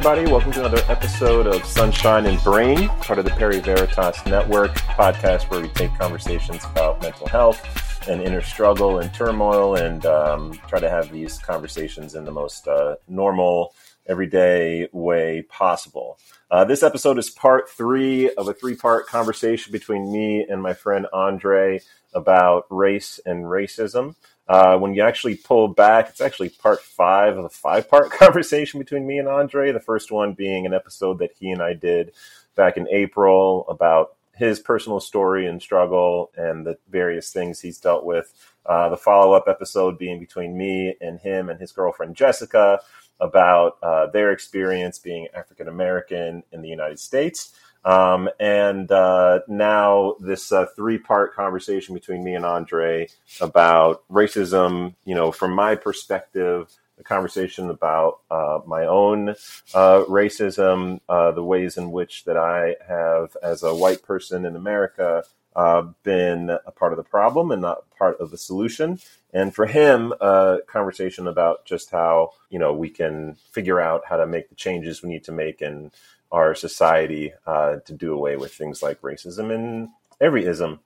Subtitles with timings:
[0.00, 0.32] everybody.
[0.32, 5.50] Welcome to another episode of Sunshine and Brain, part of the Perry Veritas Network podcast,
[5.50, 10.80] where we take conversations about mental health and inner struggle and turmoil, and um, try
[10.80, 13.74] to have these conversations in the most uh, normal,
[14.06, 16.18] everyday way possible.
[16.50, 21.06] Uh, this episode is part three of a three-part conversation between me and my friend
[21.12, 21.78] Andre
[22.14, 24.14] about race and racism.
[24.50, 28.80] Uh, when you actually pull back, it's actually part five of a five part conversation
[28.80, 29.70] between me and Andre.
[29.70, 32.10] The first one being an episode that he and I did
[32.56, 38.04] back in April about his personal story and struggle and the various things he's dealt
[38.04, 38.34] with.
[38.66, 42.80] Uh, the follow up episode being between me and him and his girlfriend Jessica
[43.20, 47.54] about uh, their experience being African American in the United States.
[47.84, 53.08] Um, and uh, now this uh, three-part conversation between me and Andre
[53.40, 54.94] about racism.
[55.04, 59.30] You know, from my perspective, a conversation about uh, my own
[59.74, 64.54] uh, racism, uh, the ways in which that I have, as a white person in
[64.54, 65.24] America,
[65.56, 69.00] uh, been a part of the problem and not part of the solution.
[69.32, 74.16] And for him, a conversation about just how you know we can figure out how
[74.16, 75.90] to make the changes we need to make and
[76.32, 79.88] our society uh, to do away with things like racism and
[80.20, 80.80] every ism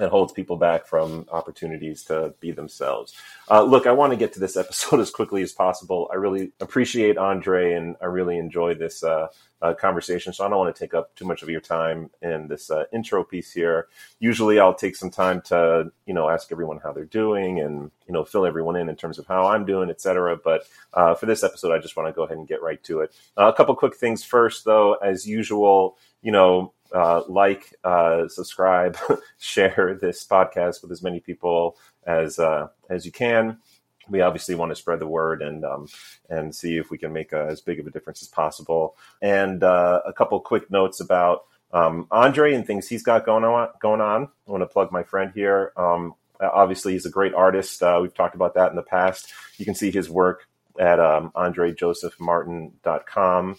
[0.00, 3.14] that holds people back from opportunities to be themselves.
[3.50, 6.10] Uh, look, I want to get to this episode as quickly as possible.
[6.10, 9.28] I really appreciate Andre and I really enjoy this uh,
[9.60, 10.32] uh, conversation.
[10.32, 12.84] So I don't want to take up too much of your time in this uh,
[12.94, 13.88] intro piece here.
[14.20, 18.14] Usually I'll take some time to, you know, ask everyone how they're doing and, you
[18.14, 20.34] know, fill everyone in in terms of how I'm doing, et cetera.
[20.42, 20.62] But
[20.94, 23.14] uh, for this episode, I just want to go ahead and get right to it.
[23.36, 28.96] Uh, a couple quick things first, though, as usual, you know, uh, like, uh, subscribe,
[29.38, 33.58] share this podcast with as many people as uh, as you can.
[34.08, 35.88] We obviously want to spread the word and um,
[36.28, 38.96] and see if we can make a, as big of a difference as possible.
[39.22, 43.68] And uh, a couple quick notes about um, Andre and things he's got going on.
[43.80, 44.28] Going on.
[44.46, 45.72] I want to plug my friend here.
[45.76, 47.80] Um, obviously, he's a great artist.
[47.82, 49.32] Uh, we've talked about that in the past.
[49.58, 50.46] You can see his work
[50.78, 53.56] at um, AndreJosephMartin.com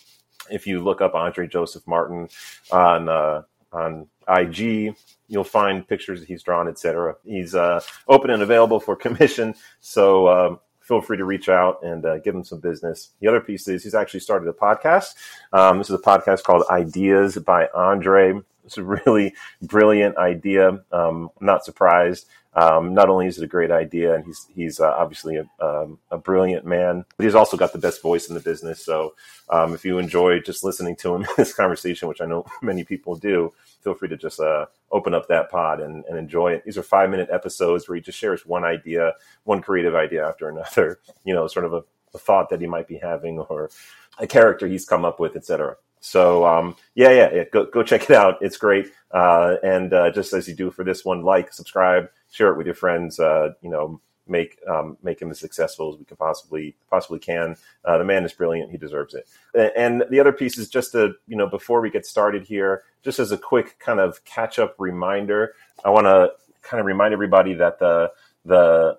[0.50, 2.30] if you look up Andre Joseph Martin
[2.72, 4.96] on uh, on IG,
[5.28, 7.16] you'll find pictures that he's drawn, etc.
[7.24, 12.06] He's uh, open and available for commission, so um, feel free to reach out and
[12.06, 13.12] uh, give him some business.
[13.20, 15.16] The other piece is he's actually started a podcast.
[15.54, 18.40] Um, this is a podcast called Ideas by Andre.
[18.66, 20.70] It's a really brilliant idea.
[20.92, 22.28] Um, I'm not surprised.
[22.54, 26.00] Um, not only is it a great idea, and he's he's uh, obviously a, um,
[26.10, 28.84] a, brilliant man, but he's also got the best voice in the business.
[28.84, 29.14] So
[29.50, 32.84] um, if you enjoy just listening to him in this conversation, which I know many
[32.84, 36.66] people do, feel free to just uh, open up that pod and, and, enjoy it.
[36.66, 39.14] These are five minute episodes where he just shares one idea,
[39.46, 41.00] one creative idea after another.
[41.24, 41.84] You know, sort of a,
[42.16, 43.70] a thought that he might be having or
[44.18, 45.78] a character he's come up with, etc.
[46.02, 48.40] So um, yeah, yeah, yeah, go go check it out.
[48.42, 48.92] It's great.
[49.12, 52.66] Uh, and uh, just as you do for this one, like, subscribe, share it with
[52.66, 53.20] your friends.
[53.20, 57.56] Uh, you know, make um, make him as successful as we can possibly possibly can.
[57.86, 59.28] Uh, the man is brilliant; he deserves it.
[59.76, 63.20] And the other piece is just to you know before we get started here, just
[63.20, 65.54] as a quick kind of catch up reminder,
[65.86, 66.32] I want to
[66.62, 68.12] kind of remind everybody that the
[68.46, 68.98] the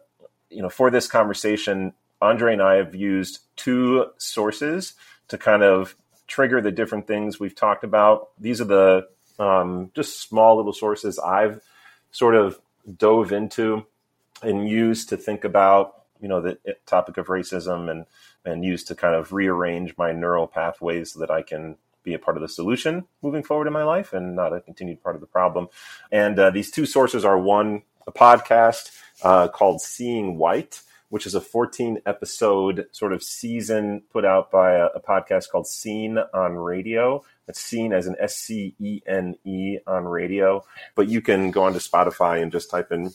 [0.51, 4.95] you know for this conversation, Andre and I have used two sources
[5.29, 8.31] to kind of trigger the different things we've talked about.
[8.39, 11.61] These are the um, just small little sources I've
[12.11, 12.61] sort of
[12.97, 13.87] dove into
[14.43, 18.07] and used to think about, you know, the topic of racism and
[18.45, 22.19] and used to kind of rearrange my neural pathways so that I can be a
[22.19, 25.21] part of the solution moving forward in my life and not a continued part of
[25.21, 25.69] the problem.
[26.11, 28.91] And uh, these two sources are one, a podcast
[29.23, 30.81] uh, called Seeing White,
[31.13, 35.67] which is a 14 episode sort of season put out by a, a podcast called
[35.67, 37.23] Scene on Radio.
[37.47, 40.65] It's seen as an S C E N E on radio,
[40.95, 43.11] but you can go onto Spotify and just type in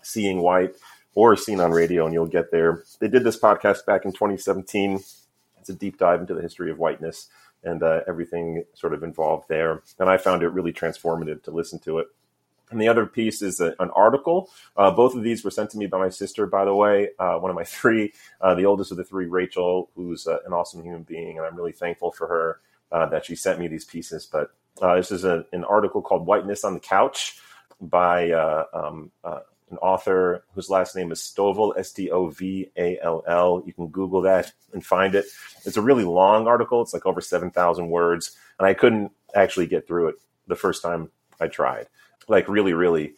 [0.00, 0.76] Seeing White
[1.16, 2.84] or Scene on Radio and you'll get there.
[3.00, 5.00] They did this podcast back in 2017.
[5.58, 7.30] It's a deep dive into the history of whiteness
[7.64, 9.82] and uh, everything sort of involved there.
[9.98, 12.06] And I found it really transformative to listen to it.
[12.70, 14.50] And the other piece is a, an article.
[14.76, 17.10] Uh, both of these were sent to me by my sister, by the way.
[17.18, 20.52] Uh, one of my three, uh, the oldest of the three, Rachel, who's uh, an
[20.52, 22.60] awesome human being, and I'm really thankful for her
[22.92, 24.26] uh, that she sent me these pieces.
[24.26, 27.40] But uh, this is a, an article called "Whiteness on the Couch"
[27.80, 29.10] by um,
[29.70, 33.62] an author whose last name is Stovall, S T O V A L L.
[33.66, 35.26] You can Google that and find it.
[35.64, 36.82] It's a really long article.
[36.82, 38.36] It's like over 7,000 words.
[38.58, 41.86] And I couldn't actually get through it the first time I tried
[42.28, 43.14] like really, really,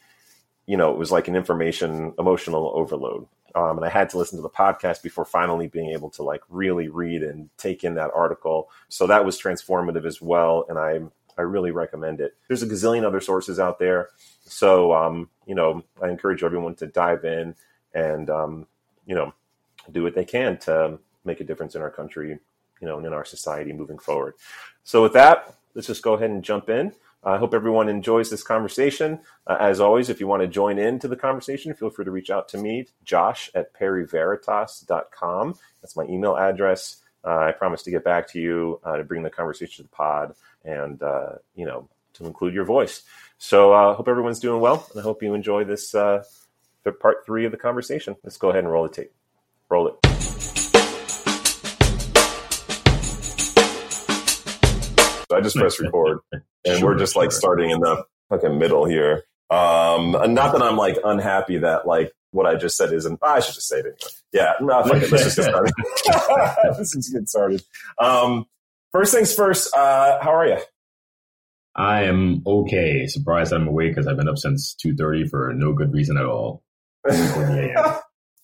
[0.66, 3.26] you know, it was like an information emotional overload.
[3.54, 6.42] Um, and I had to listen to the podcast before finally being able to like
[6.48, 8.70] really read and take in that article.
[8.88, 10.64] So that was transformative as well.
[10.68, 11.00] And I,
[11.36, 12.34] I really recommend it.
[12.48, 14.08] There's a gazillion other sources out there.
[14.44, 17.54] So, um, you know, I encourage everyone to dive in
[17.92, 18.66] and, um,
[19.04, 19.34] you know,
[19.90, 22.38] do what they can to make a difference in our country,
[22.80, 24.34] you know, and in our society moving forward.
[24.84, 26.94] So with that, let's just go ahead and jump in.
[27.24, 29.20] I hope everyone enjoys this conversation.
[29.46, 32.30] Uh, as always, if you want to join into the conversation, feel free to reach
[32.30, 35.54] out to me, josh at periveritas.com.
[35.80, 36.96] That's my email address.
[37.24, 39.96] Uh, I promise to get back to you uh, to bring the conversation to the
[39.96, 40.34] pod
[40.64, 43.02] and, uh, you know, to include your voice.
[43.38, 46.24] So I uh, hope everyone's doing well, and I hope you enjoy this uh,
[47.00, 48.16] part three of the conversation.
[48.24, 49.12] Let's go ahead and roll the tape.
[49.68, 50.31] Roll it.
[55.32, 59.24] I just press record, and sure, we're just like starting in the fucking middle here.
[59.50, 63.18] Um, and not that I'm like unhappy that like what I just said isn't.
[63.22, 63.96] I should just say it anyway.
[64.32, 65.12] Yeah, no, fuck it.
[65.12, 65.74] Let's just get started.
[66.78, 67.62] let's just get started.
[67.98, 68.46] Um,
[68.92, 69.74] first things first.
[69.74, 70.58] Uh, how are you?
[71.74, 73.06] I am okay.
[73.06, 76.26] Surprised I'm awake because I've been up since two thirty for no good reason at
[76.26, 76.62] all.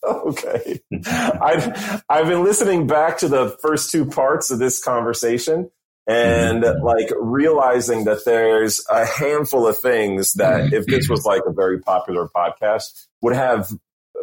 [0.07, 0.81] okay.
[1.07, 5.71] I've I've been listening back to the first two parts of this conversation
[6.09, 6.85] and mm-hmm.
[6.85, 10.75] like realizing that there's a handful of things that mm-hmm.
[10.75, 13.71] if this was like a very popular podcast would have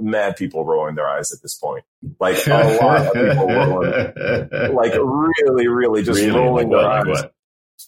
[0.02, 1.86] mad people rolling their eyes at this point.
[2.20, 6.38] Like a lot of people rolling, like really, really just really?
[6.38, 7.06] rolling their eyes.
[7.06, 7.34] What?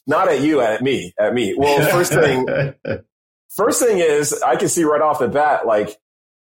[0.06, 1.56] Not at you, at me, at me.
[1.58, 2.46] Well, first thing,
[3.50, 5.98] first thing is I can see right off the bat, like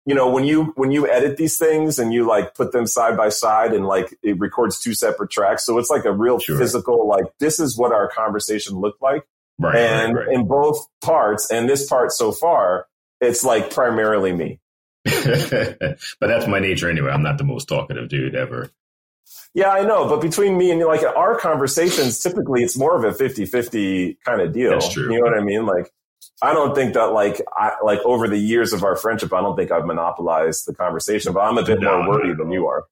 [0.05, 3.17] you know, when you when you edit these things and you like put them side
[3.17, 6.57] by side and like it records two separate tracks, so it's like a real sure.
[6.57, 9.23] physical like this is what our conversation looked like.
[9.57, 10.35] Right, and right, right.
[10.35, 12.87] in both parts, and this part so far,
[13.21, 14.59] it's like primarily me.
[15.05, 17.09] but that's my nature anyway.
[17.09, 18.71] I'm not the most talkative dude ever.
[19.53, 20.07] Yeah, I know.
[20.07, 24.41] But between me and like our conversations, typically it's more of a 50 50 kind
[24.41, 24.71] of deal.
[24.71, 25.11] That's true.
[25.11, 25.65] You know what I mean?
[25.65, 25.91] Like,
[26.41, 29.55] I don't think that like I like over the years of our friendship, I don't
[29.55, 32.35] think I've monopolized the conversation, but I'm a bit no, more wordy no.
[32.35, 32.85] than you are.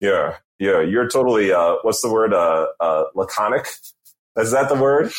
[0.00, 2.34] Yeah, yeah, you're totally uh, what's the word?
[2.34, 3.66] Uh, uh, laconic.
[4.36, 5.12] Is that the word?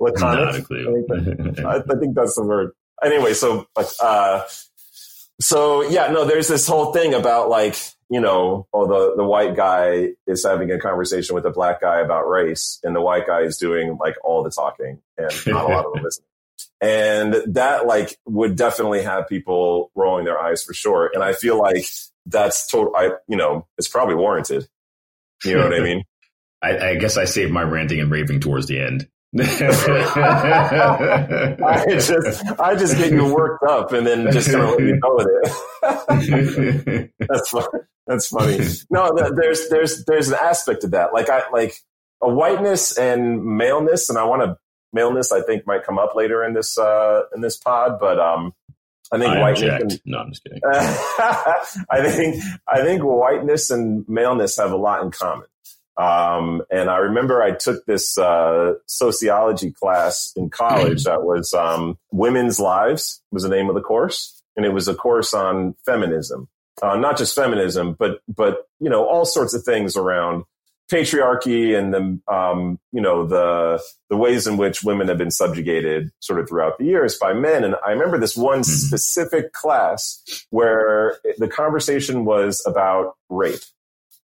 [0.00, 0.48] Laconic.
[0.48, 2.72] I think, I, I think that's the word.
[3.02, 4.42] Anyway, so like, uh,
[5.40, 7.76] so yeah, no, there's this whole thing about like
[8.10, 12.00] you know, oh, the, the white guy is having a conversation with a black guy
[12.00, 15.68] about race, and the white guy is doing like all the talking and not a
[15.68, 16.26] lot of the listening.
[16.80, 21.10] And that like would definitely have people rolling their eyes for sure.
[21.14, 21.86] And I feel like
[22.26, 24.68] that's total, I, you know, it's probably warranted.
[25.44, 26.04] You know what I mean?
[26.62, 29.08] I, I guess I saved my ranting and raving towards the end.
[29.40, 29.42] I
[31.88, 32.12] just
[32.60, 35.26] I just get you worked up and then just kind of let you go with
[35.26, 37.10] it.
[37.28, 37.66] that's funny.
[38.06, 38.60] That's funny.
[38.90, 41.12] No, there's there's there's an aspect of that.
[41.12, 41.74] Like I like
[42.22, 44.56] a whiteness and maleness, and I want to
[44.94, 45.32] maleness.
[45.32, 48.54] I think might come up later in this uh, in this pod, but um,
[49.12, 49.82] I think I whiteness.
[49.82, 50.60] And, no, I'm just kidding.
[50.64, 55.46] I think I think whiteness and maleness have a lot in common.
[55.96, 61.98] Um, and I remember I took this uh, sociology class in college that was um,
[62.10, 66.48] Women's Lives was the name of the course, and it was a course on feminism,
[66.82, 70.44] uh, not just feminism, but but you know all sorts of things around
[70.90, 76.10] patriarchy and the um, you know the the ways in which women have been subjugated
[76.20, 77.64] sort of throughout the years by men.
[77.64, 78.70] And I remember this one mm-hmm.
[78.70, 83.62] specific class where the conversation was about rape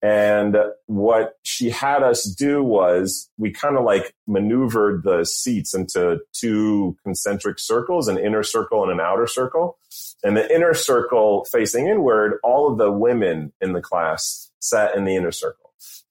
[0.02, 0.56] and
[0.87, 6.97] what she had us do was we kind of like maneuvered the seats into two
[7.04, 9.78] concentric circles, an inner circle and an outer circle.
[10.25, 15.04] And the inner circle facing inward, all of the women in the class sat in
[15.04, 15.62] the inner circle.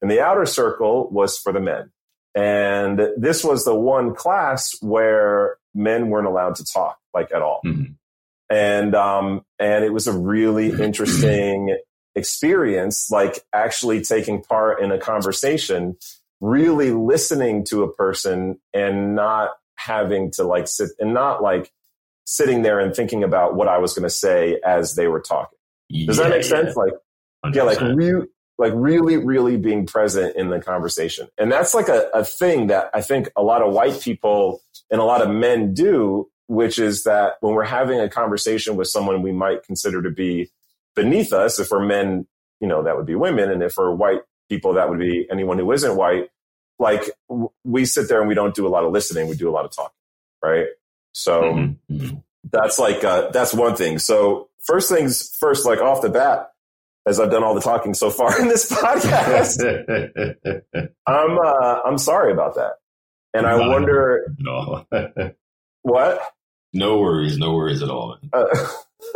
[0.02, 1.92] And the outer circle was for the men.
[2.34, 7.62] And this was the one class where men weren't allowed to talk like at all.
[7.66, 7.94] Mm-hmm.
[8.50, 11.78] And, um, and it was a really interesting
[12.16, 15.98] experience, like actually taking part in a conversation,
[16.40, 21.72] really listening to a person and not having to like sit and not like
[22.26, 25.58] sitting there and thinking about what I was going to say as they were talking.
[26.06, 26.76] Does yeah, that make sense?
[26.76, 26.94] Like,
[27.46, 27.56] 100%.
[27.56, 31.28] yeah, like re- like really, really being present in the conversation.
[31.38, 35.02] And that's like a, a thing that I think a lot of white people and
[35.02, 39.22] a lot of men do, which is that when we're having a conversation with someone
[39.22, 40.52] we might consider to be
[40.96, 41.60] beneath us.
[41.60, 42.28] If we're men,
[42.60, 43.50] you know, that would be women.
[43.50, 46.30] And if we're white people, that would be anyone who isn't white.
[46.80, 47.04] Like
[47.64, 49.28] we sit there and we don't do a lot of listening.
[49.28, 49.96] We do a lot of talking.
[50.44, 50.68] Right.
[51.14, 51.94] So mm-hmm.
[51.94, 52.18] mm-hmm.
[52.52, 54.00] that's like, uh, that's one thing.
[54.00, 56.51] So first things first, like off the bat,
[57.08, 59.62] as I've done all the talking so far in this podcast.
[61.08, 62.74] I'm uh, I'm sorry about that,
[63.34, 64.36] and I wonder
[65.82, 66.22] what.
[66.74, 68.18] No worries, no worries at all.
[68.32, 68.46] Uh,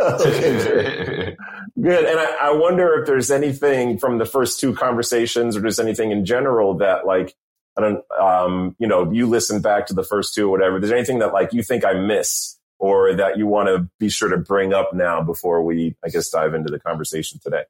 [0.00, 1.34] okay,
[1.80, 2.04] good.
[2.04, 6.10] And I, I wonder if there's anything from the first two conversations, or there's anything
[6.10, 7.34] in general that like
[7.78, 10.80] I don't, um, you know, you listen back to the first two or whatever.
[10.80, 14.28] There's anything that like you think I miss or that you want to be sure
[14.28, 17.64] to bring up now before we, I guess, dive into the conversation today?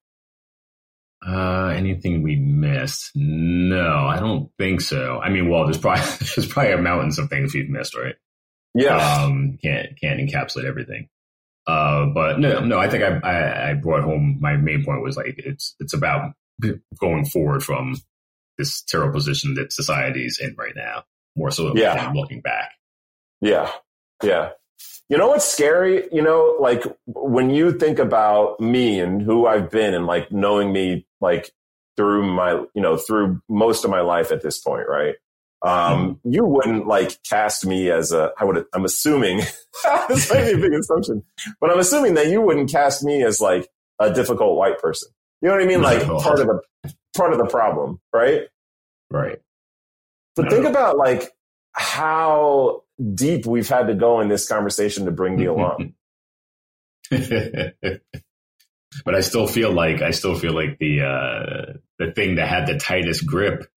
[1.26, 3.10] Uh, anything we missed?
[3.14, 5.18] No, I don't think so.
[5.18, 6.02] I mean, well, there's probably
[6.36, 8.14] there's probably a mountains of things we've missed, right?
[8.74, 8.96] Yeah.
[8.96, 11.08] Um, can't can't encapsulate everything.
[11.66, 15.16] Uh, but no, no, I think I, I, I brought home my main point was
[15.16, 16.32] like it's it's about
[17.00, 17.96] going forward from
[18.56, 21.04] this terrible position that society's in right now,
[21.36, 21.96] more so Yeah.
[21.96, 22.70] than looking back.
[23.40, 23.70] Yeah.
[24.22, 24.50] Yeah.
[25.08, 26.08] You know what's scary?
[26.10, 30.72] You know, like when you think about me and who I've been and like knowing
[30.72, 31.52] me like
[31.96, 35.14] through my, you know, through most of my life at this point, right?
[35.62, 39.38] Um, you wouldn't like cast me as a, I would, I'm assuming,
[40.08, 41.22] this might be a big assumption,
[41.60, 43.68] but I'm assuming that you wouldn't cast me as like
[43.98, 45.08] a difficult white person.
[45.40, 45.82] You know what I mean?
[45.82, 46.18] Like No.
[46.20, 48.42] part of the, part of the problem, right?
[49.10, 49.40] Right.
[50.34, 50.50] But No.
[50.50, 51.32] think about like
[51.72, 52.82] how
[53.14, 55.94] deep we've had to go in this conversation to bring me along.
[57.10, 58.00] but
[59.14, 62.78] I still feel like I still feel like the uh, the thing that had the
[62.78, 63.70] tightest grip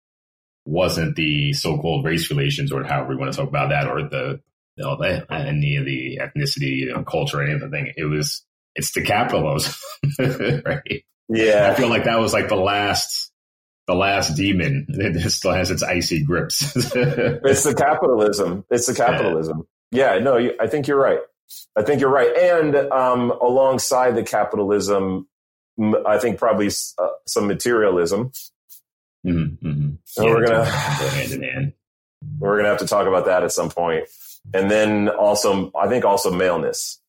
[0.64, 4.40] wasn't the so-called race relations or however we want to talk about that or the
[4.78, 7.92] you know, the, any of the ethnicity, you know, culture, any of the thing.
[7.96, 8.44] It was
[8.76, 9.74] it's the capitalism,
[10.64, 11.04] right?
[11.28, 13.32] Yeah, I feel like that was like the last
[13.88, 14.86] the last demon.
[14.90, 16.62] that still has its icy grips.
[16.94, 18.64] It's the capitalism.
[18.70, 19.66] It's the capitalism.
[19.90, 21.18] Yeah, no, you, I think you're right.
[21.76, 22.36] I think you're right.
[22.36, 25.26] And um, alongside the capitalism,
[26.06, 26.68] I think probably
[26.98, 28.30] uh, some materialism.
[29.26, 29.98] Mhm, mhm.
[30.16, 31.72] And we're gonna- hand in hand.
[32.40, 34.08] We're going to have to talk about that at some point.
[34.52, 37.00] And then also, I think also maleness.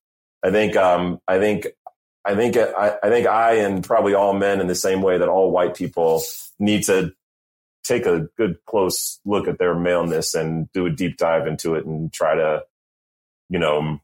[0.43, 1.65] I think, um, I think,
[2.29, 5.27] I think, I, I think I and probably all men in the same way that
[5.29, 6.21] all white people
[6.59, 7.13] need to
[7.83, 11.85] take a good close look at their maleness and do a deep dive into it
[11.85, 12.63] and try to,
[13.49, 13.99] you know,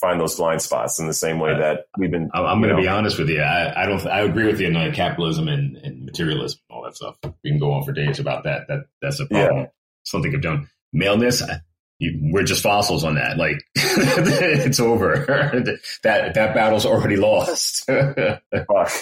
[0.00, 2.30] find those blind spots in the same way that we've been.
[2.32, 3.40] I'm, going to be honest with you.
[3.40, 4.06] I, I don't.
[4.06, 7.16] I agree with you on capitalism and, and materialism, and all that stuff.
[7.42, 8.68] We can go on for days about that.
[8.68, 9.66] That that's a problem.
[10.04, 10.68] Something I've done.
[10.92, 11.42] Maleness.
[11.42, 11.60] I-
[11.98, 13.36] You, we're just fossils on that.
[13.38, 15.16] Like it's over.
[16.02, 17.84] that that battle's already lost.
[17.86, 18.92] Fuck.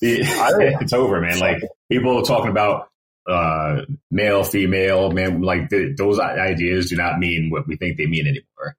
[0.00, 1.38] it's over, man.
[1.40, 2.88] Like people are talking about
[3.28, 5.42] uh, male, female, man.
[5.42, 8.76] Like th- those ideas do not mean what we think they mean anymore.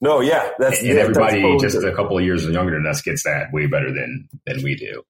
[0.00, 3.02] No, yeah, that's and yeah, everybody totally just a couple of years younger than us
[3.02, 5.02] gets that way better than than we do.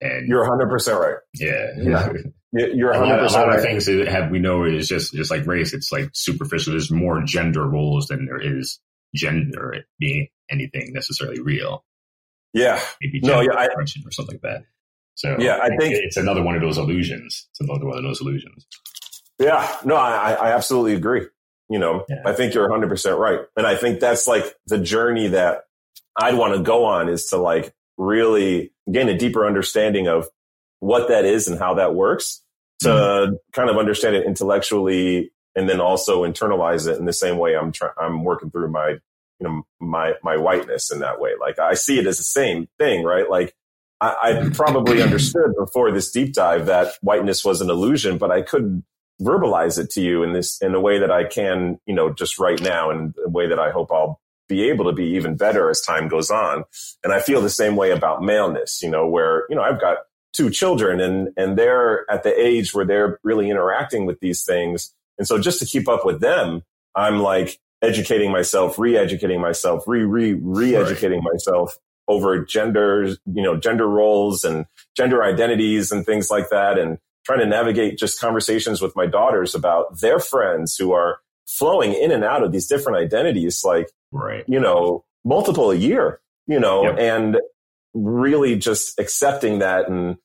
[0.00, 1.16] And You're 100 percent right.
[1.34, 2.12] yeah, Yeah.
[2.52, 5.12] You- You're a 100 lot, a lot of things that have we know is just
[5.12, 5.72] just like race.
[5.74, 6.72] It's like superficial.
[6.72, 8.80] There's more gender roles than there is
[9.14, 11.84] gender being anything necessarily real.
[12.54, 14.62] Yeah, Maybe No, gender yeah, I- or something like that.
[15.14, 17.48] So Yeah, I think- it's another one of those illusions.
[17.50, 18.66] It's another one of those illusions.
[19.38, 21.26] Yeah, no, I, I absolutely agree.
[21.68, 22.22] You know, Yeah.
[22.24, 23.40] I think you're 100% right.
[23.56, 25.64] And I think that's like the journey that
[26.16, 30.26] I'd want to go on is to like really gain a deeper understanding of
[30.80, 32.42] what that is and how that works
[32.80, 33.34] to Mm-hmm.
[33.52, 37.72] kind of understand it intellectually and then also internalize it in the same way I'm
[37.72, 38.98] trying, I'm working through my, you
[39.40, 41.32] know, my, my whiteness in that way.
[41.40, 43.28] Like I see it as the same thing, right?
[43.28, 43.54] Like
[44.00, 48.42] I, I probably understood before this deep dive that whiteness was an illusion, but I
[48.42, 48.84] couldn't
[49.20, 52.38] verbalize it to you in this in a way that I can, you know, just
[52.38, 55.68] right now and a way that I hope I'll be able to be even better
[55.70, 56.64] as time goes on.
[57.02, 59.98] And I feel the same way about maleness, you know, where, you know, I've got
[60.34, 64.94] two children and and they're at the age where they're really interacting with these things.
[65.18, 66.62] And so just to keep up with them,
[66.94, 73.86] I'm like educating myself, re-educating myself, re re re-educating myself over genders, you know, gender
[73.88, 74.64] roles and
[74.96, 79.54] gender identities and things like that and trying to navigate just conversations with my daughters
[79.54, 84.44] about their friends who are flowing in and out of these different identities like Right.
[84.48, 86.98] you know multiple a year you know Yep.
[86.98, 87.36] and
[87.94, 90.16] really just accepting that and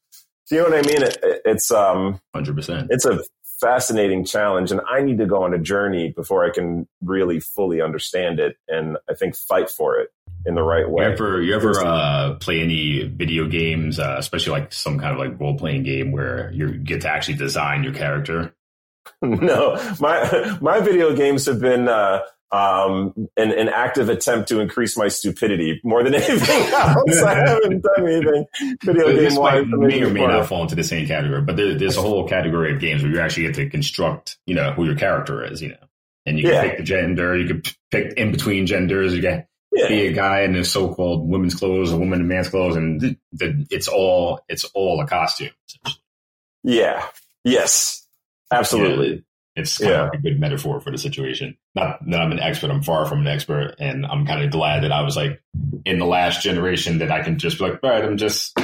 [0.50, 2.88] do you know what i mean it, it- it's um Hundred percent.
[2.91, 3.20] it's a
[3.62, 7.82] fascinating challenge and i need to go on a journey before i can really fully
[7.82, 10.10] understand it and i think fight for it
[10.46, 14.51] in the right You way ever you ever uh, play any video games, uh, especially
[14.60, 17.93] like some kind of like role playing game where you get to actually design your
[17.93, 18.53] character?
[19.22, 22.20] no, my my video games have been uh,
[22.54, 27.22] um, an, an active attempt to increase my stupidity more than anything else.
[27.24, 28.46] I haven't done anything
[28.84, 29.66] video this game wise.
[29.68, 32.72] may or may not fall into the same category, but there, there's a whole category
[32.74, 35.70] of games where you actually get to construct, you know, who your character is, you
[35.70, 35.78] know,
[36.28, 36.62] and you can Yeah.
[36.62, 39.88] pick the gender, you can pick in between genders, you can Yeah.
[39.88, 43.18] be a guy in the so-called women's clothes, a woman in man's clothes, and the,
[43.32, 45.50] the, it's all it's all a costume.
[46.64, 47.06] yeah.
[47.44, 48.08] Yes.
[48.52, 49.10] Absolutely.
[49.56, 50.02] Yeah, it's kind Yeah.
[50.04, 51.58] of like a good metaphor for the situation.
[51.75, 54.84] Not that I'm an expert, I'm far from an expert, and I'm kind of glad
[54.84, 55.42] that I was like
[55.86, 58.58] in the last generation that I can just be like, all right, I'm just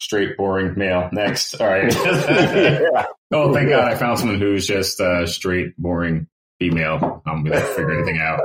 [0.00, 1.08] straight, boring male.
[1.12, 1.92] Next, all right.
[1.92, 3.06] yeah.
[3.32, 6.26] oh, thank God, I found someone who's just uh, straight, boring
[6.58, 7.22] female.
[7.26, 8.40] I'm gonna figure anything out.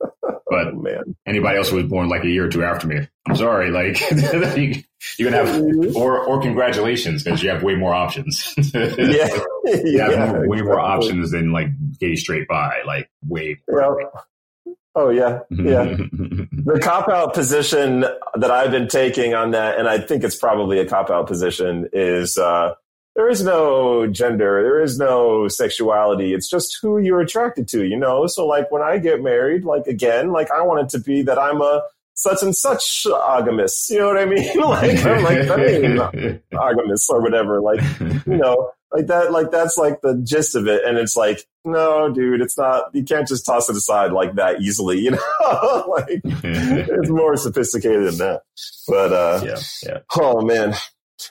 [0.50, 1.16] But Oh, man.
[1.26, 3.70] anybody else who was born like a year or two after me, I'm sorry.
[3.70, 4.00] Like
[4.56, 4.82] you,
[5.18, 8.52] you're gonna have, or or congratulations because you have way more options.
[8.74, 9.28] Yeah.
[9.64, 13.58] you have Yeah, more, way more options than like gay straight by, like way.
[13.72, 13.94] Yeah.
[14.96, 15.38] Oh yeah.
[15.50, 15.84] Yeah.
[16.12, 20.80] the cop out position that I've been taking on that, and I think it's probably
[20.80, 22.74] a cop out position, is uh,
[23.16, 26.32] there is no gender, there is no sexuality.
[26.32, 28.26] It's just who you're attracted to, you know?
[28.26, 31.38] So, like, when I get married, like, again, like, I want it to be that
[31.38, 31.82] I'm a
[32.14, 34.58] such and such agamous, you know what I mean?
[34.60, 37.60] like, I'm like, that ain't agamous or whatever.
[37.60, 37.80] Like,
[38.26, 40.84] you know, like that, like that's like the gist of it.
[40.84, 44.60] And it's like, no, dude, it's not, you can't just toss it aside like that
[44.60, 48.42] easily, you know, like it's more sophisticated than that.
[48.86, 49.98] But, uh, yeah, yeah.
[50.18, 50.74] oh man,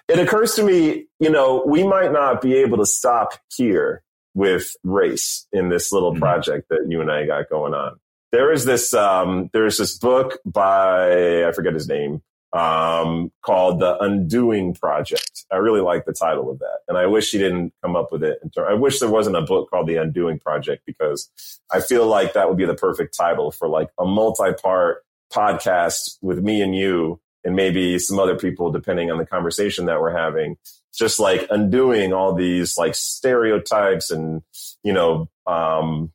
[0.07, 4.03] it occurs to me, you know, we might not be able to stop here
[4.35, 6.19] with race in this little Mhm.
[6.19, 7.99] project that you and I got going on.
[8.31, 12.21] There is this, um, there's this book by, I forget his name,
[12.53, 15.45] um, called The Undoing Project.
[15.51, 16.79] I really like the title of that.
[16.87, 18.39] And I wish he didn't come up with it.
[18.57, 21.29] I wish there wasn't a book called The Undoing Project because
[21.71, 26.39] I feel like that would be the perfect title for like a multi-part podcast with
[26.43, 30.57] me and you and maybe some other people, depending on the conversation that we're having,
[30.93, 34.41] just like undoing all these like stereotypes and,
[34.83, 36.11] you know, um,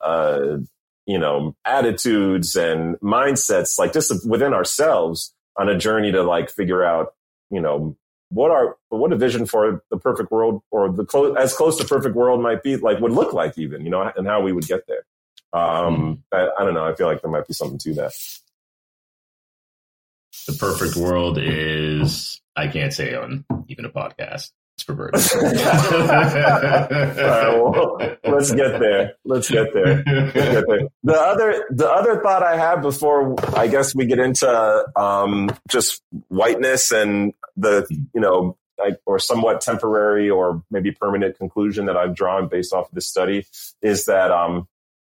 [0.00, 0.56] uh,
[1.06, 6.82] you know, attitudes and mindsets, like just within ourselves on a journey to like figure
[6.82, 7.14] out,
[7.50, 7.96] you know,
[8.30, 11.84] what our, what a vision for the perfect world or the close, as close to
[11.84, 14.66] perfect world might be, like would look like even, you know, and how we would
[14.66, 15.04] get there.
[15.52, 16.84] Um, I, I don't know.
[16.84, 18.12] I feel like there might be something to that.
[20.46, 24.50] The perfect world is I can't say on even a podcast.
[24.76, 25.20] It's perverted.
[27.64, 29.14] Well, let's get there.
[29.24, 30.02] Let's get there.
[30.04, 30.88] Let's get there.
[31.04, 36.02] The other, the other thought I have before I guess we get into um, just
[36.28, 42.14] whiteness and the, you know, like, or somewhat temporary or maybe permanent conclusion that I've
[42.16, 43.46] drawn based off of this study
[43.80, 44.66] is that um,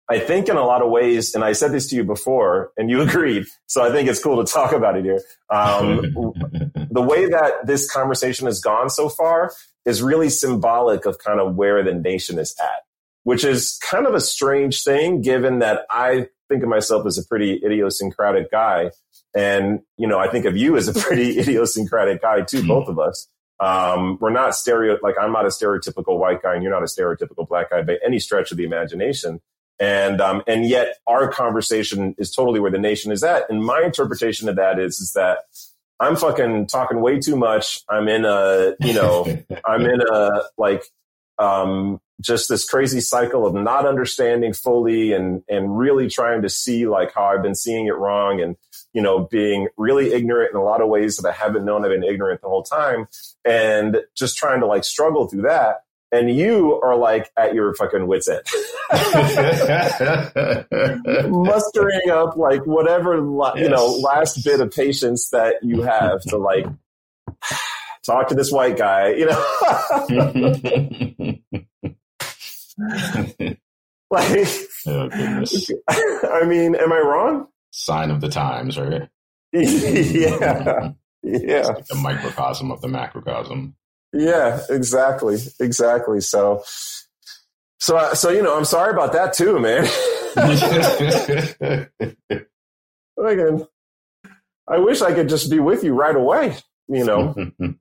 [0.09, 2.89] I think in a lot of ways, and I said this to you before, and
[2.89, 3.45] you agreed.
[3.67, 5.21] So I think it's cool to talk about it here.
[5.49, 6.13] Um,
[6.91, 9.51] the way that this conversation has gone so far
[9.85, 12.83] is really symbolic of kind of where the nation is at,
[13.23, 17.25] which is kind of a strange thing given that I think of myself as a
[17.25, 18.91] pretty idiosyncratic guy.
[19.35, 22.99] And, you know, I think of you as a pretty idiosyncratic guy too, both of
[22.99, 23.27] us.
[23.59, 26.87] Um, we're not stereo, like I'm not a stereotypical white guy and you're not a
[26.87, 29.41] stereotypical black guy by any stretch of the imagination.
[29.79, 33.49] And, um, and yet our conversation is totally where the nation is at.
[33.49, 35.39] And my interpretation of that is, is that
[35.99, 37.79] I'm fucking talking way too much.
[37.89, 39.25] I'm in a, you know,
[39.65, 40.83] I'm in a like
[41.37, 46.87] um just this crazy cycle of not understanding fully and and really trying to see
[46.87, 48.55] like how I've been seeing it wrong and
[48.93, 51.91] you know being really ignorant in a lot of ways that I haven't known I've
[51.91, 53.07] been ignorant the whole time
[53.43, 58.07] and just trying to like struggle through that and you are like at your fucking
[58.07, 58.41] wits end
[61.29, 66.37] mustering up like whatever la- you know last bit of patience that you have to
[66.37, 66.65] like
[68.05, 69.35] talk to this white guy you know
[74.11, 74.47] like
[74.87, 75.71] oh goodness!
[75.89, 79.09] i mean am i wrong Sign of the times, right?
[79.51, 80.91] yeah yeah
[81.23, 83.75] It's like the microcosm of the macrocosm.
[84.15, 86.21] Yeah exactly exactly.
[86.21, 86.63] So
[87.79, 89.85] so uh, so you know i'm sorry about that too man.
[93.17, 93.65] Again,
[94.67, 96.55] i wish i could just be with you right away
[96.87, 97.33] you know?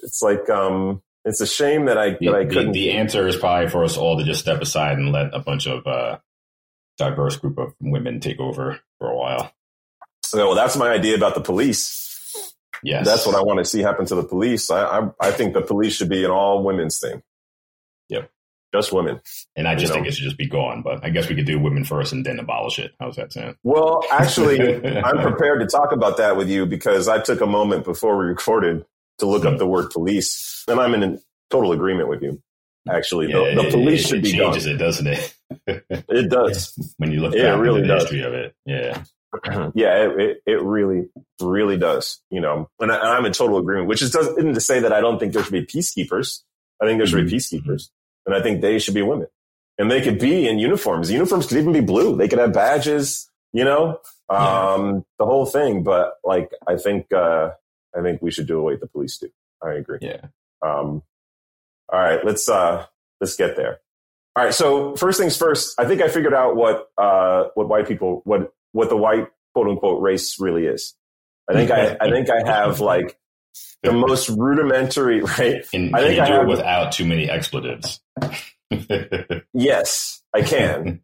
[0.00, 3.26] It's like um it's a shame that i the, that i the- couldn't the answer
[3.28, 6.18] is probably for us all to just step aside and let a bunch of uh,
[6.98, 9.52] diverse group of women take over for a while.
[10.34, 12.09] Yeah, well that's my idea about the police
[12.82, 15.54] Yes, that's what i want to see happen to the police I, I i think
[15.54, 17.22] the police should be an all women's thing
[18.08, 18.28] Yep.
[18.74, 19.20] just women.
[19.56, 20.08] And I just You think know.
[20.08, 20.82] it should just be gone.
[20.82, 22.92] But I guess we could do women first and then abolish it.
[23.00, 23.56] How's that sound?
[23.62, 24.58] Well, actually,
[25.04, 28.24] I'm prepared to talk about that with you because I took a moment before we
[28.26, 28.84] recorded
[29.18, 32.42] to look up the word police, and I'm in total agreement with you.
[32.88, 34.52] Actually, the, Yeah, the it- police it, should it be gone.
[34.54, 35.34] changes it, doesn't it?
[36.08, 36.94] It does.
[36.96, 38.02] when you look Yeah, it back really the does.
[38.02, 38.54] history of it.
[38.66, 39.02] Yeah.
[39.74, 41.08] yeah, it, it, it really,
[41.40, 42.20] really does.
[42.30, 43.88] You know, and, I, I'm in total agreement.
[43.88, 46.40] Which is doesn't to say that I don't think there should be peacekeepers.
[46.82, 47.90] I think there should be peacekeepers,
[48.26, 49.28] and I think they should be women,
[49.78, 51.10] and they could be in uniforms.
[51.10, 52.16] Uniforms could even be blue.
[52.16, 53.28] They could have badges.
[53.52, 55.82] You know, um, the whole thing.
[55.82, 57.50] But like, I think, uh,
[57.96, 59.30] I think we should do away with the police too.
[59.62, 59.98] I agree.
[60.00, 60.26] Yeah.
[60.62, 61.02] Um,
[61.92, 62.86] all right, let's uh,
[63.20, 63.80] let's get there.
[64.36, 67.88] All right, so first things first, I think I figured out what uh, what white
[67.88, 70.94] people what what the white quote unquote race really is.
[71.48, 73.18] I think I I think I have like
[73.82, 75.64] the most rudimentary right.
[75.72, 78.00] And I think I do have- it without too many expletives?
[79.52, 81.00] Yes, I can,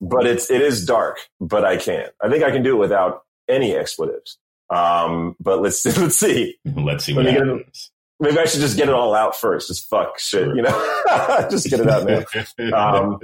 [0.00, 2.08] but it's it is dark, but I can.
[2.22, 4.38] I think I can do it without any expletives.
[4.70, 6.56] Um, but let's let's see.
[6.64, 7.90] Let's see Let what get it- happens.
[8.20, 9.68] Maybe I should just get it all out first.
[9.68, 11.46] Just fuck shit, you know.
[11.50, 12.24] just get it out man.
[12.72, 13.18] Um,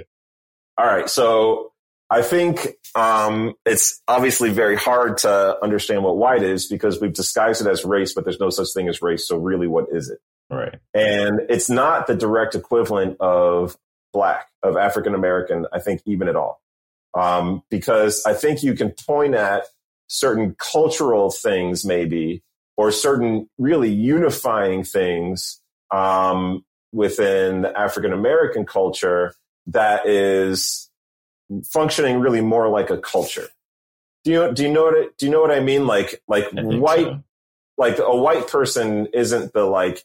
[0.78, 1.08] all right.
[1.10, 1.72] So
[2.14, 7.60] I think um, it's obviously very hard to understand what white is because we've disguised
[7.60, 9.26] it as race, but there's no such thing as race.
[9.26, 10.18] So really, what is it?
[10.48, 10.76] right.
[10.94, 13.76] And it's not the direct equivalent of
[14.12, 16.62] black, of African American, I think, even at all.
[17.18, 19.64] Um, because I think you can point at
[20.06, 22.44] certain cultural things, maybe,
[22.76, 29.34] or certain really unifying things um, within the African American culture
[29.66, 30.88] that is
[31.70, 33.48] functioning really more like a culture.
[34.24, 35.86] Do you do you know what it, do you know what I mean?
[35.86, 37.22] Like like white so.
[37.76, 40.04] like a white person isn't the like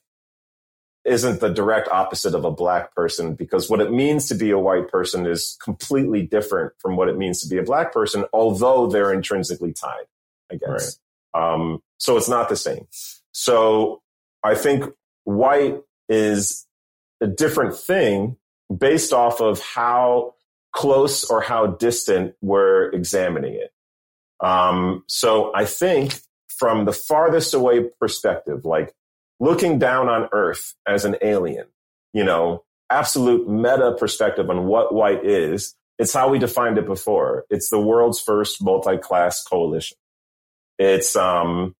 [1.06, 4.60] isn't the direct opposite of a black person because what it means to be a
[4.60, 8.88] white person is completely different from what it means to be a black person although
[8.88, 10.06] they're intrinsically tied
[10.52, 11.00] i guess
[11.34, 12.86] um, so it's not the same
[13.32, 14.02] so
[14.44, 14.86] i think
[15.24, 16.68] white is
[17.22, 18.36] a different thing
[18.76, 20.34] based off of how
[20.72, 23.72] close or how distant we're examining it
[24.42, 26.14] um, so i think
[26.60, 28.94] from the farthest away perspective, like
[29.40, 31.68] looking down on Earth as an alien,
[32.14, 35.74] you know, absolute meta perspective on what white is.
[35.98, 37.46] It's how we defined it before.
[37.50, 39.98] It's the world's first multi-class coalition.
[40.78, 41.76] It's, um,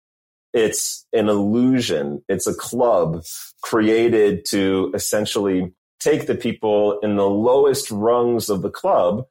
[0.54, 2.24] it's an illusion.
[2.30, 3.24] It's a club
[3.62, 9.26] created to essentially take the people in the lowest rungs of the club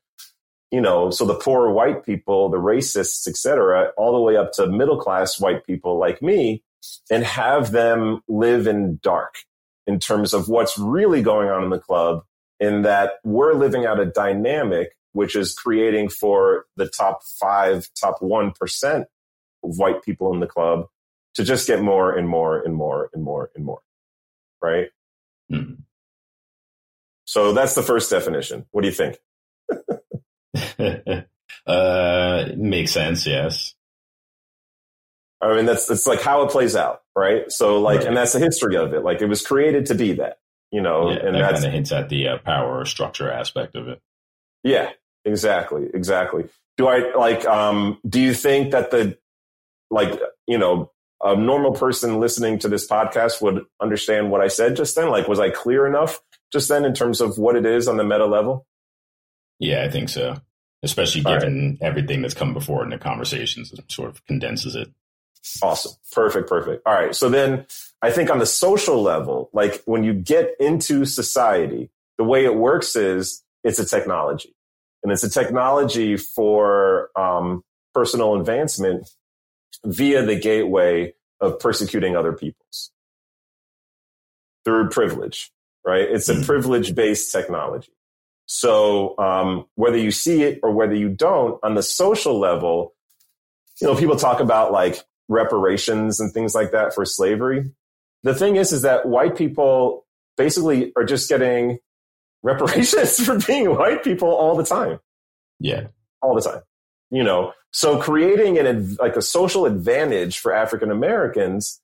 [0.71, 4.53] you know, so the poor white people, the racists, et cetera, all the way up
[4.53, 6.63] to middle class white people like me
[7.11, 9.37] and have them live in dark
[9.87, 12.23] in terms of what's really going on in the club
[12.61, 18.21] in that we're living out a dynamic which is creating for the top five, top
[18.21, 19.05] 1%
[19.65, 20.87] of white people in the club
[21.35, 23.81] to just get more and more and more and more and more.
[24.61, 24.91] Right.
[25.51, 25.79] Mhm.
[27.29, 28.65] So that's the first definition.
[28.71, 29.19] What do you think?
[31.67, 33.27] uh, makes sense.
[33.27, 33.75] Yes.
[35.43, 37.53] I mean, that's it's like how it plays out, right?
[37.53, 38.07] So, like, Right.
[38.09, 39.05] and that's the history of it.
[39.05, 40.39] Like, it was created to be that,
[40.73, 43.77] you know, yeah, and that kind of hints at the uh, power or structure aspect
[43.77, 44.01] of it.
[44.65, 44.91] yeah,
[45.27, 46.49] exactly, exactly.
[46.79, 47.45] Do I like?
[47.45, 49.19] um Do you think that the
[49.91, 54.77] like, you know, a normal person listening to this podcast would understand what I said
[54.77, 55.11] just then?
[55.11, 56.21] Like, was I clear enough
[56.53, 58.67] just then in terms of what it is on the meta level?
[59.59, 60.37] Yeah, I think so.
[60.83, 64.89] Especially All given everything that's come before in the conversations, it sort of condenses it.
[65.63, 65.93] Awesome.
[66.13, 66.49] Perfect.
[66.49, 66.87] Perfect.
[66.87, 67.15] All right.
[67.15, 67.67] So then
[68.03, 72.55] I think on the social level, like when you get into society, the way it
[72.55, 74.55] works is it's a technology
[75.03, 79.09] and it's a technology for um, personal advancement
[79.85, 82.91] via the gateway of persecuting other peoples
[84.65, 85.51] through privilege,
[85.89, 86.07] right?
[86.09, 86.45] It's a Mhm.
[86.47, 87.91] privilege based technology.
[88.47, 92.95] So um, whether you see it or whether you don't, on the social level,
[93.81, 97.73] you know, people talk about like reparations and things like that for slavery.
[98.23, 101.79] The thing is, is that white people basically are just getting
[102.43, 105.01] reparations for being white people all the time,
[105.61, 105.89] Yeah.
[106.23, 106.63] all the time.
[107.11, 111.81] You know, so creating an like a social advantage for African Americans,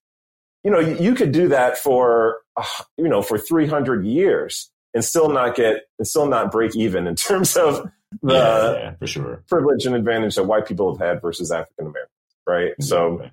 [0.62, 2.38] you know, you, you could do that for
[2.98, 7.06] you know for three hundred years and still not get and still not break even
[7.06, 7.90] in terms of
[8.22, 9.44] the yeah, yeah, for sure.
[9.48, 12.10] privilege and advantage that white people have had versus African Americans,
[12.46, 12.70] right?
[12.72, 12.82] Mm-hmm.
[12.82, 13.32] So Exactly.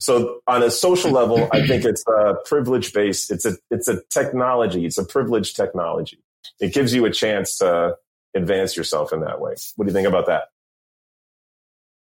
[0.00, 3.30] so on a social level, I think it's a privilege based.
[3.30, 4.84] It's a it's a technology.
[4.84, 6.18] It's a privileged technology.
[6.60, 7.96] it gives you a chance to
[8.34, 9.54] advance yourself in that way.
[9.76, 10.44] What do you think about that?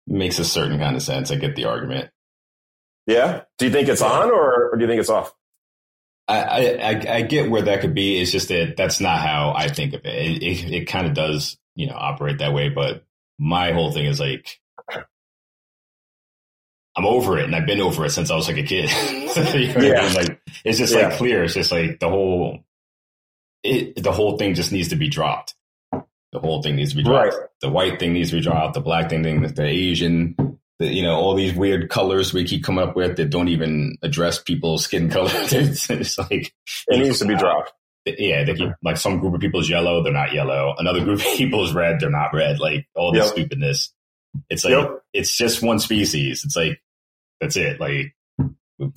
[0.07, 1.31] Makes a certain kind of sense.
[1.31, 2.11] I get the argument.
[3.07, 3.43] Yeah.
[3.59, 5.33] Do you think it's on or, or do you think it's off?
[6.29, 8.21] I, I, I get where that could be.
[8.21, 10.15] It's just that that's not how I think of it.
[10.15, 12.69] It, it, it kind of does, you know, operate that way.
[12.69, 13.05] But
[13.39, 14.61] my whole thing is like,
[16.95, 18.91] I'm over it, and I've been over it since I was like a kid.
[19.55, 20.01] you know yeah.
[20.01, 20.15] I mean?
[20.15, 21.09] Like it's just yeah.
[21.09, 21.43] like clear.
[21.43, 22.61] It's just like the whole,
[23.63, 25.55] it, the whole thing just needs to be dropped.
[25.91, 27.35] The whole thing needs to be dropped.
[27.35, 27.49] Right.
[27.61, 28.75] The white thing needs to be dropped.
[28.75, 32.65] The black thing, thing the Asian, the, you know, all these weird colors we keep
[32.65, 35.31] coming up with that don't even address people's skin color.
[35.33, 36.53] it's, it's, like
[36.89, 37.73] it needs to be dropped.
[38.05, 40.75] Yeah, they keep like some group of people is yellow, they're not yellow.
[40.77, 42.59] Another group of people is red, they're not red.
[42.59, 43.33] Like all this yep.
[43.33, 43.93] stupidness.
[44.49, 45.03] It's like yep.
[45.13, 46.45] it's just one species.
[46.45, 46.81] It's like
[47.41, 47.81] that's it.
[47.81, 48.15] Like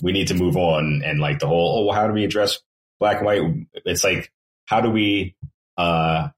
[0.00, 1.02] we need to move on.
[1.04, 2.58] And like the whole, oh, how do we address
[2.98, 3.42] black and white?
[3.84, 4.32] It's like,
[4.66, 5.36] how do we
[5.76, 6.28] uh,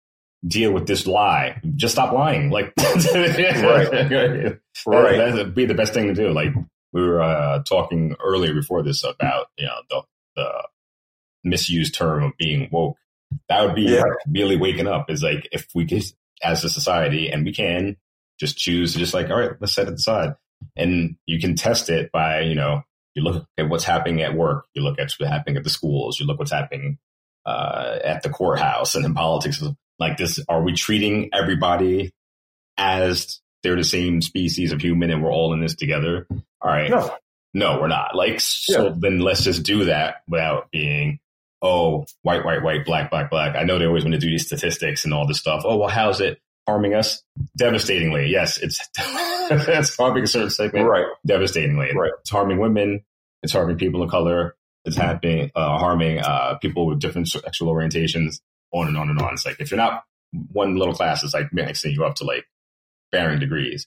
[0.47, 1.61] deal with this lie?
[1.77, 2.51] Just stop lying.
[2.51, 3.03] Like, right,
[4.87, 5.17] right.
[5.19, 6.31] That, would be the best thing to do.
[6.33, 6.53] Like
[6.93, 10.03] we were uh, talking earlier before this about you know the,
[10.37, 10.69] the
[11.45, 12.97] misused term of being woke.
[13.49, 14.03] That would be yeah.
[14.29, 15.11] really waking up.
[15.11, 16.05] Is like if we could,
[16.43, 17.97] as a society, and we can
[18.39, 20.35] just choose to just like, all right, let's set it aside.
[20.77, 22.83] And you can test it by, you know,
[23.15, 26.19] you look at what's happening at work, you look at what's happening at the schools,
[26.19, 26.99] you look what's happening
[27.47, 29.63] uh, at the courthouse and in politics.
[29.99, 32.13] Like this, are we treating everybody
[32.77, 36.27] as they're the same species of human and we're all in this together?
[36.31, 36.91] All right.
[36.91, 37.17] No,
[37.55, 38.15] no we're not.
[38.15, 38.95] Like, so yeah.
[38.97, 41.19] then let's just do that without being,
[41.63, 43.57] oh, white, white, white, black, black, black.
[43.57, 45.63] I know they always want to do these statistics and all this stuff.
[45.65, 47.23] Oh, well, how's it harming us?
[47.57, 48.29] Devastatingly.
[48.29, 50.87] Yes, it's, it's harming a certain segment.
[50.87, 51.07] Right.
[51.27, 51.93] Devastatingly.
[51.95, 52.13] Right.
[52.21, 53.05] It's harming women.
[53.43, 54.55] It's harming people of color.
[54.85, 58.41] It's happening, uh, harming, uh, people with different sexual orientations,
[58.73, 59.35] on and on and on.
[59.35, 60.05] It's like, if you're not
[60.53, 62.45] one little class, it's like mixing you up to like
[63.13, 63.87] varying degrees.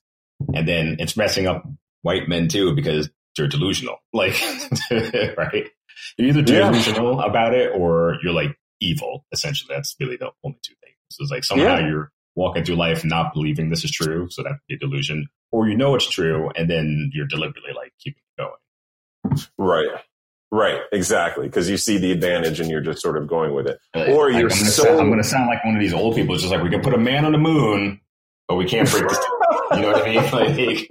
[0.54, 1.64] And then it's messing up
[2.02, 3.98] white men too, because they're delusional.
[4.14, 4.34] Like,
[5.38, 5.70] right?
[6.18, 7.26] You're either delusional yeah.
[7.26, 9.74] about it or you're like evil, essentially.
[9.74, 10.98] That's really the only two things.
[11.12, 11.88] So it's like somehow yeah.
[11.88, 15.28] you're walking through life not believing this is true, so that would be a delusion,
[15.52, 19.48] or you know it's true, and then you're deliberately like keeping it going.
[19.58, 20.02] Right.
[20.52, 23.80] Right, exactly, because you see the advantage and you're just sort of going with it.
[23.96, 24.84] Uh, or you're I'm gonna, so.
[24.84, 26.36] Sound, I'm going to sound like one of these old people.
[26.36, 28.02] It's just like we can put a man on the moon,
[28.50, 29.18] but we can't break this.
[29.72, 30.18] you know what I mean?
[30.32, 30.88] Like,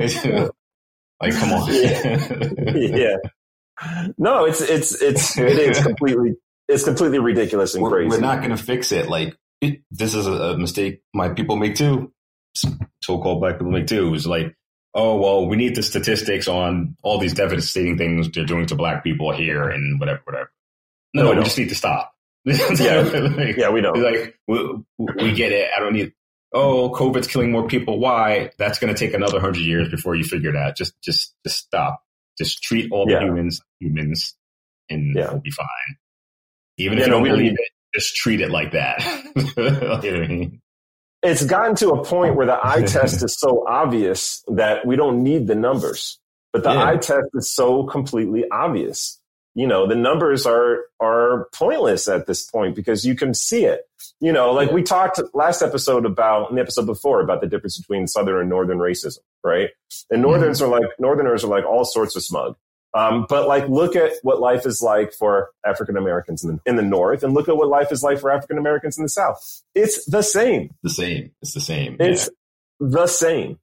[1.20, 1.72] like come on.
[1.72, 2.96] yeah.
[2.96, 3.16] yeah.
[4.18, 6.34] No, it's it's it's it is completely
[6.68, 8.08] it's completely ridiculous and we're, crazy.
[8.08, 9.08] We're not going to fix it.
[9.08, 12.12] Like it, this is a, mistake my people make too.
[13.02, 14.14] So-called black people make too.
[14.14, 14.54] It's like,
[14.94, 19.04] oh well, we need the statistics on all these devastating things they're doing to black
[19.04, 20.52] people here and whatever, whatever.
[21.14, 22.14] No, no, we, we just need to stop.
[22.44, 24.00] yeah, like, yeah, we don't.
[24.00, 25.68] Like we, we get it.
[25.76, 26.12] I don't need.
[26.52, 27.98] Oh, COVID's killing more people.
[27.98, 28.50] Why?
[28.58, 30.76] That's going to take another hundred years before you figure it out.
[30.76, 32.02] Just, just, just stop.
[32.38, 33.20] Just treat all the yeah.
[33.20, 34.34] humans humans,
[34.88, 35.30] and yeah.
[35.30, 35.96] we'll be fine.
[36.78, 39.02] Even if you don't believe it, just treat it like that.
[40.02, 40.60] you know I mean?
[41.22, 45.22] It's gotten to a point where the eye test is so obvious that we don't
[45.22, 46.18] need the numbers.
[46.52, 46.84] But the yeah.
[46.84, 49.20] eye test is so completely obvious.
[49.54, 53.82] You know, the numbers are are pointless at this point because you can see it.
[54.20, 54.74] You know, like yeah.
[54.74, 58.48] we talked last episode about in the episode before about the difference between southern and
[58.48, 59.70] northern racism, right?
[60.10, 60.72] And northerns mm-hmm.
[60.72, 62.56] are like northerners are like all sorts of smug.
[62.94, 66.76] Um, but like, look at what life is like for African Americans in the, in
[66.76, 69.62] the North, and look at what life is like for African Americans in the South.
[69.74, 70.74] It's the same.
[70.82, 71.32] The same.
[71.42, 71.96] It's the same.
[72.00, 72.30] It's
[72.80, 72.88] yeah.
[72.88, 73.58] the same.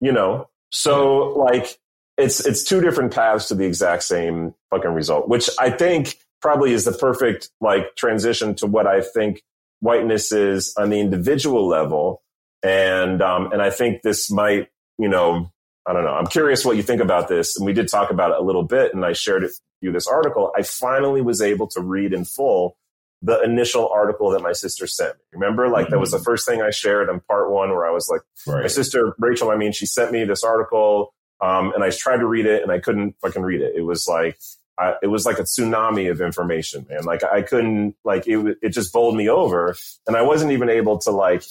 [0.00, 0.48] You know.
[0.70, 1.42] So yeah.
[1.44, 1.78] like,
[2.16, 6.72] it's it's two different paths to the exact same fucking result, which I think probably
[6.72, 9.42] is the perfect like transition to what I think
[9.80, 12.22] whiteness is on the individual level,
[12.62, 15.52] and um, and I think this might you know
[15.86, 16.14] I don't know.
[16.14, 17.56] I'm curious what you think about this.
[17.56, 20.06] And we did talk about it a little bit, and I shared it you this
[20.06, 20.52] article.
[20.56, 22.76] I finally was able to read in full
[23.22, 25.22] the initial article that my sister sent me.
[25.32, 25.92] Remember, like mm-hmm.
[25.92, 26.24] that was the mm-hmm.
[26.24, 28.62] first thing I shared on part one, where I was like, right.
[28.62, 29.50] my sister Rachel.
[29.50, 32.70] I mean, she sent me this article, um, and I tried to read it, and
[32.70, 33.74] I couldn't fucking read it.
[33.76, 34.38] It was like
[34.78, 37.04] I, it was like a tsunami of information, man.
[37.04, 40.98] Like I couldn't, like it, it just bowled me over, and I wasn't even able
[40.98, 41.44] to like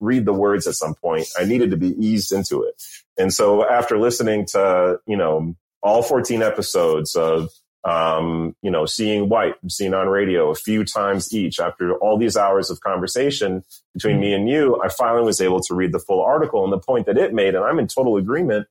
[0.00, 1.28] read the words at some point.
[1.38, 2.82] I needed to be eased into it.
[3.20, 7.50] And so after listening to, you know, all 14 episodes of,
[7.84, 12.36] um, you know, seeing white, Scene on Radio a few times each after all these
[12.36, 13.62] hours of conversation
[13.94, 16.64] between me and you, I finally was able to read the full article.
[16.64, 18.66] And the point that it made, and I'm in total agreement,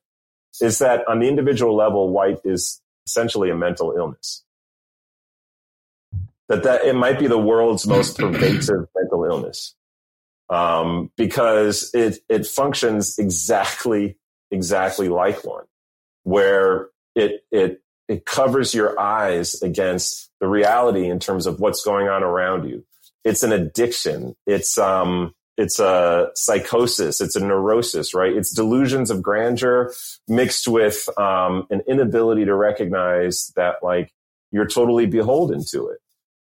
[0.60, 4.44] is that on the individual level, white is essentially a mental illness.
[6.48, 9.74] that that it might be the world's most pervasive mental illness
[10.50, 14.18] um, because it it functions exactly
[14.50, 15.64] exactly like one,
[16.24, 22.08] where it it it covers your eyes against the reality in terms of what's going
[22.08, 22.84] on around you.
[23.24, 24.34] It's an addiction.
[24.46, 27.20] It's um it's a psychosis.
[27.20, 28.34] It's a neurosis, right?
[28.34, 29.92] It's delusions of grandeur
[30.26, 34.10] mixed with um, an inability to recognize that like
[34.52, 35.98] you're totally beholden to it.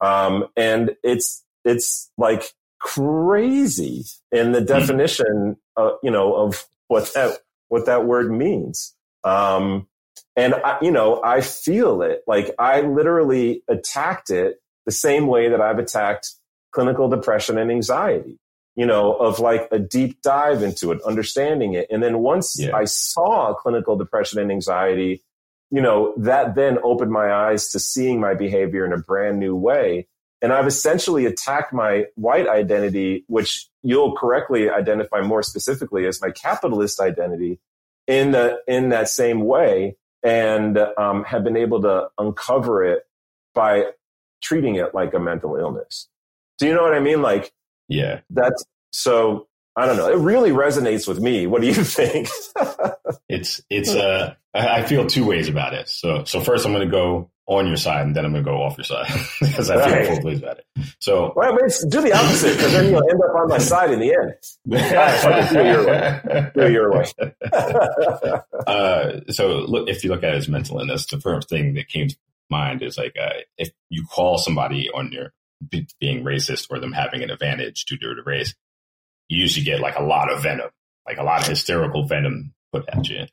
[0.07, 4.67] Um, and it's it's like crazy in the hmm.
[4.67, 7.39] definition, uh, you know, of what that
[7.69, 8.95] what that word means.
[9.25, 9.89] Um,
[10.37, 12.23] and I, you know, I feel it.
[12.27, 16.33] Like I literally attacked it the same way that I've attacked
[16.73, 18.39] clinical depression and anxiety.
[18.79, 22.77] You know, of like a deep dive into it, understanding it, and then once yeah.
[22.77, 25.25] I saw clinical depression and anxiety,
[25.71, 29.57] you know, that then opened my eyes to seeing my behavior in a brand new
[29.57, 30.09] way.
[30.43, 36.31] And I've essentially attacked my white identity, which you'll correctly identify more specifically as my
[36.31, 37.59] capitalist identity
[38.07, 43.05] in the, in that same way and um, have been able to uncover it
[43.55, 43.87] by
[44.43, 46.09] treating it like a mental illness.
[46.59, 47.23] Do you know what I mean?
[47.23, 47.53] Like,
[47.89, 49.47] yeah, that's so
[49.77, 50.11] I don't know.
[50.11, 51.47] It really resonates with me.
[51.47, 52.29] What do you think?
[53.29, 55.89] it's it's uh I feel two ways about it.
[55.89, 58.51] So so first I'm going to go on your side, and then I'm going to
[58.51, 59.07] go off your side
[59.41, 60.67] because I feel both ways about it.
[60.99, 63.93] So well, I mean, do the opposite because then you'll end up on my side
[63.93, 64.35] in the end.
[64.67, 66.51] right, do your way.
[66.55, 67.05] Do your way.
[68.67, 71.89] uh, so look, if you look at it as mental illness, the first thing that
[71.89, 72.17] came to
[72.51, 75.33] mind is like uh, if you call somebody on your
[76.01, 78.55] being racist or them having an advantage due to the race,
[79.29, 80.71] you usually get like a lot of venom,
[81.07, 83.27] like a lot of hysterical venom put at you.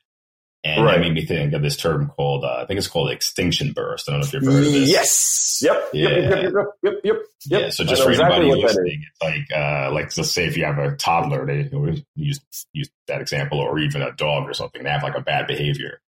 [0.66, 0.94] And right.
[0.94, 4.08] that made me think of this term called, uh, I think it's called extinction burst.
[4.08, 4.88] I don't know if you've heard of this.
[4.88, 5.60] Yes.
[5.62, 5.90] Yep.
[5.92, 6.08] Yeah.
[6.08, 6.18] Yep.
[6.18, 6.30] Yep.
[6.32, 6.52] Yep.
[6.52, 6.64] Yep.
[6.82, 6.94] Yep.
[7.04, 7.16] yep.
[7.46, 7.68] Yeah.
[7.68, 10.78] So just for exactly anybody listening, it's like, uh, like let's say if you have
[10.78, 11.68] a toddler, they
[12.16, 12.40] use,
[12.72, 16.00] use that example, or even a dog or something, they have like a bad behavior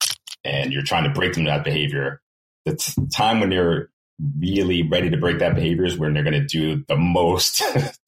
[0.44, 2.20] and you're trying to break them that behavior.
[2.64, 3.90] The t- time when they're
[4.38, 7.60] really ready to break that behavior is when they're going to do the most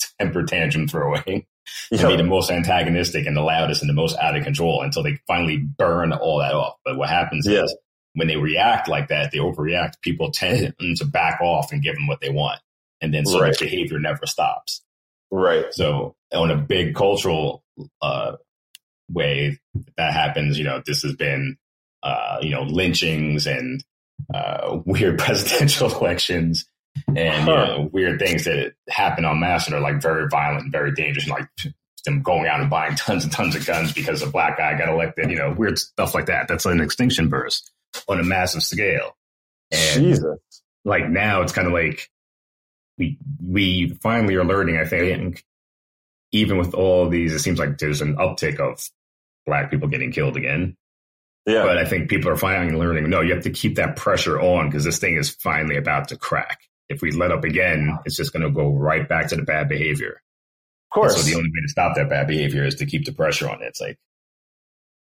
[0.20, 1.46] temper tantrum throwing
[1.90, 2.08] to yep.
[2.08, 5.18] be the most antagonistic and the loudest and the most out of control until they
[5.26, 6.74] finally burn all that off.
[6.84, 7.76] But what happens is
[8.14, 10.00] when they react like that, they overreact.
[10.02, 12.60] People tend to back off and give them what they want,
[13.00, 13.58] and then so right.
[13.58, 14.82] behavior never stops.
[15.30, 15.66] Right.
[15.72, 17.64] So on a big cultural
[18.00, 18.36] uh,
[19.10, 19.58] way,
[19.96, 20.58] that happens.
[20.58, 21.56] You know, this has been
[22.02, 23.84] uh, you know lynchings and
[24.32, 26.66] uh, weird presidential elections
[27.08, 27.50] and huh.
[27.50, 30.92] you know, weird things that happen on mass and are like very violent, and very
[30.92, 31.48] dangerous, and like
[32.06, 34.88] them going out and buying tons and tons of guns because a black guy got
[34.88, 36.48] elected, you know, weird stuff like that.
[36.48, 37.70] That's an extinction burst
[38.08, 39.16] on a massive scale.
[39.70, 40.38] And Jesus.
[40.84, 42.08] like now it's kind of like
[42.96, 45.44] we we finally are learning, I think,
[46.32, 48.88] even with all these, it seems like there's an uptick of
[49.44, 50.76] black people getting killed again.
[51.46, 51.62] Yeah.
[51.62, 54.68] But I think people are finally learning, no, you have to keep that pressure on
[54.68, 58.32] because this thing is finally about to crack if we let up again, it's just
[58.32, 60.20] going to go right back to the bad behavior.
[60.90, 61.14] Of course.
[61.14, 63.48] And so the only way to stop that bad behavior is to keep the pressure
[63.48, 63.66] on it.
[63.66, 63.98] It's like,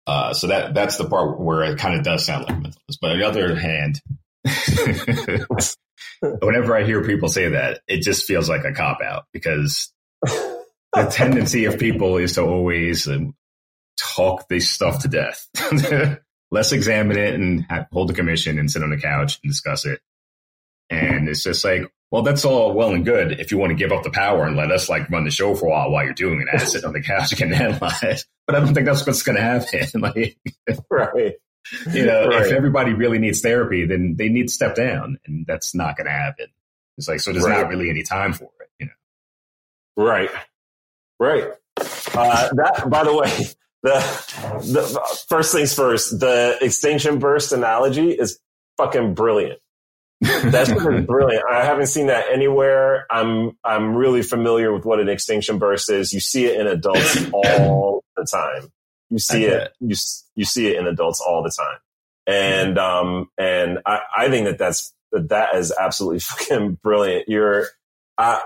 [0.07, 2.81] uh, so that that's the part where it kind of does sound like mental.
[3.01, 4.01] But on the other hand,
[6.19, 10.63] whenever I hear people say that, it just feels like a cop out because the
[11.11, 13.35] tendency of people is to always um,
[13.99, 15.47] talk this stuff to death.
[16.51, 19.85] Let's examine it and have, hold a commission and sit on the couch and discuss
[19.85, 19.99] it.
[20.89, 23.91] And it's just like, well, that's all well and good if you want to give
[23.91, 26.13] up the power and let us like run the show for a while while you're
[26.13, 26.47] doing it.
[26.53, 28.25] I sit on the couch and analyze.
[28.47, 30.01] But I don't think that's what's going to happen.
[30.01, 30.37] like,
[30.91, 31.33] right.
[31.91, 32.45] You know, right.
[32.45, 36.05] if everybody really needs therapy, then they need to step down, and that's not going
[36.05, 36.45] to happen.
[36.99, 37.31] It's like so.
[37.31, 37.61] There's right.
[37.61, 38.69] not really any time for it.
[38.79, 40.03] You know.
[40.05, 40.29] Right.
[41.19, 41.45] Right.
[41.77, 43.45] Uh, that, by the way,
[43.81, 43.99] the,
[44.61, 48.39] the first things first, the extinction burst analogy is
[48.77, 49.59] fucking brilliant.
[50.21, 50.71] That's
[51.05, 51.43] brilliant.
[51.49, 53.05] I haven't seen that anywhere.
[53.09, 56.13] I'm I'm really familiar with what an extinction burst is.
[56.13, 58.71] You see it in adults all the time.
[59.09, 59.95] You see it you
[60.35, 61.77] you see it in adults all the time.
[62.27, 67.27] And um and I I think that that's that is absolutely fucking brilliant.
[67.27, 67.67] You're
[68.17, 68.39] uh,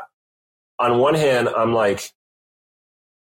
[0.80, 2.12] on one hand I'm like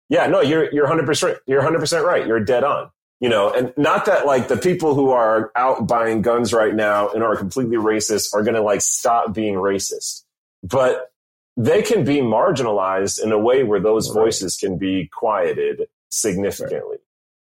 [0.07, 2.27] yeah, no, you're you're 100% you're 100% right.
[2.27, 2.91] You're dead on
[3.25, 7.09] you know, and not that like the people who are out buying guns right now
[7.09, 10.25] and are completely racist are going to like stop being racist,
[10.61, 11.11] but
[11.57, 14.25] they can be marginalized in a way where those right.
[14.25, 16.97] voices can be quieted significantly.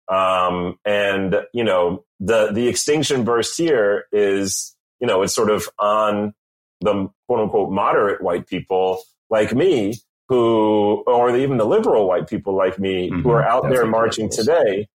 [0.08, 0.46] Right.
[0.46, 5.68] Um, and you know, the, the extinction burst here is, you know, it's sort of
[5.80, 6.36] on
[6.82, 9.02] the quote unquote moderate white people
[9.32, 9.96] like me
[10.30, 13.24] who, or even the liberal white people like me mm-hmm.
[13.24, 14.88] who are out That's there marching today.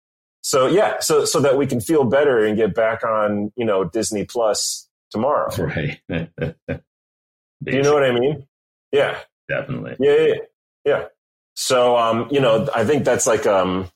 [0.47, 3.83] So yeah, so so that we can feel better and get back on, you know,
[3.83, 5.49] Disney Plus tomorrow.
[5.57, 5.99] Right.
[6.07, 8.47] Do you know what I mean?
[8.93, 9.19] Yeah.
[9.49, 9.97] Definitely.
[9.99, 10.33] Yeah, yeah,
[10.85, 11.05] yeah.
[11.55, 13.89] So um, you know, I think that's like um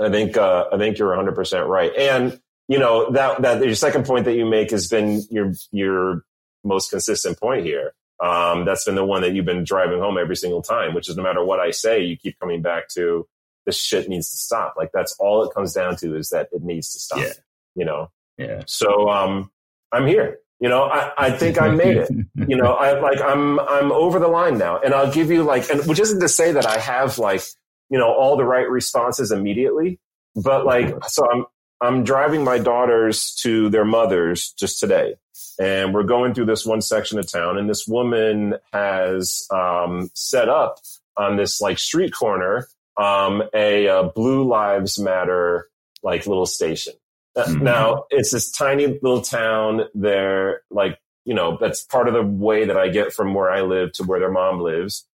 [0.00, 1.94] I think uh I think you're 100% right.
[1.96, 6.24] And you know, that that your second point that you make has been your your
[6.64, 10.36] most consistent point here um, that's been the one that you've been driving home every
[10.36, 13.28] single time, which is no matter what I say, you keep coming back to
[13.66, 14.74] this shit needs to stop.
[14.76, 17.18] Like that's all it comes down to is that it needs to stop.
[17.18, 17.32] Yeah.
[17.74, 18.10] You know?
[18.38, 18.62] Yeah.
[18.66, 19.50] So um,
[19.92, 20.38] I'm here.
[20.60, 22.10] You know, I, I think I made it.
[22.48, 24.78] you know, I like I'm I'm over the line now.
[24.78, 27.42] And I'll give you like and which isn't to say that I have like,
[27.90, 29.98] you know, all the right responses immediately.
[30.34, 31.44] But like so I'm
[31.82, 35.16] I'm driving my daughters to their mothers just today
[35.58, 40.48] and we're going through this one section of town and this woman has um, set
[40.48, 40.78] up
[41.16, 42.66] on this like street corner
[42.96, 45.68] um, a, a, blue lives matter
[46.02, 46.94] like little station
[47.36, 47.64] uh, mm-hmm.
[47.64, 52.64] now it's this tiny little town there like you know that's part of the way
[52.64, 55.06] that i get from where i live to where their mom lives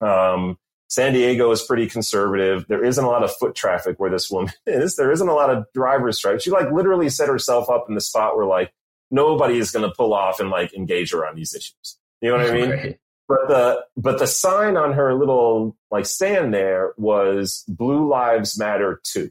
[0.00, 0.56] um,
[0.88, 4.52] san diego is pretty conservative there isn't a lot of foot traffic where this woman
[4.66, 7.94] is there isn't a lot of driver's strikes she like literally set herself up in
[7.94, 8.72] the spot where like
[9.10, 11.98] nobody is going to pull off and like engage her on these issues.
[12.20, 12.70] You know what I mean?
[12.70, 12.98] Right.
[13.28, 19.00] But the but the sign on her little like stand there was Blue Lives Matter
[19.04, 19.30] too.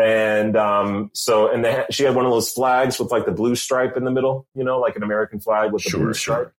[0.00, 3.56] And um, so, and they, she had one of those flags with like the blue
[3.56, 6.44] stripe in the middle, you know, like an American flag with the sure, blue stripe.
[6.44, 6.54] Sure.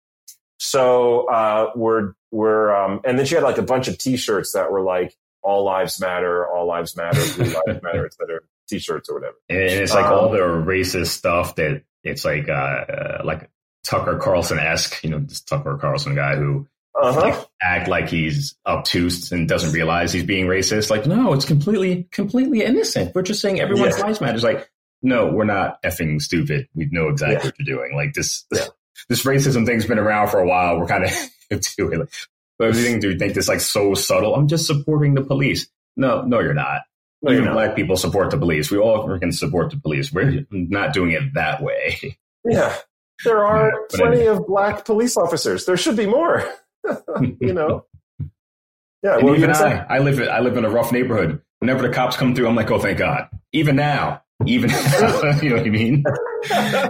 [0.60, 4.72] So uh, we're we're um, and then she had like a bunch of T-shirts that
[4.72, 8.42] were like "All Lives Matter," "All Lives Matter," "Blue Lives Matter," etc.
[8.70, 9.36] T-shirts or whatever.
[9.50, 13.50] And it's like um, all the racist stuff that it's like uh like
[13.84, 17.20] Tucker Carlson esque, you know, this Tucker Carlson guy who uh-huh.
[17.20, 20.90] like, act like he's obtuse and doesn't realize he's being racist.
[20.90, 23.16] Like, no, it's completely completely innocent.
[23.16, 24.06] We're just saying everyone's yeah.
[24.06, 24.36] lives matter.
[24.36, 24.70] It's like,
[25.02, 26.68] no, we're not effing stupid.
[26.76, 27.46] We know exactly yeah.
[27.46, 27.96] what you're doing.
[27.96, 28.66] Like this, yeah.
[29.10, 30.80] this racism thing's been around for a while.
[30.80, 31.12] We're kind of
[31.78, 32.10] doing it.
[32.60, 34.36] But everything do you think this like so subtle?
[34.36, 35.68] I'm just supporting the police.
[35.98, 36.82] No, no, you're not.
[37.24, 38.72] No, Even black people support the police.
[38.72, 40.12] We all can support the police.
[40.12, 42.18] We're not doing it that way.
[42.44, 42.76] Yeah.
[43.24, 45.66] There are plenty of black police officers.
[45.66, 46.44] There should be more.
[47.40, 47.86] you know?
[49.04, 49.18] Yeah.
[49.18, 51.42] And even I, I live, I live in a rough neighborhood.
[51.58, 53.30] Whenever the cops come through, I'm like, oh, thank God.
[53.52, 54.70] Even now, even
[55.02, 56.04] now, you know what I mean?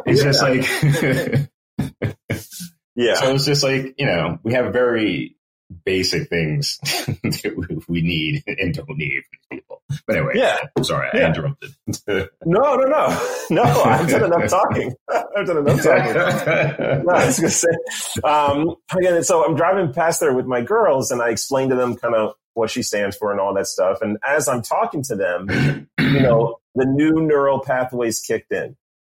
[0.05, 0.25] It's yeah.
[0.25, 1.49] just like,
[2.97, 3.13] yeah.
[3.13, 5.37] So it's just like, you know, we have very
[5.85, 9.23] basic things that we need and don't need.
[10.07, 10.57] But anyway, yeah.
[10.81, 11.21] Sorry, yeah.
[11.21, 11.71] I interrupted.
[12.45, 13.63] no, no, no, no.
[13.63, 14.93] I've done enough talking.
[15.09, 16.13] I've done enough talking.
[17.05, 17.69] no, I was to say,
[18.23, 21.95] um, again, so I'm driving past there with my girls and I explain to them
[21.95, 24.01] kind of what she stands for and all that stuff.
[24.01, 28.75] And as I'm talking to them, you know, the new neural pathways kicked in.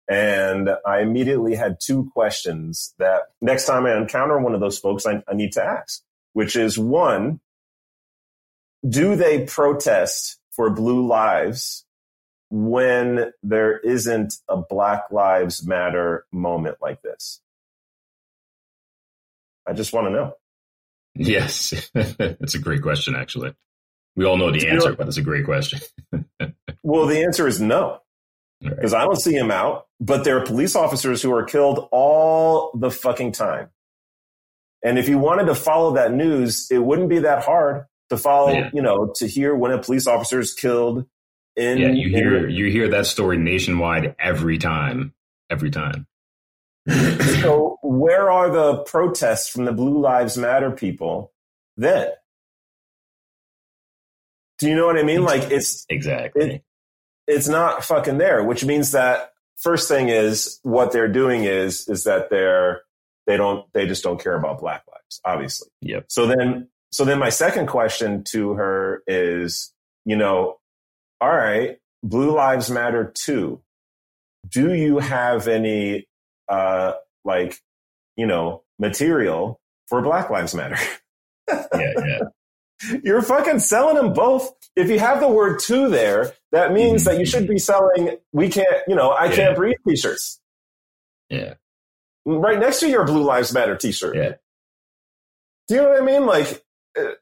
[0.08, 5.06] And I immediately had two questions that next time I encounter one of those folks,
[5.06, 6.02] I, I need to ask
[6.34, 7.40] which is one,
[8.86, 11.84] do they protest for blue lives
[12.50, 17.40] when there isn't a Black Lives Matter moment like this?
[19.66, 20.34] I just want to know.
[21.14, 23.54] Yes, it's a great question, actually.
[24.16, 25.80] We all know the answer, know, but it's a great question.
[26.82, 28.00] well, the answer is no,
[28.60, 29.02] because right.
[29.02, 32.90] I don't see him out, but there are police officers who are killed all the
[32.90, 33.70] fucking time.
[34.84, 38.52] And if you wanted to follow that news, it wouldn't be that hard to follow,
[38.52, 38.70] yeah.
[38.72, 41.06] you know, to hear when a police officer is killed
[41.56, 41.78] in.
[41.78, 45.14] Yeah, you hear, in, you hear that story nationwide every time,
[45.50, 46.06] every time.
[46.88, 51.32] so where are the protests from the Blue Lives Matter people
[51.76, 52.08] then?
[54.58, 55.22] Do you know what I mean?
[55.22, 56.56] Like it's exactly.
[56.56, 56.64] It,
[57.26, 62.04] it's not fucking there, which means that first thing is what they're doing is is
[62.04, 62.82] that they're
[63.26, 65.68] they don't, they just don't care about black lives, obviously.
[65.80, 66.06] Yep.
[66.08, 69.72] So then, so then my second question to her is,
[70.04, 70.58] you know,
[71.20, 73.60] all right, blue lives matter too.
[74.48, 76.06] Do you have any,
[76.48, 77.58] uh, like,
[78.16, 80.78] you know, material for black lives matter?
[81.48, 82.18] yeah, yeah.
[83.02, 84.52] You're fucking selling them both.
[84.76, 88.16] If you have the word "to" there, that means that you should be selling.
[88.32, 89.36] We can't, you know, I yeah.
[89.36, 90.40] can't breathe T-shirts.
[91.30, 91.54] Yeah
[92.24, 94.16] right next to your Blue Lives Matter T-shirt.
[94.16, 94.32] Yeah.
[95.68, 96.26] Do you know what I mean?
[96.26, 96.63] Like,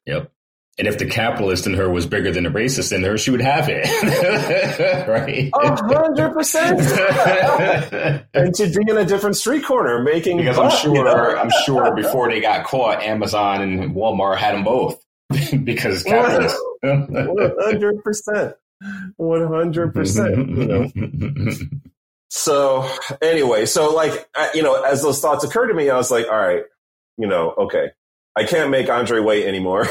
[0.06, 0.32] yep.
[0.78, 3.42] And if the capitalist in her was bigger than the racist in her, she would
[3.42, 3.84] have it.
[5.08, 5.50] right?
[5.54, 6.80] A hundred percent.
[8.34, 11.36] And to be in a different street corner making because I'm sure you know?
[11.36, 15.04] I'm sure before they got caught, Amazon and Walmart had them both
[15.64, 16.58] because capitalists.
[16.80, 18.54] One hundred percent.
[19.16, 21.82] One hundred percent.
[22.34, 22.88] So
[23.20, 26.38] anyway, so like you know, as those thoughts occurred to me, I was like, all
[26.38, 26.62] right,
[27.18, 27.90] you know, okay,
[28.34, 29.84] I can't make Andre wait anymore.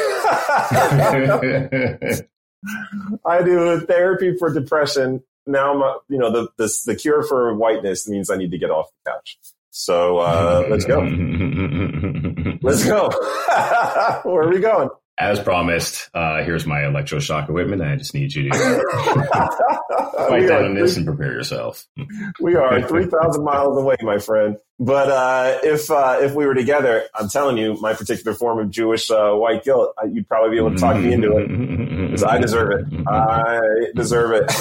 [3.26, 5.24] I do therapy for depression.
[5.46, 8.58] Now I'm, uh, you know, the, the the cure for whiteness means I need to
[8.58, 9.38] get off the couch.
[9.72, 11.00] So uh, let's go.
[12.62, 13.10] Let's go.
[14.24, 14.90] Where are we going?
[15.20, 17.82] As promised, uh, here's my electroshock equipment.
[17.82, 18.56] I just need you to
[20.18, 21.86] fight we, down on this and prepare yourself.
[22.42, 24.58] we are three thousand miles away, my friend.
[24.80, 28.72] But uh, if uh, if we were together, I'm telling you, my particular form of
[28.72, 31.50] Jewish uh, white guilt, uh, you'd probably be able to talk me into it.
[32.12, 33.08] Because I deserve it.
[33.08, 33.60] I
[33.96, 34.52] deserve it.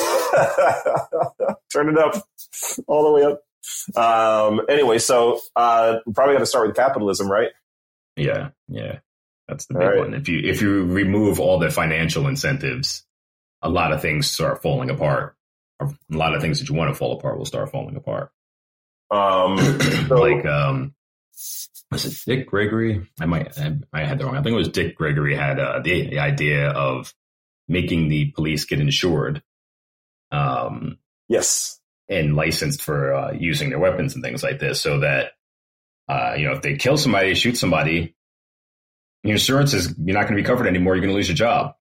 [1.72, 2.22] Turn it up
[2.86, 3.42] all the way up.
[3.96, 7.48] Um, anyway, so uh, we probably got to start with capitalism, right?
[8.16, 8.98] Yeah, yeah,
[9.50, 9.98] that's the big right.
[9.98, 10.14] one.
[10.14, 13.04] If you if you remove all the financial incentives,
[13.62, 15.36] a lot of things start falling apart.
[15.80, 18.30] A lot of things that you want to fall apart will start falling apart.
[19.10, 19.58] Um,
[20.08, 20.94] so, like um
[21.90, 23.06] was it Dick Gregory?
[23.20, 24.36] I might I, I had the wrong.
[24.36, 27.12] I think it was Dick Gregory had uh, the, the idea of
[27.68, 29.42] making the police get insured
[30.32, 30.98] um
[31.28, 35.32] yes, and licensed for uh, using their weapons and things like this so that
[36.08, 38.14] uh you know if they kill somebody, shoot somebody,
[39.22, 41.36] your insurance is you're not going to be covered anymore, you're going to lose your
[41.36, 41.74] job.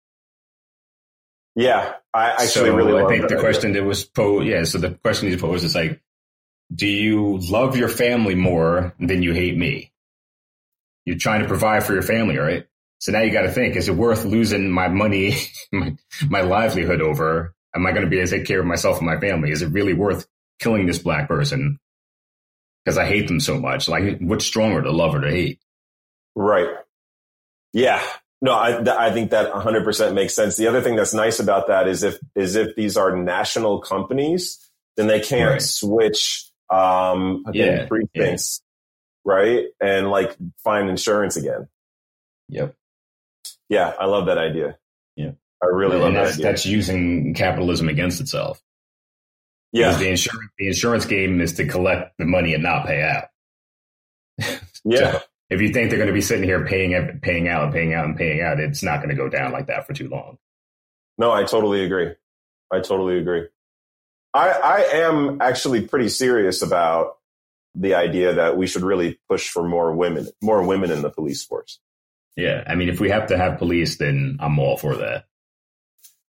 [1.56, 3.02] yeah, I actually so really.
[3.02, 3.40] I think the idea.
[3.40, 4.64] question that was posed, yeah.
[4.64, 6.02] So the question is posed is like,
[6.74, 9.92] do you love your family more than you hate me?
[11.06, 12.66] You're trying to provide for your family, right?
[13.00, 15.36] So now you got to think: Is it worth losing my money,
[15.72, 15.96] my,
[16.28, 17.56] my livelihood over?
[17.76, 19.52] Am I going to be able to take care of myself and my family?
[19.52, 20.28] Is it really worth
[20.60, 21.80] killing this black person
[22.84, 23.88] because I hate them so much?
[23.88, 25.60] Like, what's stronger, to love or to hate?
[26.36, 26.68] Right.
[27.74, 28.04] Yeah.
[28.42, 30.56] No, I, th- I think that 100% makes sense.
[30.56, 34.58] The other thing that's nice about that is if is if these are national companies,
[34.96, 35.62] then they can't Right.
[35.62, 38.62] switch um think Yeah, precincts,
[39.26, 39.66] right?
[39.82, 41.68] And like find insurance again.
[42.50, 42.76] Yep.
[43.68, 44.78] Yeah, I love that idea.
[45.16, 45.32] Yeah.
[45.62, 46.46] I really love and that that's, idea.
[46.46, 48.62] that's using capitalism against itself.
[49.74, 49.88] yeah.
[49.90, 53.26] Because the insurance the insurance game is to collect the money and not pay out.
[54.86, 55.12] Yeah.
[55.12, 57.94] So if you think they're going to be sitting here paying paying out and paying
[57.94, 60.38] out and paying out, it's not going to go down like that for too long.
[61.18, 62.14] No, I totally agree.
[62.72, 63.48] I totally agree.
[64.34, 67.18] I, I am actually pretty serious about
[67.76, 71.44] the idea that we should really push for more women, more women in the police
[71.44, 71.80] force.
[72.36, 75.26] Yeah, I mean, if we have to have police, then I'm all for that.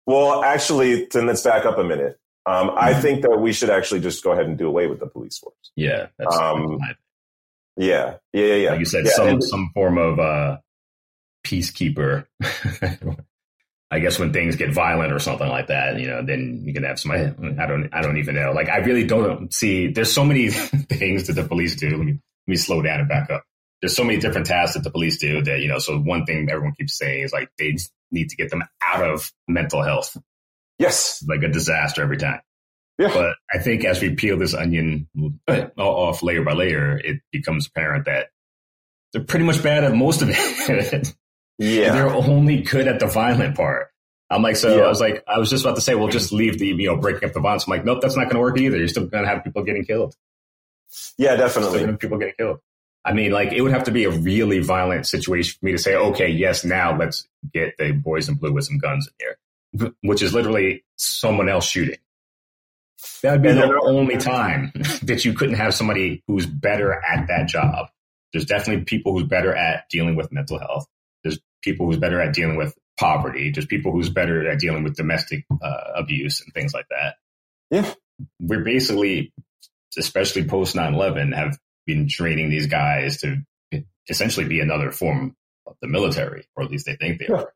[0.05, 2.19] Well, actually, then let's back up a minute.
[2.45, 5.07] Um, I think that we should actually just go ahead and do away with the
[5.07, 5.55] police force.
[5.75, 6.95] Yeah, that's, Um, my-
[7.77, 8.69] Yeah, yeah, yeah, yeah.
[8.71, 10.57] like you said, Yeah, some some form of uh,
[11.45, 12.25] peacekeeper.
[13.91, 16.83] I guess when things get violent or something like that, you know, then you can
[16.83, 17.25] have somebody.
[17.59, 18.51] I don't, I don't even know.
[18.51, 19.87] Like, I really don't see.
[19.91, 20.49] There's so many
[20.89, 21.89] things that the police do.
[21.89, 23.43] Let me let me slow down and back up.
[23.81, 25.77] There's so many different tasks that the police do that you know.
[25.77, 27.75] So one thing everyone keeps saying is like they
[28.11, 30.17] need to get them out of mental health.
[30.79, 32.41] yes, It's like a disaster every time.
[32.99, 33.11] Yeah.
[33.13, 35.07] But I think as we peel this onion
[35.47, 38.27] uh, off layer by layer, it becomes apparent that
[39.11, 41.13] they're pretty much bad at most of it.
[41.57, 43.89] yeah, They're only good at the violent part.
[44.29, 44.83] I'm like, so Yeah.
[44.83, 46.97] I was like, I was just about to say, well, just leave the, you know,
[46.97, 47.67] breaking up the violence.
[47.67, 48.77] I'm like, nope, that's not going to work either.
[48.77, 50.15] You're still going to have people getting killed.
[51.17, 51.95] yeah, definitely.
[51.97, 52.59] people getting killed.
[53.05, 55.77] I mean, like, it would have to be a really violent situation for me to
[55.77, 59.27] say, okay, yes, now let's get the boys in blue with some guns in
[59.81, 61.97] here, which is literally someone else shooting.
[63.21, 64.71] That would be And the only time
[65.03, 67.87] that you couldn't have somebody who's better at that job.
[68.31, 70.85] There's definitely people who's better at dealing with mental health.
[71.23, 73.51] There's people who's better at dealing with poverty.
[73.51, 77.15] There's people who's better at dealing with domestic uh, abuse and things like that.
[77.71, 77.93] Yeah.
[78.39, 79.33] We're basically,
[79.97, 83.37] especially post 9-11, have been training these guys to
[84.09, 85.35] essentially be another form
[85.65, 87.35] of the military, or at least they think they Yeah.
[87.35, 87.53] are.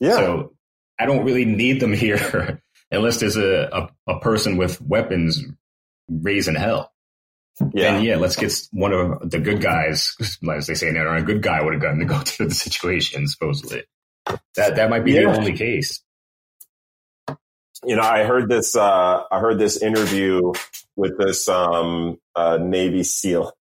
[0.00, 0.52] Yeah, So
[0.98, 2.62] I don't really need them here
[2.94, 3.68] unless there's a,
[4.06, 5.42] a, a person with weapons
[6.08, 6.92] raising hell.
[7.72, 11.22] yeah, Then yeah, let's get one of the good guys, as they say now, a
[11.22, 13.84] good guy with a gun to go through the situation, supposedly.
[14.56, 15.32] That that might be Yeah.
[15.32, 16.00] the only case.
[17.84, 18.74] you know, I heard this.
[18.74, 20.52] Uh, I heard this interview
[20.96, 23.52] with this um, uh, Navy SEAL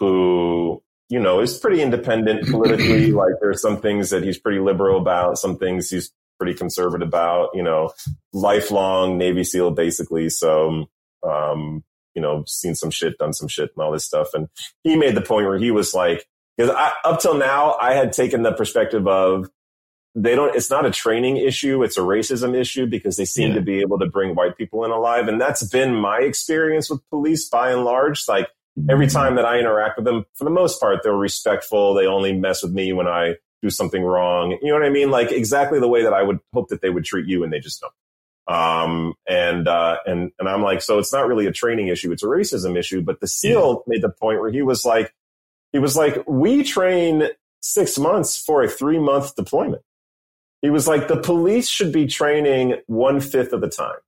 [0.00, 3.10] who you know, is pretty independent politically.
[3.12, 7.50] like there's some things that he's pretty liberal about, some things he's pretty conservative about,
[7.54, 7.90] you know,
[8.32, 10.30] lifelong Navy SEAL basically.
[10.30, 10.86] So,
[11.22, 11.84] um,
[12.14, 14.34] you know, seen some shit, done some shit and all this stuff.
[14.34, 14.48] And
[14.82, 16.26] he made the point where he was like,
[16.56, 16.74] because
[17.04, 19.48] up till now, I had taken the perspective of
[20.16, 21.84] they don't, it's not a training issue.
[21.84, 23.54] It's a racism issue because they seem yeah.
[23.56, 25.28] to be able to bring white people in alive.
[25.28, 28.26] And that's been my experience with police by and large.
[28.26, 28.48] Like
[28.90, 29.16] every mm-hmm.
[29.16, 31.94] time that I interact with them, for the most part, they're respectful.
[31.94, 34.56] They only mess with me when I do something wrong.
[34.62, 35.10] You know what I mean?
[35.10, 37.60] Like exactly the way that I would hope that they would treat you and they
[37.60, 37.92] just don't.
[38.48, 42.12] Um, and, uh, and, and I'm like, so it's not really a training issue.
[42.12, 43.02] It's a racism issue.
[43.02, 43.94] But the SEAL yeah.
[43.94, 45.12] made the point where he was like,
[45.72, 47.28] he was like, we train
[47.60, 49.82] six months for a three month deployment.
[50.62, 53.98] He was like, the police should be training one fifth of the time.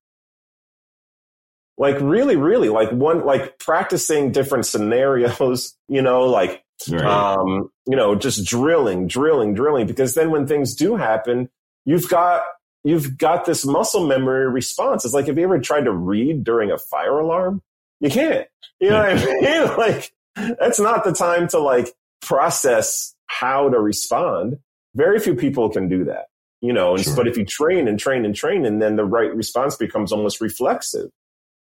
[1.77, 7.05] Like really, really like one, like practicing different scenarios, you know, like, right.
[7.05, 11.49] um, you know, just drilling, drilling, drilling, because then when things do happen,
[11.85, 12.43] you've got,
[12.85, 15.05] you've got this muscle memory response.
[15.05, 17.62] It's like, have you ever tried to read during a fire alarm?
[18.01, 18.47] You can't,
[18.78, 19.76] you know what I mean?
[19.76, 20.12] Like,
[20.59, 24.59] that's not the time to like process how to respond.
[24.95, 26.26] Very few people can do that
[26.61, 27.16] you know, sure.
[27.16, 30.41] but if you train and train and train, and then the right response becomes almost
[30.41, 31.11] reflexive.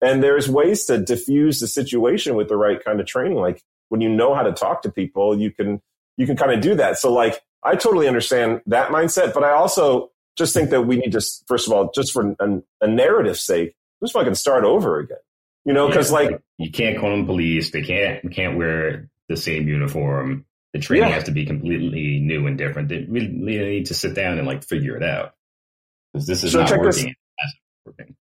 [0.03, 3.39] And there's ways to diffuse the situation with the right kind of training.
[3.39, 3.63] Like
[3.93, 5.83] when you know how to talk to people, you can,
[6.17, 6.97] you can kind of do that.
[6.97, 11.13] So like, I totally understand that mindset, but I also just think that we need
[11.13, 15.19] to, first of all, just for a, a narrative sake, just fucking start over again.
[15.67, 17.71] You know, because yeah, like you can't call them police.
[17.71, 20.45] They can't can't wear the same uniform.
[20.73, 21.15] The training yeah.
[21.15, 22.89] has to be completely new and different.
[22.89, 25.35] They really need to sit down and like figure it out
[26.13, 27.15] because this is so not working.
[27.85, 28.17] working.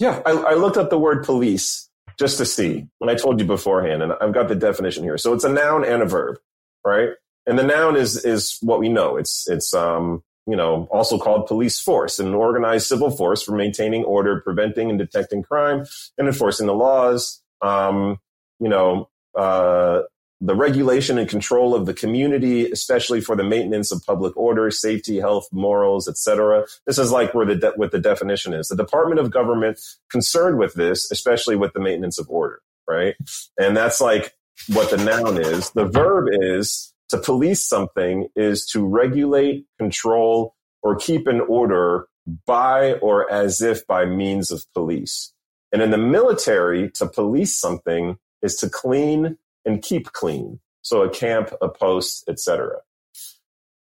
[0.00, 1.88] Yeah, I, I looked up the word police
[2.18, 5.18] just to see when I told you beforehand, and I've got the definition here.
[5.18, 6.38] So it's a noun and a verb,
[6.84, 7.10] right?
[7.46, 9.16] And the noun is is what we know.
[9.16, 14.04] It's it's um you know also called police force, an organized civil force for maintaining
[14.04, 15.84] order, preventing and detecting crime,
[16.18, 17.42] and enforcing the laws.
[17.60, 18.18] Um,
[18.60, 20.02] you know, uh,
[20.44, 25.20] the regulation and control of the community, especially for the maintenance of public order, safety,
[25.20, 26.66] health, morals, etc.
[26.84, 28.66] This is like where the de- what the definition is.
[28.66, 29.80] The Department of Government
[30.10, 33.14] concerned with this, especially with the maintenance of order, right?
[33.56, 34.34] And that's like
[34.66, 35.70] what the noun is.
[35.70, 42.08] The verb is to police something is to regulate, control, or keep in order
[42.46, 45.32] by or as if by means of police.
[45.72, 50.60] And in the military, to police something is to clean, and keep clean.
[50.82, 52.78] So a camp, a post, etc.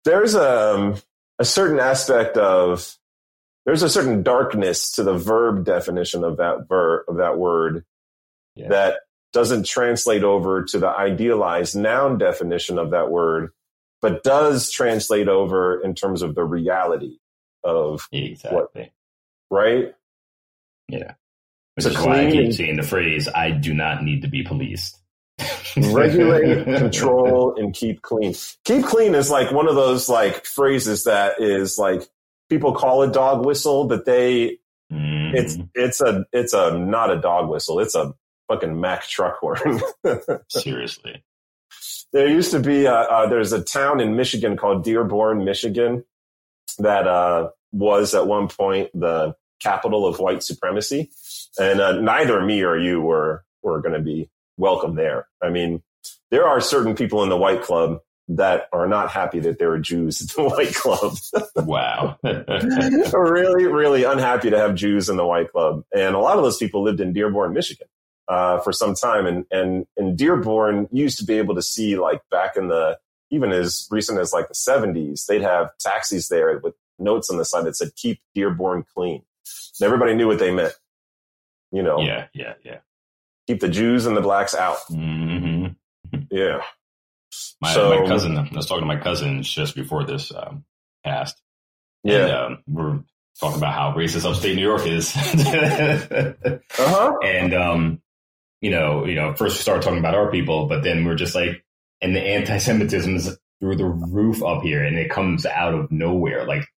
[0.05, 0.95] There's a, um,
[1.39, 2.97] a certain aspect of
[3.65, 7.85] there's a certain darkness to the verb definition of that verb of that word
[8.55, 8.67] yeah.
[8.69, 8.99] that
[9.31, 13.49] doesn't translate over to the idealized noun definition of that word,
[14.01, 17.17] but does translate over in terms of the reality
[17.63, 18.91] of exactly
[19.49, 19.95] what, right.
[20.89, 21.13] Yeah,
[21.75, 24.43] which so is why I keep saying the phrase "I do not need to be
[24.43, 24.99] policed."
[25.77, 28.33] Regulate, control, and keep clean.
[28.63, 32.07] Keep clean is like one of those like phrases that is like
[32.49, 34.59] people call a dog whistle, but they
[34.91, 35.33] mm.
[35.33, 37.79] it's it's a it's a not a dog whistle.
[37.79, 38.13] It's a
[38.47, 39.81] fucking Mack truck horn.
[40.49, 41.23] Seriously.
[42.11, 46.03] There used to be a, uh, there's a town in Michigan called Dearborn, Michigan,
[46.77, 51.09] that uh, was at one point the capital of white supremacy,
[51.59, 55.27] and uh, neither me or you were were going to be welcome there.
[55.41, 55.81] I mean,
[56.31, 57.99] there are certain people in the White Club
[58.29, 61.15] that are not happy that there are Jews at the White Club.
[61.67, 62.17] wow.
[63.13, 65.83] really, really unhappy to have Jews in the White Club.
[65.95, 67.87] And a lot of those people lived in Dearborn, Michigan.
[68.29, 72.21] Uh, for some time, and and in Dearborn, used to be able to see like
[72.31, 72.97] back in the
[73.31, 77.43] even as recent as like the seventies, they'd have taxis there with notes on the
[77.43, 79.23] side that said "Keep Dearborn clean."
[79.77, 80.73] And everybody knew what they meant.
[81.73, 81.99] You know.
[81.99, 82.77] Yeah, yeah, yeah
[83.47, 84.77] keep the Jews and the blacks out.
[84.89, 86.17] Mm-hmm.
[86.31, 86.61] Yeah.
[87.61, 90.65] My, so, my cousin, I was talking to my cousins just before this um,
[91.03, 91.41] passed.
[92.03, 92.25] Yeah.
[92.25, 92.99] And, um, we're
[93.39, 95.15] talking about how racist upstate New York is.
[96.77, 97.17] uh-huh.
[97.23, 98.01] And, um,
[98.61, 101.35] you know, you know, first we started talking about our people, but then we're just
[101.35, 101.63] like,
[102.01, 106.45] and the anti-Semitism is through the roof up here and it comes out of nowhere.
[106.45, 106.67] Like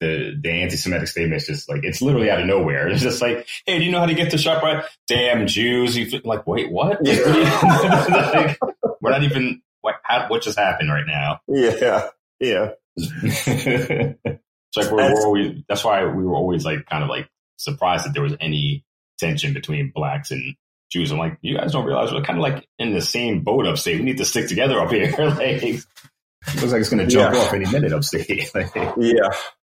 [0.00, 2.88] the the anti-Semitic statement is just like it's literally out of nowhere.
[2.98, 4.84] It's just like, hey, do you know how to get to ShopRite?
[5.06, 5.96] Damn Jews!
[5.96, 6.98] You like, wait, what?
[7.06, 8.58] like,
[9.00, 9.62] we're not even.
[9.80, 11.40] What, how, what just happened right now?
[11.46, 12.08] Yeah,
[12.40, 12.70] yeah.
[12.96, 15.62] it's like we're, we're always.
[15.68, 18.84] That's why we were always like kind of like surprised that there was any
[19.18, 20.56] tension between blacks and
[20.90, 21.12] Jews.
[21.12, 23.98] I'm like, you guys don't realize we're kind of like in the same boat upstate.
[23.98, 25.14] We need to stick together up here.
[25.18, 27.40] like, looks like it's going to jump yeah.
[27.40, 28.50] off any minute upstate.
[28.96, 29.28] yeah.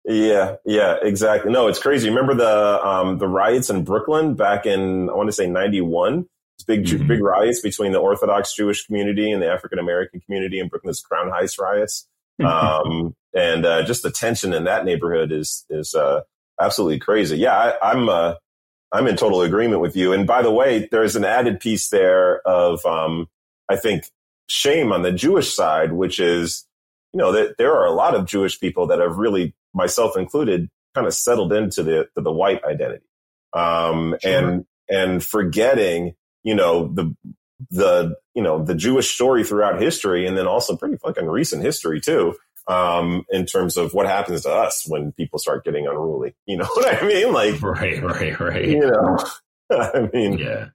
[0.06, 1.52] Yeah, yeah, exactly.
[1.52, 2.10] No, it's crazy.
[2.10, 6.28] Remember the um, the riots in Brooklyn back in I want to say ninety one.
[6.66, 7.08] Big mm-hmm.
[7.08, 11.30] big riots between the Orthodox Jewish community and the African American community in Brooklyn's Crown
[11.30, 12.08] Heights riots.
[12.44, 16.22] Um, and uh, just the tension in that neighborhood is is uh,
[16.60, 17.38] absolutely crazy.
[17.38, 18.36] Yeah, I, I'm uh,
[18.92, 20.14] I'm in total agreement with you.
[20.14, 23.28] And by the way, there's an added piece there of um,
[23.68, 24.06] I think
[24.48, 26.66] shame on the Jewish side, which is
[27.12, 30.70] you know that there are a lot of Jewish people that have really, myself included,
[30.96, 33.06] kind of settled into the to the white identity,
[33.54, 34.32] um, sure.
[34.32, 37.16] and and forgetting you know the
[37.72, 42.02] the you know the Jewish story throughout history, and then also pretty fucking recent history
[42.02, 42.36] too.
[42.66, 46.66] Um, in terms of what happens to us when people start getting unruly, you know
[46.74, 47.34] what I mean?
[47.34, 48.66] Like, right, right, right.
[48.66, 49.18] You know,
[49.72, 50.68] I mean, yeah.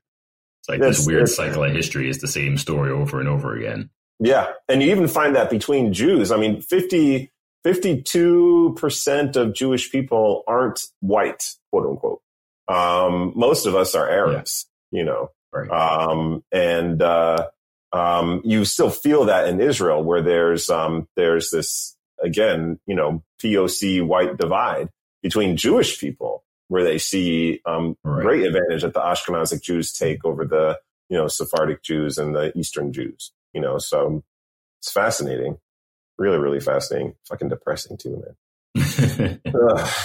[0.60, 3.90] It's like this weird cycle of history is the same story over and over again.
[4.20, 6.32] Yeah, and you even find that between Jews.
[6.32, 7.30] I mean, 50,
[7.64, 12.22] 52% of Jewish people aren't white, quote unquote.
[12.68, 14.98] Um, most of us are Arabs, yeah.
[14.98, 15.30] you know.
[15.52, 15.70] Right.
[15.70, 17.48] Um, and uh,
[17.92, 23.22] um, you still feel that in Israel, where there's um, there's this again, you know,
[23.42, 24.88] POC white divide
[25.22, 28.22] between Jewish people, where they see um, right.
[28.22, 30.78] great advantage that the Ashkenazic Jews take over the
[31.08, 33.32] you know Sephardic Jews and the Eastern Jews.
[33.54, 34.22] You know, so
[34.80, 35.58] it's fascinating,
[36.18, 37.14] really, really fascinating.
[37.28, 38.34] Fucking depressing too, man.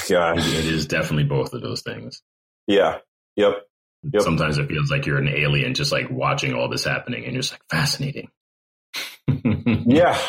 [0.09, 2.21] God, it is definitely both of those things.
[2.67, 2.99] Yeah.
[3.35, 3.53] Yep.
[4.11, 4.21] Yep.
[4.21, 7.41] Sometimes it feels like you're an alien just like watching all this happening and you're
[7.41, 8.29] just like fascinating.
[9.85, 10.19] yeah.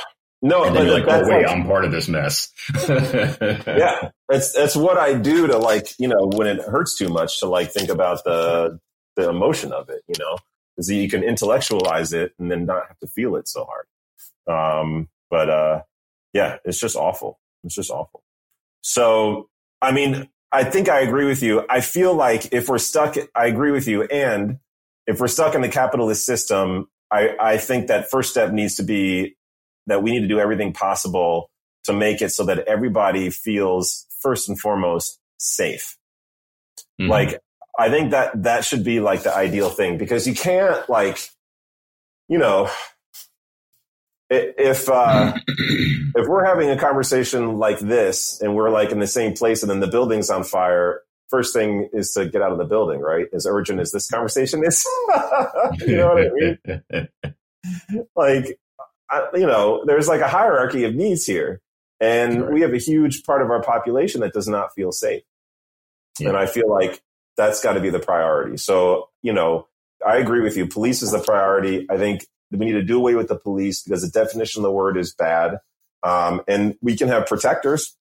[0.43, 2.53] No, and then like, oh wait, like, I'm part of this mess.
[2.89, 4.11] yeah.
[4.29, 7.47] That's that's what I do to like, you know, when it hurts too much to
[7.47, 8.79] like think about the
[9.17, 10.37] the emotion of it, you know.
[10.77, 13.87] Is that you can intellectualize it and then not have to feel it so hard.
[14.83, 15.83] Um, but uh
[16.33, 17.41] yeah, it's just awful.
[17.65, 18.23] It's just awful.
[18.83, 19.49] So
[19.83, 21.65] I mean, I think I agree with you.
[21.69, 24.05] I feel like if we're stuck, I agree with you.
[24.05, 24.59] And
[25.09, 28.85] if we're stuck in the capitalist system, I, I think that first step needs to
[28.85, 29.35] be
[29.89, 31.51] that we need to do everything possible
[31.85, 35.97] to make it so that everybody feels first and foremost safe.
[37.01, 37.11] Mm-hmm.
[37.11, 37.41] Like,
[37.77, 41.19] I think that that should be like the ideal thing because you can't like,
[42.29, 42.71] you know,
[44.31, 49.35] if uh, if we're having a conversation like this and we're like in the same
[49.35, 52.65] place and then the building's on fire, first thing is to get out of the
[52.65, 53.27] building, right?
[53.33, 54.85] As urgent as this conversation is,
[55.87, 58.09] you know what I mean?
[58.17, 58.59] like,
[59.11, 61.61] I, you know, there's like a hierarchy of needs here,
[62.01, 65.23] and we have a huge part of our population that does not feel safe,
[66.19, 66.29] yeah.
[66.29, 67.03] and I feel like
[67.37, 68.57] that's got to be the priority.
[68.57, 69.69] So, you know,
[70.07, 70.67] I agree with you.
[70.67, 71.87] Police is the priority.
[71.91, 74.73] I think we need to do away with the police because the definition of the
[74.73, 75.59] word is bad.
[76.03, 77.97] Um, and we can have protectors.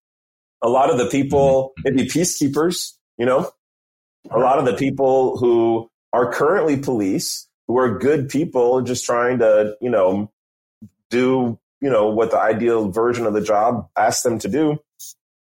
[0.62, 1.96] A lot of the people, mm-hmm.
[1.96, 3.52] maybe peacekeepers, you know,
[4.30, 9.40] a lot of the people who are currently police, who are good people, just trying
[9.40, 10.32] to, you know,
[11.10, 14.80] do, you know, what the ideal version of the job asks them to do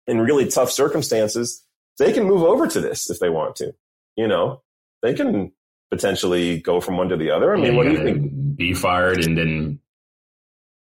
[0.07, 1.64] in really tough circumstances,
[1.99, 3.74] they can move over to this if they want to,
[4.16, 4.62] you know,
[5.03, 5.53] they can
[5.91, 7.53] potentially go from one to the other.
[7.53, 8.57] I mean, yeah, what do you think?
[8.57, 9.80] Be fired and then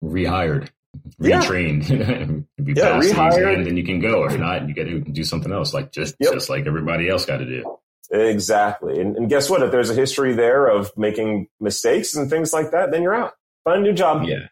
[0.02, 0.70] rehired,
[1.20, 1.88] retrained.
[2.62, 4.22] be yeah, rehired, and then you can go.
[4.22, 6.32] Or not, you got to do something else, like just yep.
[6.32, 7.78] just like everybody else got to do.
[8.10, 9.00] Exactly.
[9.00, 9.62] And, and, guess what?
[9.62, 13.32] If there's a history there of making mistakes and things like that, then you're out.
[13.64, 14.24] Find a new job.
[14.24, 14.46] Yeah.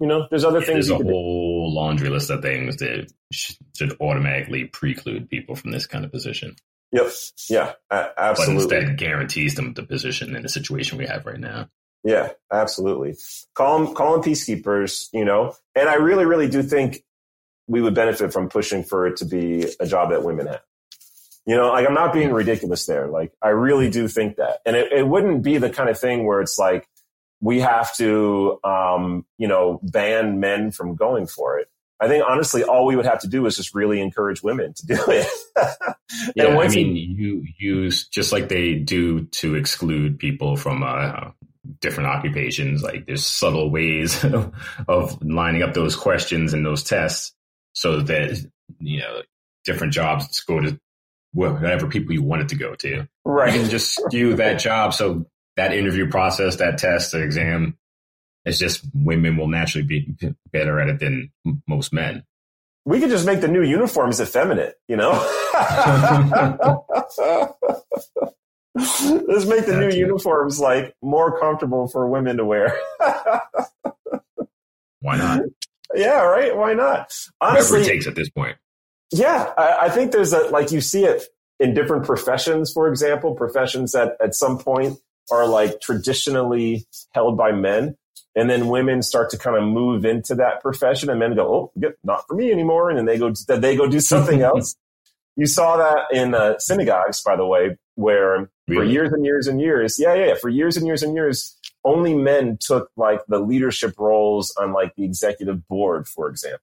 [0.00, 0.88] You know, there's other yeah, things.
[0.88, 1.74] There's a whole do.
[1.74, 6.56] laundry list of things that should automatically preclude people from this kind of position.
[6.92, 7.12] Yep.
[7.48, 7.72] Yeah.
[7.90, 8.54] Absolutely.
[8.66, 11.68] But instead guarantees them the position in the situation we have right now.
[12.04, 13.16] Yeah, absolutely.
[13.54, 17.02] Call them, call them peacekeepers, you know, and I really, really do think
[17.66, 20.62] we would benefit from pushing for it to be a job that women have.
[21.46, 23.08] You know, like I'm not being ridiculous there.
[23.08, 24.60] Like I really do think that.
[24.64, 26.88] And it, it wouldn't be the kind of thing where it's like,
[27.40, 31.68] we have to, um, you know, ban men from going for it.
[32.00, 34.86] I think honestly, all we would have to do is just really encourage women to
[34.86, 35.26] do it.
[36.34, 41.30] yeah, I mean, you use just like they do to exclude people from uh,
[41.80, 42.82] different occupations.
[42.82, 44.24] Like there's subtle ways
[44.88, 47.34] of lining up those questions and those tests
[47.72, 48.38] so that
[48.78, 49.22] you know
[49.64, 50.78] different jobs go to
[51.32, 53.08] whatever people you want it to go to.
[53.24, 55.26] Right, you can just skew that job so
[55.56, 57.76] that interview process, that test, the exam
[58.46, 60.14] it's just women will naturally be
[60.52, 61.32] better at it than
[61.66, 62.24] most men.
[62.84, 65.10] We could just make the new uniforms effeminate, you know?
[68.74, 72.78] Let's make the new uniforms like more comfortable for women to wear.
[75.00, 75.40] Why not?
[75.94, 76.56] Yeah, right.
[76.56, 77.12] Why not?
[77.40, 78.56] Honestly, Whatever it takes at this point.
[79.12, 81.24] Yeah, I, I think there's a like you see it
[81.58, 82.72] in different professions.
[82.72, 84.98] For example, professions that at some point
[85.30, 87.96] are like traditionally held by men.
[88.36, 91.92] And then women start to kind of move into that profession and men go, Oh,
[92.04, 92.90] not for me anymore.
[92.90, 94.76] And then they go, they go do something else.
[95.36, 98.80] You saw that in uh, synagogues, by the way, where really?
[98.80, 101.58] for years and years and years, yeah, yeah, yeah, for years and years and years,
[101.84, 106.60] only men took like the leadership roles on like the executive board, for example.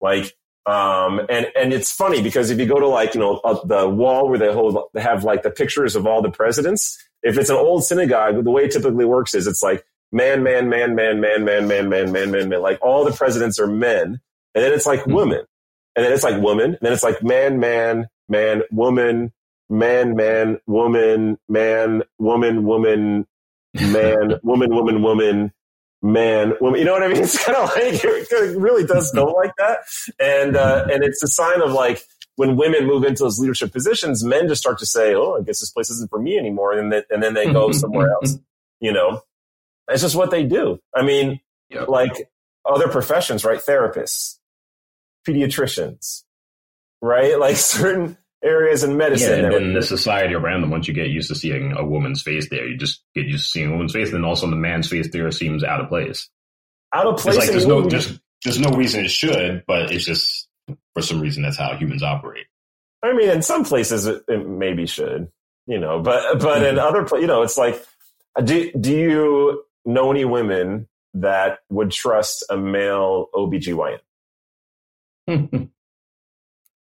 [0.00, 0.34] Like,
[0.66, 3.88] um, and and it's funny because if you go to like you know uh, the
[3.88, 7.50] wall where they hold they have like the pictures of all the presidents, if it's
[7.50, 11.20] an old synagogue, the way it typically works is it's like man, man, man, man,
[11.20, 12.62] man, man, man, man, man, man, man.
[12.62, 14.20] Like all the presidents are men,
[14.54, 15.14] and then it's like mm-hmm.
[15.14, 15.44] women,
[15.94, 19.32] and then it's like woman, and then it's like man, man, man, woman,
[19.68, 23.26] man, man, woman, man, woman, woman,
[23.74, 25.52] man, woman, woman, woman,
[26.02, 26.78] man, woman.
[26.78, 27.22] You know what I mean?
[27.22, 29.78] It's kind of like it really does go like that,
[30.20, 32.02] and uh, and it's a sign of like
[32.36, 35.60] when women move into those leadership positions, men just start to say, "Oh, I guess
[35.60, 38.38] this place isn't for me anymore," and then and then they go somewhere else.
[38.80, 39.22] You know,
[39.88, 40.78] it's just what they do.
[40.94, 41.88] I mean, yep.
[41.88, 42.30] like
[42.64, 43.58] other professions, right?
[43.58, 44.38] Therapists,
[45.26, 46.24] pediatricians,
[47.00, 47.38] right?
[47.46, 49.40] Like certain areas in medicine.
[49.40, 52.22] Yeah, and then the society around them, once you get used to seeing a woman's
[52.22, 54.88] face there, you just get used to seeing a woman's face, and also the man's
[54.88, 56.28] face there seems out of place.
[56.94, 57.36] Out of place.
[57.36, 60.48] It's like there's no there's, there's no reason it should, but it's just
[60.94, 62.46] for some reason that's how humans operate.
[63.02, 65.28] I mean, in some places it, it maybe should,
[65.66, 66.86] you know, but but in mm-hmm.
[66.86, 67.84] other places, you know, it's like,
[68.42, 73.98] do do you know any women that would trust a male OBGYN?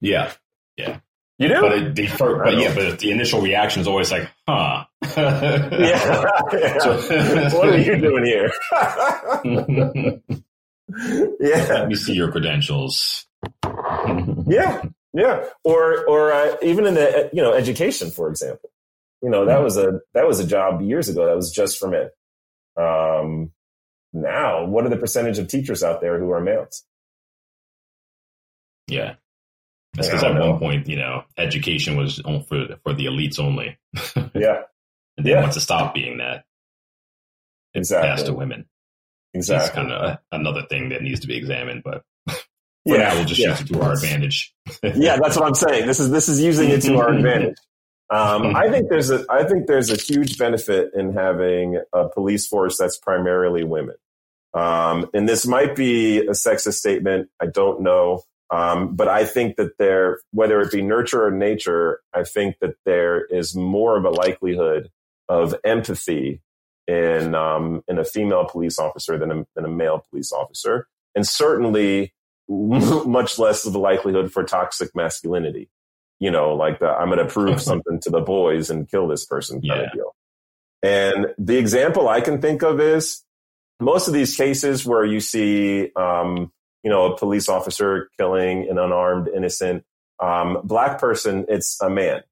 [0.01, 0.33] yeah,
[0.77, 1.01] yeah.
[1.39, 1.61] You do?
[1.63, 4.85] But, it, the first, but yeah, but the initial reaction is always like, huh.
[5.17, 6.25] yeah.
[6.53, 6.79] yeah.
[6.81, 8.51] So, what are you doing here?
[11.41, 11.67] yeah.
[11.71, 13.27] Let me see your credentials.
[14.47, 14.83] yeah.
[15.15, 15.45] Yeah.
[15.65, 18.71] Or, or uh, even in the, you know, education, for example,
[19.23, 19.65] you know, that mm-hmm.
[19.65, 22.11] was a, that was a job years ago that was just for men.
[22.77, 23.53] Um,
[24.13, 26.85] now, what are the percentage of teachers out there who are males?
[28.89, 29.15] Yeah.
[29.95, 30.51] That's because at know.
[30.51, 33.77] one point, you know, education was for for the elites only.
[34.35, 34.63] yeah,
[35.17, 35.41] and they yeah.
[35.41, 36.45] want to stop being that.
[37.75, 38.09] Exactly.
[38.09, 38.67] Pass to women.
[39.35, 39.67] Exactly.
[39.67, 42.37] It's kind of another thing that needs to be examined, but for
[42.85, 42.99] yeah.
[42.99, 43.51] now we'll just yeah.
[43.51, 44.55] use it to our advantage.
[44.83, 45.87] yeah, that's what I'm saying.
[45.87, 47.57] This is this is using it to our advantage.
[48.11, 52.47] Um, I think there's a I think there's a huge benefit in having a police
[52.47, 53.95] force that's primarily women.
[54.53, 57.29] Um, and this might be a sexist statement.
[57.41, 58.23] I don't know.
[58.51, 62.75] Um, but I think that there, whether it be nurture or nature, I think that
[62.85, 64.91] there is more of a likelihood
[65.29, 66.43] of empathy
[66.89, 71.25] in um, in a female police officer than a, than a male police officer, and
[71.25, 72.13] certainly
[72.49, 75.71] much less of a likelihood for toxic masculinity.
[76.21, 79.25] You know, like the, I'm going to prove something to the boys and kill this
[79.25, 79.87] person kind yeah.
[79.87, 80.15] of deal.
[80.83, 83.23] And the example I can think of is
[83.81, 86.53] most of these cases where you see um,
[86.83, 89.85] you know, a police officer killing an unarmed innocent
[90.19, 92.23] um, black person, it's a man,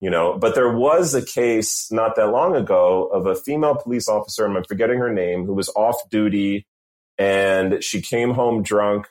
[0.00, 0.38] you know.
[0.38, 4.56] But there was a case not that long ago of a female police officer, and
[4.56, 6.66] I'm forgetting her name, who was off duty
[7.18, 9.08] and she came home drunk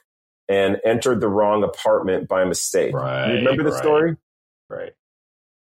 [0.48, 2.94] and entered the wrong apartment by mistake.
[2.94, 4.16] Right, you remember the right, story?
[4.70, 4.94] Right.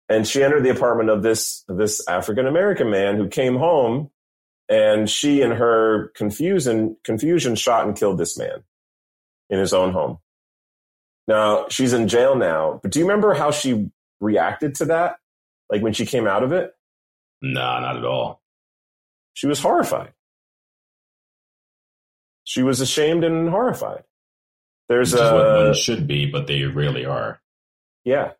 [0.08, 4.10] And she entered the apartment of this this African American man who came home,
[4.68, 8.62] and she, in her confusion, confusion, shot and killed this man
[9.50, 10.18] in his own home.
[11.26, 13.90] Now she's in jail now, but do you remember how she
[14.20, 15.16] reacted to that?
[15.70, 16.72] Like when she came out of it?
[17.42, 18.42] No, nah, not at all.
[19.34, 20.12] She was horrified.
[22.44, 24.04] She was ashamed and horrified.
[24.88, 27.40] There's Which a what one should be, but they rarely are.
[28.04, 28.32] Yeah.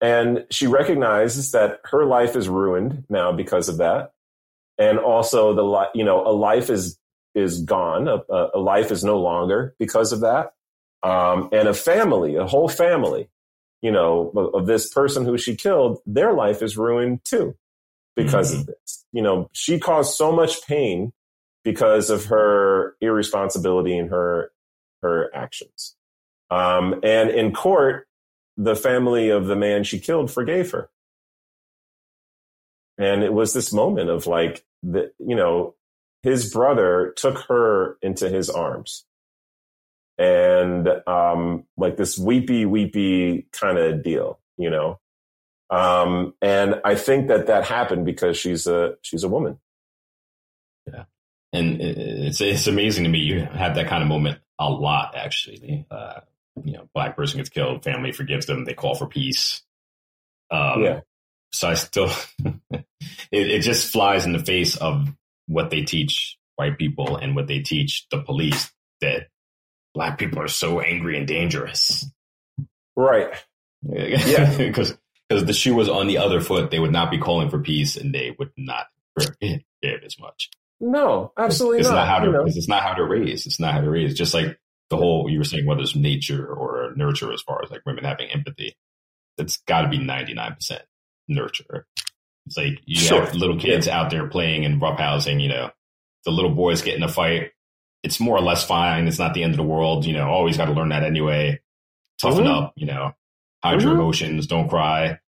[0.00, 4.12] And she recognizes that her life is ruined now because of that.
[4.78, 6.98] And also the li- you know, a life is
[7.34, 8.08] is gone.
[8.08, 10.52] A, a, life is no longer because of that.
[11.02, 13.28] Um, and a family, a whole family,
[13.82, 17.56] you know, of, of, this person who she killed, their life is ruined too
[18.16, 18.60] because mm-hmm.
[18.60, 19.04] of this.
[19.12, 21.12] You know, she caused so much pain
[21.64, 24.50] because of her irresponsibility and her
[25.02, 25.96] her actions.
[26.50, 28.06] Um, and in court,
[28.56, 30.90] the family of the man she killed forgave her.
[32.98, 35.74] And it was this moment of like, the, you know,
[36.22, 39.04] his brother took her into his arms
[40.18, 45.00] and um, like this weepy, weepy kind of deal, you know.
[45.70, 49.58] Um, and I think that that happened because she's a she's a woman.
[50.86, 51.04] Yeah,
[51.52, 53.20] and it's it's amazing to me.
[53.20, 55.86] You have that kind of moment a lot, actually.
[55.90, 56.20] Uh,
[56.62, 59.62] you know, black person gets killed, family forgives them, they call for peace.
[60.50, 61.00] Um, yeah.
[61.52, 62.12] So I still,
[62.70, 62.84] it,
[63.32, 65.08] it just flies in the face of
[65.46, 69.28] what they teach white people and what they teach the police that
[69.94, 72.06] black people are so angry and dangerous.
[72.96, 73.32] Right.
[73.82, 74.58] Yeah.
[74.58, 74.94] Because
[75.26, 77.96] because the shoe was on the other foot, they would not be calling for peace
[77.96, 78.88] and they would not
[79.18, 79.62] forgive
[80.04, 80.50] as much.
[80.80, 82.08] No, absolutely it's, it's not.
[82.08, 83.46] how to, it's not how to raise.
[83.46, 84.14] It's not how to raise.
[84.14, 84.58] Just like
[84.88, 88.04] the whole you were saying, whether it's nature or nurture, as far as like women
[88.04, 88.76] having empathy,
[89.36, 90.82] it's got to be ninety nine percent
[91.28, 91.86] nurture.
[92.46, 93.24] It's like you sure.
[93.24, 94.00] have little kids yeah.
[94.00, 95.42] out there playing and roughhousing.
[95.42, 95.70] You know,
[96.24, 97.52] the little boys get in a fight.
[98.02, 99.06] It's more or less fine.
[99.06, 100.06] It's not the end of the world.
[100.06, 101.60] You know, always got to learn that anyway.
[102.20, 102.64] Toughen mm-hmm.
[102.64, 102.72] up.
[102.76, 103.12] You know,
[103.62, 103.86] hide mm-hmm.
[103.86, 104.46] your emotions.
[104.46, 105.18] Don't cry.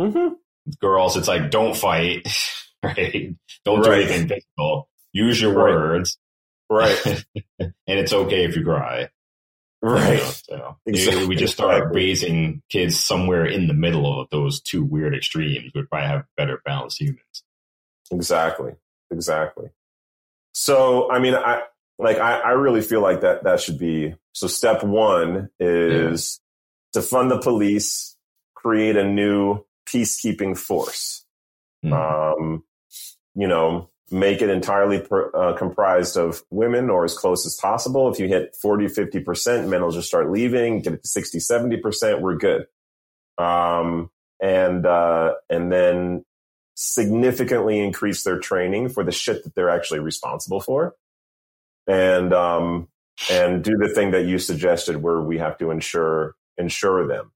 [0.00, 0.34] Mm-hmm.
[0.80, 2.28] Girls, it's like don't fight.
[2.84, 3.34] Right?
[3.64, 3.84] Don't right.
[3.84, 4.88] do anything physical.
[5.12, 5.74] Use your right.
[5.74, 6.18] words.
[6.70, 7.24] Right.
[7.58, 9.08] and it's okay if you cry.
[9.82, 10.42] Right.
[10.48, 11.26] You know, so exactly.
[11.26, 15.72] we just start raising kids somewhere in the middle of those two weird extremes.
[15.74, 17.44] We'd probably have better balanced humans.
[18.10, 18.72] Exactly.
[19.10, 19.68] Exactly.
[20.52, 21.64] So, I mean, I
[21.98, 26.40] like, I, I really feel like that, that should be, so step one is
[26.94, 27.00] yeah.
[27.00, 28.16] to fund the police,
[28.54, 31.24] create a new peacekeeping force.
[31.84, 31.92] Mm.
[31.92, 32.64] Um,
[33.34, 38.10] you know, make it entirely per, uh, comprised of women or as close as possible.
[38.10, 42.20] If you hit 40, 50%, men will just start leaving, get it to 60, 70%,
[42.20, 42.66] we're good.
[43.38, 44.10] Um,
[44.40, 46.24] and, uh, and then
[46.74, 50.94] significantly increase their training for the shit that they're actually responsible for.
[51.86, 52.88] And, um,
[53.30, 57.32] and do the thing that you suggested where we have to insure, insure them.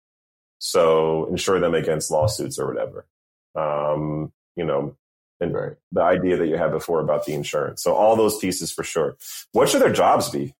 [0.58, 3.06] So insure them against lawsuits or whatever.
[3.54, 4.96] Um, you know,
[5.40, 5.72] and right.
[5.92, 7.82] the idea that you had before about the insurance.
[7.82, 9.16] So all those pieces for sure.
[9.52, 10.54] What should their jobs be?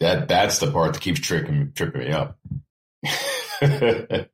[0.00, 2.38] That that's the part that keeps tripping tripping me up.
[3.60, 4.30] it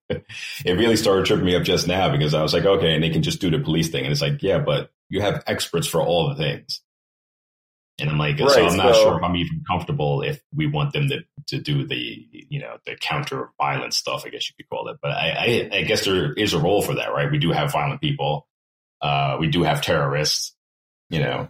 [0.67, 3.23] really started tripping me up just now because I was like, okay, and they can
[3.23, 6.29] just do the police thing, and it's like, yeah, but you have experts for all
[6.29, 6.83] the things.
[7.99, 10.67] And I'm like, right, so I'm not so, sure if I'm even comfortable if we
[10.67, 14.55] want them to, to do the, you know, the counter violence stuff, I guess you
[14.57, 14.97] could call it.
[15.01, 17.31] But I, I, I guess there is a role for that, right?
[17.31, 18.49] We do have violent people.
[19.05, 20.57] Uh, we do have terrorists,
[21.11, 21.47] you know,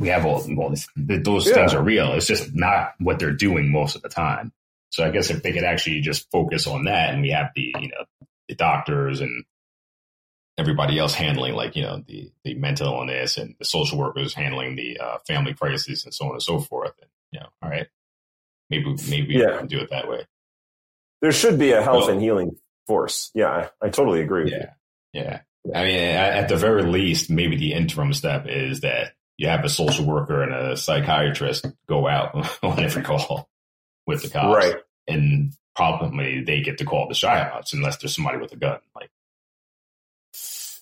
[0.00, 1.54] we have all, all these, those yeah.
[1.54, 2.14] things are real.
[2.14, 4.52] It's just not what they're doing most of the time.
[4.90, 7.72] So I guess if they could actually just focus on that and we have the,
[7.80, 8.04] you know,
[8.48, 9.44] the doctors and
[10.58, 14.76] everybody else handling like you know the the mental illness and the social workers handling
[14.76, 16.92] the uh, family crisis and so on and so forth.
[17.00, 17.86] And, you know, all right,
[18.70, 19.52] maybe maybe yeah.
[19.52, 20.26] we can do it that way.
[21.20, 23.30] There should be a health well, and healing force.
[23.34, 24.50] Yeah, I, I totally agree.
[24.50, 24.70] Yeah,
[25.12, 25.40] yeah.
[25.74, 29.68] I mean, at the very least, maybe the interim step is that you have a
[29.68, 33.48] social worker and a psychiatrist go out on every call
[34.06, 34.76] with the cops, right?
[35.08, 38.78] And probably they get to call the shots unless there's somebody with a gun.
[38.94, 39.10] Like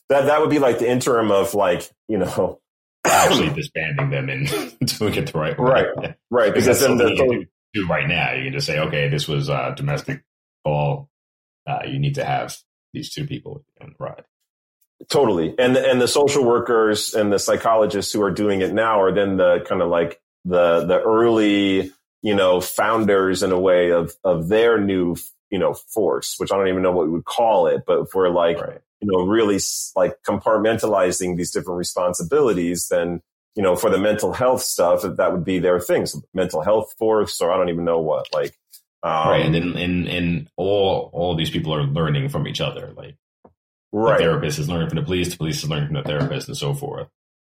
[0.08, 2.60] that that would be like the interim of like you know
[3.04, 4.48] actually disbanding them and
[4.98, 5.86] doing it the right way.
[5.96, 6.54] Right, right.
[6.54, 8.32] Because, then the, do, do, right now.
[8.32, 10.24] You can just say, okay, this was a domestic
[10.64, 11.10] call.
[11.66, 12.56] Uh, you need to have
[12.92, 14.24] these two people on the ride.
[15.08, 19.12] Totally, and and the social workers and the psychologists who are doing it now are
[19.12, 21.92] then the kind of like the the early
[22.22, 25.16] you know founders in a way of of their new
[25.50, 28.14] you know force, which I don't even know what we would call it, but if
[28.14, 29.58] we're like right you know, really
[29.94, 33.20] like compartmentalizing these different responsibilities, then,
[33.54, 37.40] you know, for the mental health stuff, that would be their things, mental health force,
[37.40, 38.58] or I don't even know what, like,
[39.02, 39.44] um, right.
[39.44, 42.92] And then, and, and all, all these people are learning from each other.
[42.96, 43.16] Like,
[43.94, 44.18] right.
[44.18, 46.56] the therapist is learning from the police, the police is learning from the therapist and
[46.56, 47.08] so forth.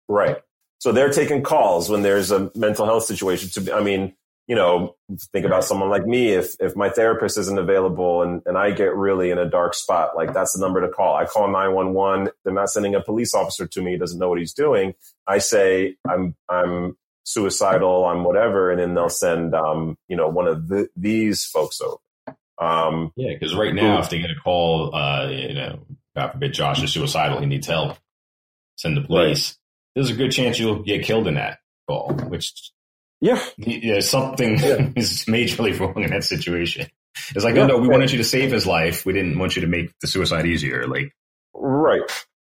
[0.09, 0.39] Right.
[0.79, 4.15] So they're taking calls when there's a mental health situation to, I mean,
[4.47, 4.97] you know,
[5.33, 6.33] think about someone like me.
[6.33, 10.15] If, if my therapist isn't available and, and I get really in a dark spot,
[10.17, 11.17] like that's the number to call.
[11.17, 12.31] I call 911.
[12.45, 13.93] They're not sending a police officer to me.
[13.93, 14.95] He doesn't know what he's doing.
[15.27, 18.05] I say, I'm, I'm suicidal.
[18.05, 18.71] I'm whatever.
[18.71, 21.97] And then they'll send, um, you know, one of the, these folks over.
[22.59, 23.39] Um, yeah.
[23.39, 25.87] Cause right now, if they get a call, uh, you know,
[26.17, 27.41] God forbid Josh is suicidal.
[27.41, 27.97] He needs help.
[28.77, 29.51] Send the police.
[29.51, 29.57] Right.
[29.95, 31.59] There's a good chance you'll get killed in that
[31.89, 32.73] call, which
[33.21, 33.43] yeah.
[33.57, 34.91] yeah something yeah.
[34.97, 36.87] is majorly wrong in that situation.
[37.35, 39.07] It's like, yeah, oh no, we wanted you to save his life.
[39.07, 40.87] We didn't want you to make the suicide easier.
[40.87, 41.15] Like,
[41.55, 42.03] right,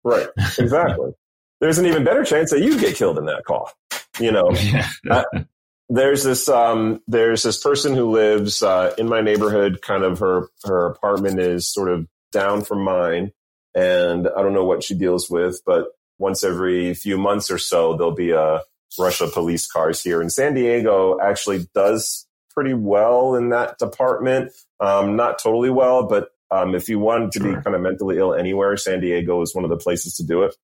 [0.03, 1.11] right, exactly.
[1.59, 3.71] There's an even better chance that you get killed in that call.
[4.19, 4.55] You know,
[5.09, 5.23] uh,
[5.89, 9.81] there's this um, there's this person who lives uh, in my neighborhood.
[9.81, 13.31] Kind of her her apartment is sort of down from mine,
[13.75, 15.87] and I don't know what she deals with, but
[16.19, 18.61] once every few months or so, there'll be a
[18.99, 20.21] rush of police cars here.
[20.21, 24.51] And San Diego actually does pretty well in that department.
[24.79, 27.55] Um, not totally well, but um, if you want to sure.
[27.55, 30.43] be kind of mentally ill anywhere, San Diego is one of the places to do
[30.43, 30.55] it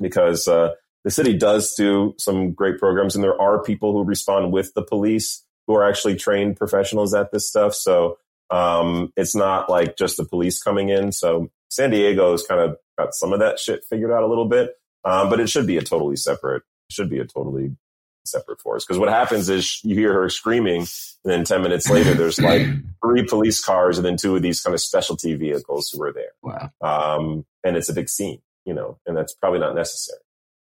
[0.00, 0.74] because uh,
[1.04, 4.82] the city does do some great programs, and there are people who respond with the
[4.82, 7.74] police who are actually trained professionals at this stuff.
[7.74, 8.18] So
[8.50, 11.12] um, it's not like just the police coming in.
[11.12, 14.46] So San Diego has kind of got some of that shit figured out a little
[14.46, 16.62] bit, um, but it should be a totally separate.
[16.90, 17.76] Should be a totally
[18.24, 20.88] separate force because what happens is you hear her screaming, and
[21.24, 22.66] then ten minutes later, there's like
[23.04, 26.32] three police cars and then two of these kind of specialty vehicles who are there.
[26.42, 26.70] Wow!
[26.80, 30.20] Um, and it's a big scene, you know, and that's probably not necessary.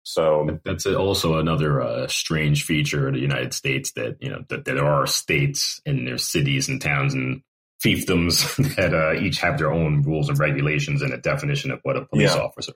[0.04, 4.64] So that's also another uh, strange feature of the United States that you know that,
[4.64, 7.42] that there are states and there's cities and towns and
[7.84, 11.96] fiefdoms that uh, each have their own rules and regulations and a definition of what
[11.96, 12.40] a police yeah.
[12.40, 12.72] officer.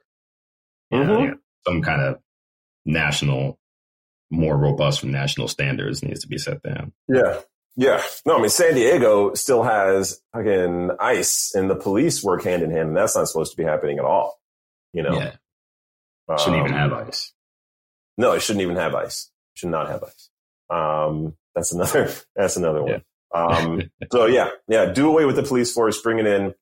[0.93, 1.25] Mm-hmm.
[1.27, 1.37] Know,
[1.67, 2.19] some kind of
[2.85, 3.59] national,
[4.31, 6.93] more robust from national standards needs to be set down.
[7.09, 7.41] Yeah.
[7.77, 8.03] Yeah.
[8.27, 12.71] No, I mean, San Diego still has again ICE and the police work hand in
[12.71, 14.39] hand, and that's not supposed to be happening at all.
[14.93, 15.15] You know?
[15.15, 15.37] Yeah.
[16.39, 17.33] Shouldn't um, even have ICE.
[18.19, 19.31] No, it shouldn't even have ICE.
[19.55, 20.31] Should not have ICE.
[20.69, 23.03] Um, that's another, that's another one.
[23.33, 26.55] Um, so yeah, yeah, do away with the police force, bring it in,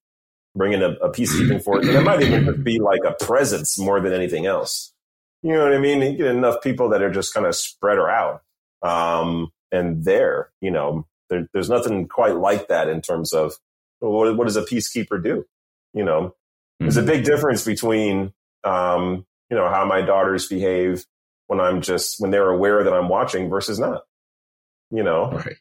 [0.54, 1.86] bring in a, a peacekeeping force.
[1.86, 4.92] And it might even be like a presence more than anything else.
[5.42, 6.02] You know what I mean?
[6.02, 8.42] You get enough people that are just kind of spread out.
[8.82, 13.54] Um, and there, you know, there, there's nothing quite like that in terms of
[14.00, 15.44] well, what, what, does a peacekeeper do?
[15.94, 16.84] You know, mm-hmm.
[16.84, 17.10] there's a mm-hmm.
[17.10, 18.32] big difference between,
[18.64, 21.04] um, you know, how my daughters behave
[21.46, 24.02] when I'm just, when they're aware that I'm watching versus not,
[24.90, 25.56] you know, right.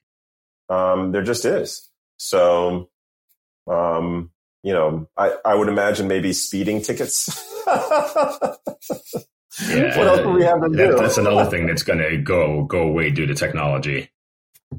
[0.69, 1.89] Um, there just is.
[2.17, 2.89] So,
[3.67, 4.31] um,
[4.63, 7.29] you know, I, I would imagine maybe speeding tickets.
[7.65, 7.75] Yeah,
[9.97, 10.97] what else do we have to that, do?
[10.97, 14.09] That's another thing that's going to go go away due to technology.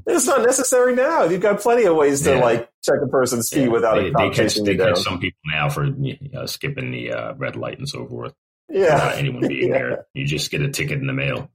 [0.05, 1.23] It's not necessary now.
[1.23, 2.43] You've got plenty of ways to yeah.
[2.43, 3.67] like check a person's speed yeah.
[3.69, 5.89] without they, a cop they catch, they catch some people now for
[6.35, 8.33] uh, skipping the uh, red light and so forth.
[8.69, 9.73] Yeah, anyone being yeah.
[9.73, 10.05] there.
[10.13, 11.49] You just get a ticket in the mail.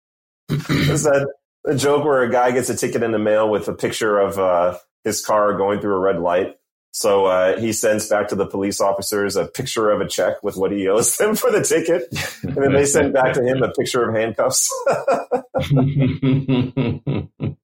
[0.50, 1.32] Is that
[1.66, 4.38] a joke where a guy gets a ticket in the mail with a picture of
[4.38, 6.56] uh, his car going through a red light?
[6.90, 10.56] So uh, he sends back to the police officers a picture of a check with
[10.56, 12.04] what he owes them for the ticket,
[12.42, 14.72] and then they send back to him a picture of handcuffs.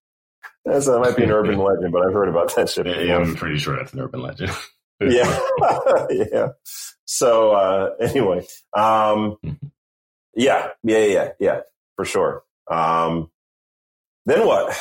[0.64, 2.86] That's, that might be an urban legend, but I've heard about that shit.
[2.86, 4.50] Yeah, I'm pretty sure that's an urban legend.
[5.00, 5.38] yeah,
[6.10, 6.48] yeah.
[7.04, 9.36] So uh, anyway, um,
[10.34, 11.60] yeah, yeah, yeah, yeah,
[11.96, 12.44] for sure.
[12.70, 13.30] Um,
[14.26, 14.76] then what?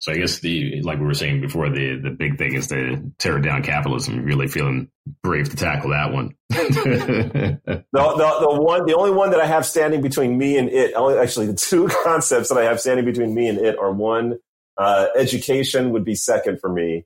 [0.00, 3.12] So I guess the like we were saying before, the the big thing is to
[3.18, 4.24] tear down capitalism.
[4.24, 4.90] Really feeling
[5.22, 6.34] brave to tackle that one.
[6.48, 10.94] the, the, the one the only one that I have standing between me and it,
[10.94, 14.38] only actually the two concepts that I have standing between me and it are one,
[14.76, 17.04] uh, education would be second for me,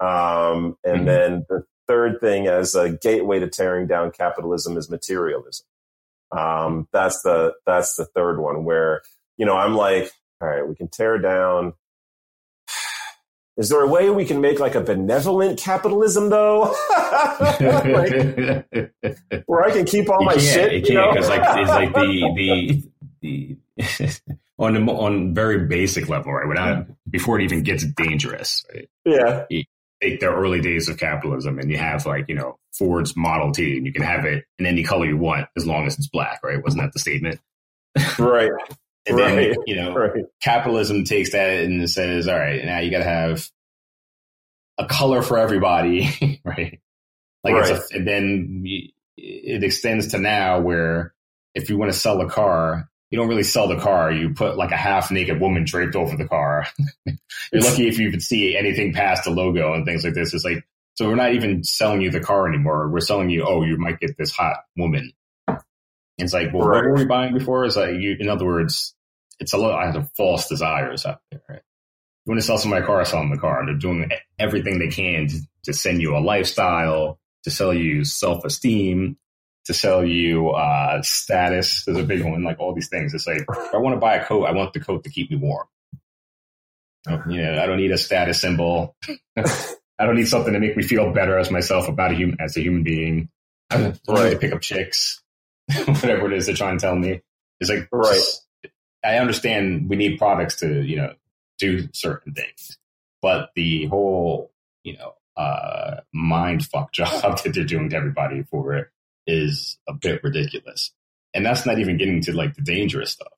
[0.00, 1.04] um, and mm-hmm.
[1.04, 5.64] then the third thing as a gateway to tearing down capitalism is materialism.
[6.32, 9.02] Um, that's the that's the third one where
[9.36, 10.10] you know I'm like,
[10.40, 11.74] all right, we can tear down
[13.56, 16.74] is there a way we can make like a benevolent capitalism though?
[17.60, 18.12] like,
[19.46, 20.72] where I can keep all you my shit?
[20.72, 22.82] It can't because like it's like the
[23.20, 24.20] the the
[24.58, 26.48] on on very basic level, right?
[26.48, 28.88] Without before it even gets dangerous, right?
[29.04, 29.44] Yeah.
[29.50, 29.64] You
[30.02, 33.76] take the early days of capitalism and you have like, you know, Ford's Model T
[33.76, 36.40] and you can have it in any color you want as long as it's black,
[36.42, 36.62] right?
[36.62, 37.40] Wasn't that the statement?
[38.18, 38.50] Right.
[39.06, 39.34] And right.
[39.34, 40.24] then, you know, right.
[40.42, 43.48] capitalism takes that and says, all right, now you got to have
[44.78, 46.80] a color for everybody, right?
[47.42, 47.70] Like, right.
[47.70, 48.64] A, and then
[49.16, 51.14] it extends to now where
[51.54, 54.10] if you want to sell a car, you don't really sell the car.
[54.10, 56.66] You put like a half naked woman draped over the car.
[57.06, 60.32] You're lucky if you even see anything past the logo and things like this.
[60.32, 60.64] It's like,
[60.94, 62.88] so we're not even selling you the car anymore.
[62.88, 65.12] We're selling you, oh, you might get this hot woman
[66.18, 66.76] it's like, well, right.
[66.76, 67.64] what were we buying before?
[67.64, 68.94] Is like, you, in other words,
[69.40, 71.42] it's a lot of false desires out there.
[71.48, 71.62] Right?
[72.24, 73.64] You want to sell somebody a car, sell them the car.
[73.66, 78.44] They're doing everything they can to, to send you a lifestyle, to sell you self
[78.44, 79.16] esteem,
[79.64, 81.84] to sell you uh, status.
[81.84, 83.14] There's a big one, like all these things.
[83.14, 85.30] It's like, if I want to buy a coat, I want the coat to keep
[85.30, 85.66] me warm.
[87.28, 88.96] You know, I don't need a status symbol.
[89.36, 92.56] I don't need something to make me feel better as myself about a human as
[92.56, 93.28] a human being.
[93.70, 94.24] I don't right.
[94.24, 95.21] need to pick up chicks.
[95.86, 97.20] whatever it is they're trying to tell me.
[97.60, 98.22] It's like, right.
[99.04, 101.14] I understand we need products to, you know,
[101.58, 102.78] do certain things,
[103.20, 104.52] but the whole,
[104.84, 108.88] you know, uh, mind fuck job that they're doing to everybody for it
[109.26, 110.92] is a bit ridiculous.
[111.34, 113.32] And that's not even getting to like the dangerous stuff,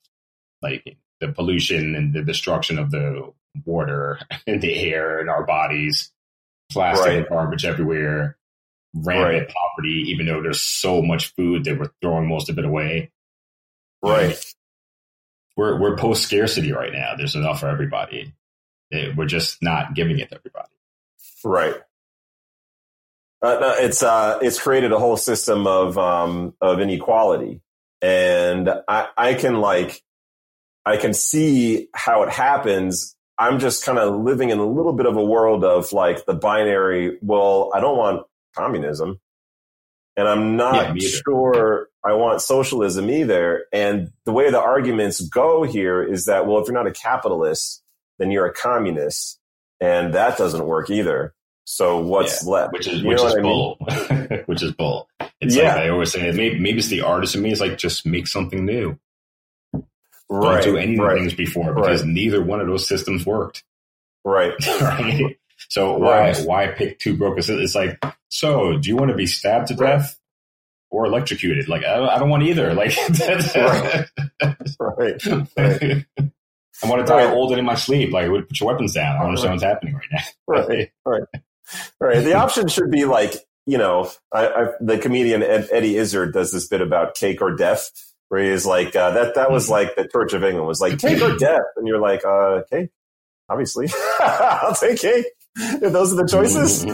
[0.62, 3.32] like the pollution and the destruction of the
[3.64, 6.10] water and the air and our bodies,
[6.70, 7.18] plastic right.
[7.18, 8.36] and garbage everywhere,
[8.94, 9.54] rampant right.
[9.54, 13.10] poverty, even though there's so much food that we're throwing most of it away.
[14.02, 14.42] Right.
[15.56, 17.14] We're, we're post scarcity right now.
[17.16, 18.32] There's enough for everybody.
[18.90, 20.68] It, we're just not giving it to everybody.
[21.44, 21.76] Right.
[23.42, 27.60] Uh, no, it's uh, it's created a whole system of um, of inequality,
[28.00, 30.02] and I, I can like
[30.86, 33.14] I can see how it happens.
[33.36, 36.32] I'm just kind of living in a little bit of a world of like the
[36.32, 37.18] binary.
[37.20, 39.20] Well, I don't want communism,
[40.16, 43.64] and I'm not yeah, sure I want socialism either.
[43.72, 47.82] And the way the arguments go here is that well, if you're not a capitalist,
[48.18, 49.38] then you're a communist,
[49.80, 51.34] and that doesn't work either.
[51.64, 52.72] So what's yeah, left?
[52.72, 53.78] Which is which is bull.
[54.46, 55.08] which is bull.
[55.40, 55.74] It's yeah.
[55.74, 57.52] like I always say, maybe, maybe it's the artist in me.
[57.52, 58.98] It's like just make something new.
[60.28, 60.62] Right.
[60.62, 61.18] Don't do any right.
[61.18, 62.10] things before because right.
[62.10, 63.64] neither one of those systems worked.
[64.24, 64.52] Right.
[64.80, 65.36] right.
[65.68, 66.46] So why right.
[66.46, 67.42] why pick two broken?
[67.60, 70.18] It's like, so do you want to be stabbed to death
[70.90, 71.68] or electrocuted?
[71.68, 72.74] Like I don't, I don't want either.
[72.74, 72.96] Like
[73.56, 74.06] right.
[74.78, 75.26] right.
[75.56, 76.06] right.
[76.82, 78.12] I want to die old and in my sleep.
[78.12, 79.16] Like, put your weapons down.
[79.16, 80.22] I understand what's happening right now.
[80.48, 80.90] right.
[81.06, 81.22] Right.
[82.00, 82.24] Right.
[82.24, 83.34] The option should be like,
[83.66, 87.54] you know, I, I, the comedian Ed, Eddie Izzard does this bit about cake or
[87.54, 87.90] death,
[88.28, 91.22] where he's like, uh, that that was like the Church of England was like cake
[91.22, 92.90] or death, and you're like, uh, cake,
[93.48, 93.88] obviously,
[94.20, 95.26] I'll take cake.
[95.56, 96.84] If those are the choices,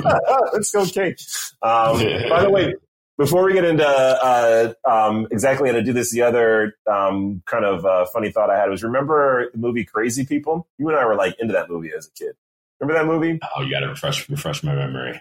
[0.52, 1.18] let's go cake.
[1.62, 2.74] Um, by the way,
[3.20, 7.66] before we get into uh, um, exactly how to do this, the other um, kind
[7.66, 10.66] of uh, funny thought I had was remember the movie Crazy People?
[10.78, 12.34] You and I were like into that movie as a kid.
[12.80, 13.38] Remember that movie?
[13.54, 15.20] Oh, you got to refresh refresh my memory.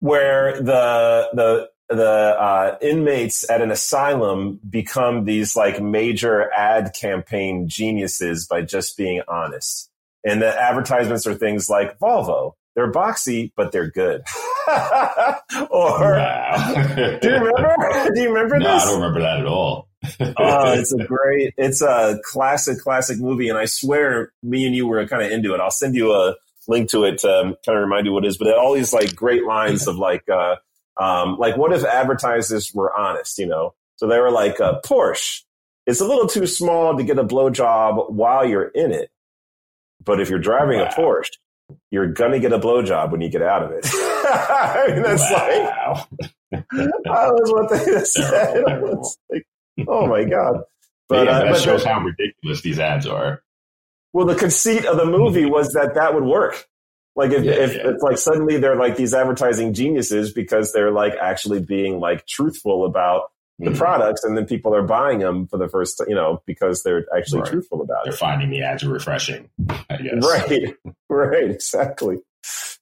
[0.00, 7.66] Where the the the uh, inmates at an asylum become these like major ad campaign
[7.66, 9.90] geniuses by just being honest,
[10.22, 12.52] and the advertisements are things like Volvo.
[12.78, 14.22] They're boxy, but they're good.
[15.70, 15.98] or
[17.20, 18.10] do you remember?
[18.14, 18.84] Do you remember no, this?
[18.84, 19.88] I don't remember that at all.
[20.20, 24.86] oh, it's a great, it's a classic, classic movie, and I swear, me and you
[24.86, 25.60] were kind of into it.
[25.60, 26.36] I'll send you a
[26.68, 28.38] link to it to um, kind of remind you what it is.
[28.38, 30.54] But all these like great lines of like, uh,
[30.96, 33.38] um, like what if advertisers were honest?
[33.38, 35.42] You know, so they were like, uh, Porsche.
[35.84, 39.10] It's a little too small to get a blowjob while you're in it,
[40.04, 40.86] but if you're driving wow.
[40.86, 41.38] a Porsche,
[41.90, 43.86] you're gonna get a blowjob when you get out of it.
[43.92, 46.06] I mean, that's wow.
[46.50, 48.64] like that was what they said.
[49.78, 50.62] Like, oh my god!
[51.08, 53.42] But yeah, uh, that shows how ridiculous these ads are.
[54.12, 56.66] Well, the conceit of the movie was that that would work.
[57.14, 57.90] Like if, yeah, if yeah.
[57.90, 62.84] it's like suddenly they're like these advertising geniuses because they're like actually being like truthful
[62.84, 63.78] about the mm-hmm.
[63.78, 67.40] products and then people are buying them for the first you know because they're actually
[67.40, 67.50] right.
[67.50, 68.18] truthful about they're it.
[68.18, 69.48] they're finding the ads are refreshing
[69.90, 70.24] i guess.
[70.24, 70.74] Right.
[71.10, 71.50] Right.
[71.50, 72.18] Exactly.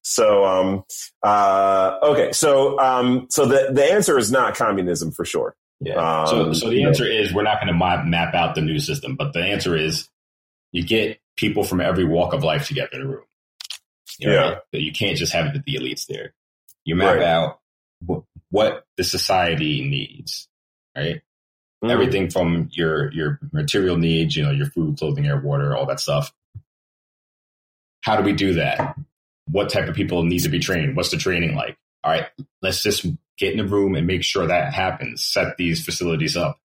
[0.03, 0.85] So um
[1.23, 2.33] uh okay.
[2.33, 5.55] So um so the the answer is not communism for sure.
[5.81, 5.95] Yeah.
[5.95, 8.81] Um, so so the answer is we're not going to map, map out the new
[8.81, 10.09] system but the answer is
[10.73, 13.25] you get people from every walk of life together in a room.
[14.19, 14.81] You know, yeah.
[14.81, 16.35] you can't just have the elites there.
[16.85, 17.23] You map right.
[17.23, 17.61] out
[18.51, 20.49] what the society needs
[20.97, 21.17] right?
[21.17, 21.91] Mm-hmm.
[21.91, 26.01] Everything from your your material needs, you know, your food, clothing, air, water, all that
[26.01, 26.33] stuff.
[28.03, 28.97] How do we do that?
[29.51, 30.97] What type of people need to be trained?
[30.97, 31.77] What's the training like?
[32.03, 32.27] All right,
[32.63, 33.05] let's just
[33.37, 35.25] get in the room and make sure that happens.
[35.25, 36.59] Set these facilities up.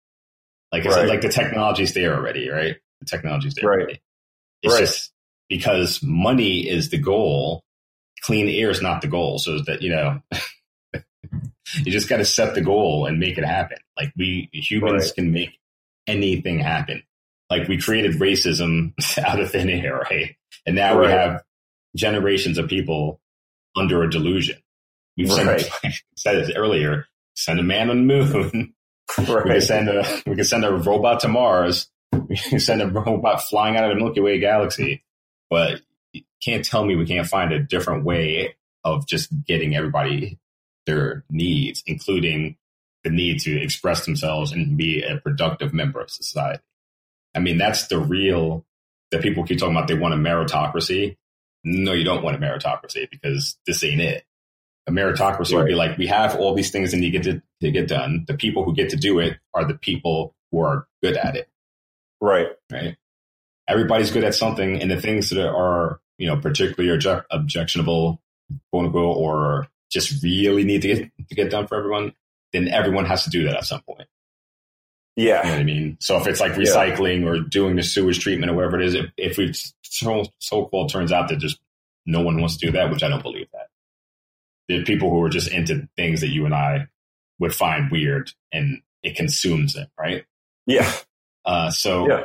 [0.72, 0.94] Like I right.
[0.94, 2.76] said, like the technology's there already, right?
[3.00, 3.78] The technology's there right.
[3.78, 4.02] already.
[4.62, 4.80] It's right.
[4.80, 5.12] just
[5.48, 7.62] because money is the goal,
[8.22, 9.38] clean air is not the goal.
[9.38, 10.20] So that, you know,
[11.74, 13.78] you just got to set the goal and make it happen.
[13.96, 15.14] Like we humans right.
[15.14, 15.58] can make
[16.06, 17.02] anything happen.
[17.50, 18.92] Like we created racism
[19.24, 20.36] out of thin air, right?
[20.66, 21.06] And now right.
[21.06, 21.42] we have
[21.96, 23.20] generations of people
[23.76, 24.58] under a delusion.
[25.16, 25.60] We've right.
[25.82, 28.74] sent, said this earlier, send a man on the moon.
[29.18, 29.44] Right.
[29.44, 31.88] We can send a we can send a robot to Mars.
[32.12, 35.02] We can send a robot flying out of the Milky Way galaxy.
[35.48, 35.80] But
[36.12, 38.54] you can't tell me we can't find a different way
[38.84, 40.38] of just getting everybody
[40.88, 42.56] their needs, including
[43.04, 46.62] the need to express themselves and be a productive member of society.
[47.34, 48.64] I mean, that's the real
[49.12, 49.86] that people keep talking about.
[49.86, 51.16] They want a meritocracy.
[51.62, 54.24] No, you don't want a meritocracy because this ain't it.
[54.86, 55.58] A meritocracy right.
[55.58, 58.24] would be like we have all these things that need to get, to get done.
[58.26, 61.48] The people who get to do it are the people who are good at it.
[62.20, 62.48] Right.
[62.72, 62.96] Right.
[63.68, 66.98] Everybody's good at something, and the things that are you know particularly
[67.30, 68.22] objectionable
[68.70, 72.12] quote unquote, or just really need to get to get done for everyone,
[72.52, 74.08] then everyone has to do that at some point.
[75.16, 75.38] Yeah.
[75.38, 75.96] You know what I mean?
[76.00, 77.28] So if it's like recycling yeah.
[77.28, 79.52] or doing the sewage treatment or whatever it is, if, if we
[79.82, 81.58] so, so called turns out that just
[82.06, 83.66] no one wants to do that, which I don't believe that.
[84.68, 86.86] There are people who are just into things that you and I
[87.40, 90.24] would find weird and it consumes it, right?
[90.66, 90.90] Yeah.
[91.44, 92.22] Uh, so yeah.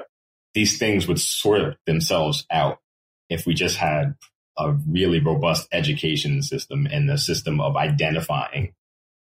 [0.54, 2.80] these things would sort themselves out
[3.28, 4.16] if we just had
[4.58, 8.74] a really robust education system and the system of identifying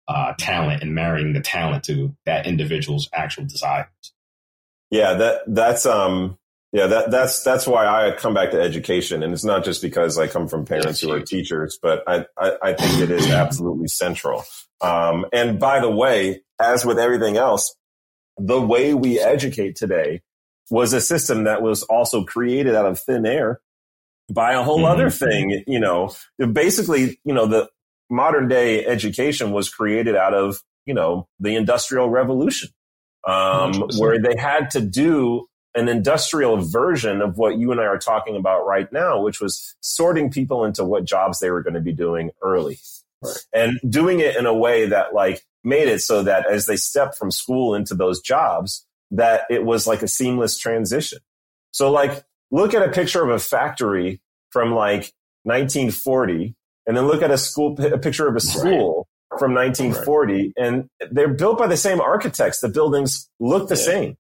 [0.08, 3.88] uh, talent and marrying the talent to that individual's actual desires.
[4.90, 6.38] Yeah, that that's um
[6.72, 10.18] yeah that that's that's why I come back to education, and it's not just because
[10.18, 13.88] I come from parents who are teachers, but I I, I think it is absolutely
[13.88, 14.44] central.
[14.82, 17.76] Um, and by the way, as with everything else,
[18.38, 20.22] the way we educate today
[20.72, 23.60] was a system that was also created out of thin air
[24.30, 24.92] by a whole mm-hmm.
[24.92, 25.64] other thing.
[25.68, 27.70] You know, basically, you know, the
[28.10, 32.70] modern day education was created out of, you know, the industrial revolution,
[33.28, 38.00] um, where they had to do an industrial version of what you and I are
[38.00, 41.80] talking about right now, which was sorting people into what jobs they were going to
[41.80, 42.80] be doing early.
[43.22, 43.38] Right.
[43.54, 47.18] And doing it in a way that like made it so that as they stepped
[47.18, 51.20] from school into those jobs, that it was like a seamless transition.
[51.72, 54.22] So like look at a picture of a factory
[54.52, 55.12] from like
[55.44, 56.56] 1940
[56.88, 59.40] and then look at a school, a picture of a school right.
[59.40, 60.54] from 1940 right.
[60.58, 62.60] and they're built by the same architects.
[62.60, 63.82] The buildings look the yeah.
[63.82, 64.18] same.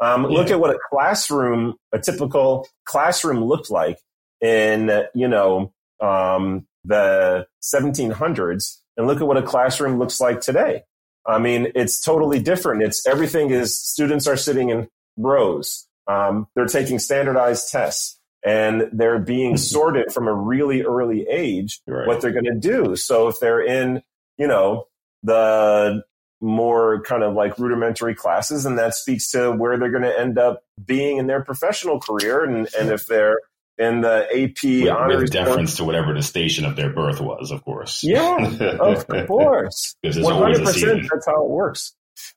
[0.00, 0.38] Um, yeah.
[0.38, 3.98] Look at what a classroom, a typical classroom looked like
[4.40, 10.82] in, you know, um, the 1700s and look at what a classroom looks like today.
[11.26, 12.82] I mean, it's totally different.
[12.82, 15.87] It's everything is students are sitting in rows.
[16.08, 22.06] Um, they're taking standardized tests and they're being sorted from a really early age right.
[22.06, 22.96] what they're going to do.
[22.96, 24.02] So if they're in,
[24.38, 24.86] you know,
[25.22, 26.02] the
[26.40, 30.38] more kind of like rudimentary classes, and that speaks to where they're going to end
[30.38, 32.44] up being in their professional career.
[32.44, 33.40] And, and if they're
[33.76, 37.50] in the AP with, honors with deference to whatever the station of their birth was,
[37.50, 38.02] of course.
[38.04, 38.36] Yeah,
[38.80, 39.96] of course.
[40.02, 41.08] One hundred percent.
[41.12, 41.94] That's how it works.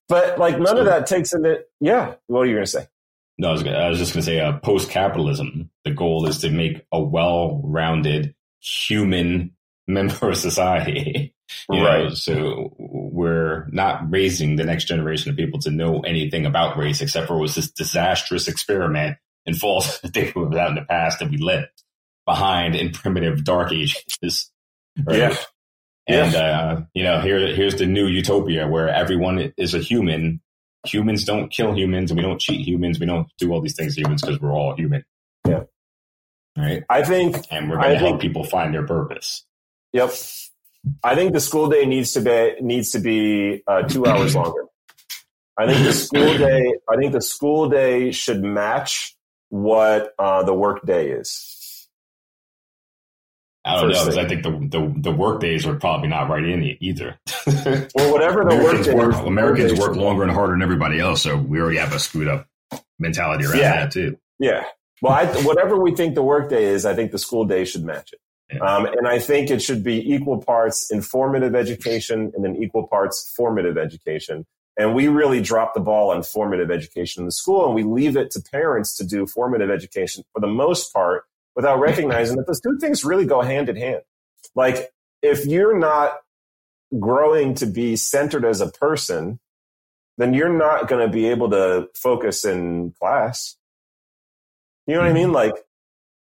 [0.08, 1.64] But like none of that takes into.
[1.80, 2.88] Yeah, what are you going to say?
[3.42, 5.72] No, I was, gonna, I was just going to say, uh, post capitalism.
[5.84, 9.56] The goal is to make a well-rounded human
[9.88, 11.34] member of society.
[11.70, 12.04] right.
[12.04, 12.10] Know?
[12.10, 17.28] So we're not raising the next generation of people to know anything about race, except
[17.28, 21.32] for it was this disastrous experiment and false things was out in the past that
[21.32, 21.84] we left
[22.28, 24.52] behind in primitive dark ages.
[25.06, 25.18] Right?
[25.18, 25.36] Yeah.
[26.06, 26.40] And, yeah.
[26.40, 30.42] Uh, you know, here, here's the new utopia where everyone is a human.
[30.86, 33.00] Humans don't kill humans and we don't cheat humans.
[33.00, 35.04] We don't do all these things to humans because we're all human.
[35.48, 35.64] Yeah.
[36.58, 36.84] Right.
[36.90, 39.46] I think, and we're going to help people find their purpose.
[39.94, 40.12] Yep.
[41.04, 44.66] I think the school day needs to be, needs to be uh, two hours longer.
[45.58, 49.16] I think the school day, I think the school day should match
[49.50, 51.58] what uh, the work day is.
[53.64, 56.44] I don't know because I think the, the the work days are probably not right
[56.44, 57.20] in it either.
[57.96, 61.38] well, whatever the Americans work, work Americans work longer and harder than everybody else, so
[61.38, 62.48] we already have a screwed up
[62.98, 63.84] mentality around yeah.
[63.84, 64.18] that too.
[64.40, 64.66] Yeah.
[65.02, 67.84] Well, I, whatever we think the work day is, I think the school day should
[67.84, 68.20] match it.
[68.54, 68.60] Yeah.
[68.60, 73.32] Um, and I think it should be equal parts informative education and then equal parts
[73.36, 74.46] formative education.
[74.78, 78.18] And we really drop the ball on formative education in the school and we leave
[78.18, 81.26] it to parents to do formative education for the most part
[81.56, 84.02] without recognizing that those two things really go hand in hand.
[84.56, 84.90] Like
[85.22, 86.14] if you're not
[87.00, 89.40] growing to be centered as a person,
[90.18, 93.58] then you're not going to be able to focus in class.
[94.88, 95.28] You know what I mean?
[95.28, 95.36] Mm-hmm.
[95.36, 95.56] Like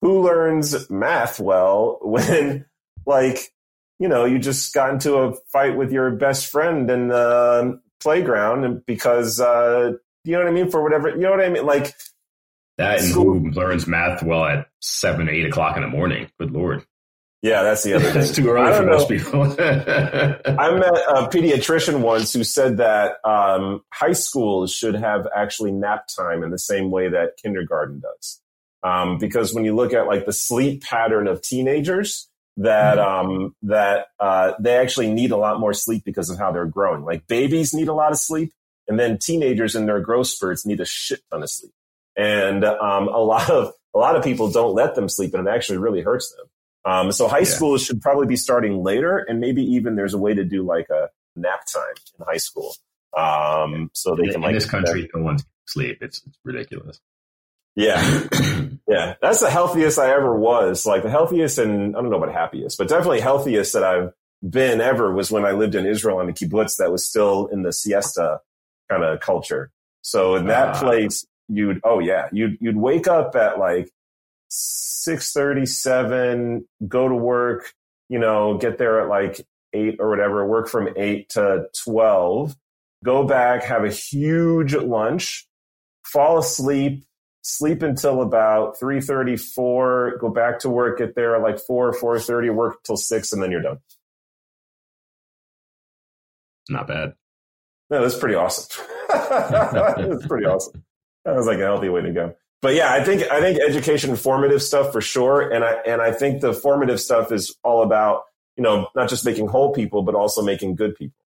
[0.01, 2.65] who learns math well when
[3.05, 3.51] like,
[3.99, 8.65] you know, you just got into a fight with your best friend in the playground
[8.65, 9.93] and because uh,
[10.23, 11.95] you know what I mean for whatever you know what I mean like
[12.77, 13.39] that and school.
[13.39, 16.29] who learns math well at seven eight o'clock in the morning.
[16.39, 16.85] Good lord.
[17.41, 18.21] Yeah, that's the other thing.
[18.21, 18.93] it's too early for know.
[18.93, 19.43] most people.
[19.43, 26.07] I met a pediatrician once who said that um, high schools should have actually nap
[26.07, 28.41] time in the same way that kindergarten does.
[28.81, 33.29] Um, because when you look at like the sleep pattern of teenagers, that mm-hmm.
[33.29, 37.03] um, that uh, they actually need a lot more sleep because of how they're growing.
[37.03, 38.53] Like babies need a lot of sleep,
[38.87, 41.73] and then teenagers in their growth spurts need a shit ton of sleep.
[42.17, 45.51] And um, a lot of a lot of people don't let them sleep, and it
[45.51, 46.45] actually really hurts them.
[46.85, 47.45] Um, so high yeah.
[47.45, 50.89] school should probably be starting later, and maybe even there's a way to do like
[50.89, 52.73] a nap time in high school.
[53.17, 55.99] Um, so they in, can like in this country, no one sleep.
[56.01, 56.99] It's, it's ridiculous.
[57.75, 58.01] Yeah.
[58.87, 59.15] yeah.
[59.21, 60.85] That's the healthiest I ever was.
[60.85, 64.11] Like the healthiest and I don't know about happiest, but definitely healthiest that I've
[64.47, 67.63] been ever was when I lived in Israel on the kibbutz that was still in
[67.63, 68.39] the siesta
[68.89, 69.71] kind of culture.
[70.01, 73.89] So in that uh, place, you'd, oh yeah, you'd, you'd wake up at like
[74.49, 77.73] 637, go to work,
[78.09, 82.55] you know, get there at like eight or whatever, work from eight to 12,
[83.03, 85.47] go back, have a huge lunch,
[86.03, 87.03] fall asleep,
[87.41, 92.83] sleep until about 3.34, go back to work, get there at like 4 4.30, work
[92.83, 93.79] till 6, and then you're done.
[96.69, 97.13] Not bad.
[97.89, 98.83] No, that's pretty awesome.
[99.09, 100.84] that's pretty awesome.
[101.25, 102.35] That was like a healthy way to go.
[102.61, 105.41] But yeah, I think I think education formative stuff for sure.
[105.51, 108.23] And I and I think the formative stuff is all about,
[108.57, 111.23] you know, not just making whole people, but also making good people.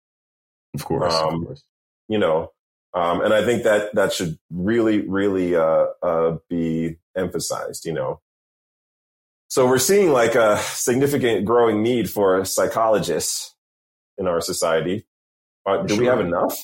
[0.74, 1.14] Of course.
[1.14, 1.64] Um, of course.
[2.08, 2.52] You know,
[2.94, 7.86] um, and I think that that should really, really uh, uh, be emphasized.
[7.86, 8.22] You know,
[9.48, 13.56] so we're seeing like a significant growing need for psychologists
[14.18, 15.06] in our society.
[15.66, 16.02] Uh, do sure.
[16.02, 16.58] we have enough?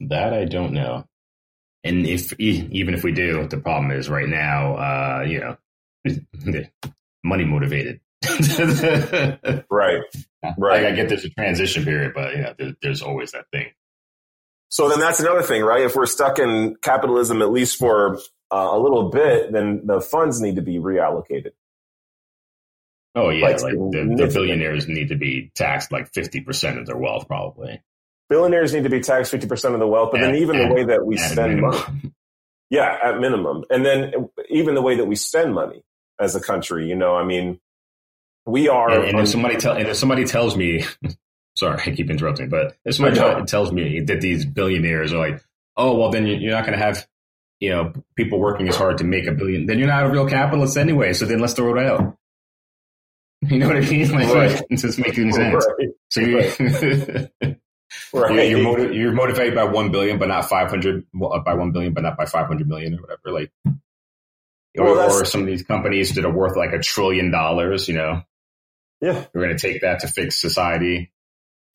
[0.00, 1.04] That I don't know.
[1.82, 5.56] And if even if we do, the problem is right now, uh, you know,
[7.24, 8.00] money motivated.
[9.70, 10.02] right.
[10.58, 10.86] Right.
[10.86, 13.68] I get there's a transition period, but yeah, there, there's always that thing.
[14.68, 15.82] So then that's another thing, right?
[15.82, 18.18] If we're stuck in capitalism at least for
[18.52, 21.52] uh, a little bit, then the funds need to be reallocated.
[23.16, 26.86] Oh yeah, like, like the, the, billionaires need to be taxed like fifty percent of
[26.86, 27.82] their wealth, probably.
[28.30, 30.84] Billionaires need to be taxed fifty percent of the wealth, but then even the way
[30.84, 32.12] that we spend money,
[32.70, 35.82] yeah, at minimum, and then even the way that we spend money
[36.18, 37.60] as a country, you know, I mean,
[38.46, 38.90] we are.
[38.90, 40.84] And, and if somebody tell, and if somebody tells me
[41.60, 45.44] Sorry, I keep interrupting, but if somebody tells me that these billionaires are like,
[45.76, 47.06] oh, well, then you're not going to have,
[47.58, 49.66] you know, people working as hard to make a billion.
[49.66, 51.12] Then you're not a real capitalist anyway.
[51.12, 52.16] So then let's throw it out.
[53.42, 54.12] You know what I mean?
[54.12, 54.62] Like, right.
[54.70, 55.66] it's just making sense.
[55.78, 55.88] Right.
[56.10, 57.56] So you, right.
[58.12, 61.92] You're, you're, motiv- you're, motivated by one billion, but not five hundred by one billion,
[61.92, 63.32] but not by five hundred million or whatever.
[63.32, 63.50] Like,
[64.76, 67.88] well, or, or some of these companies that are worth like a trillion dollars.
[67.88, 68.22] You know,
[69.00, 71.12] yeah, we're going to take that to fix society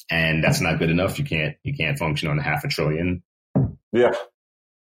[0.10, 1.18] and that's not good enough.
[1.20, 3.24] You can't you can't function on half a trillion.
[3.92, 4.12] Yeah,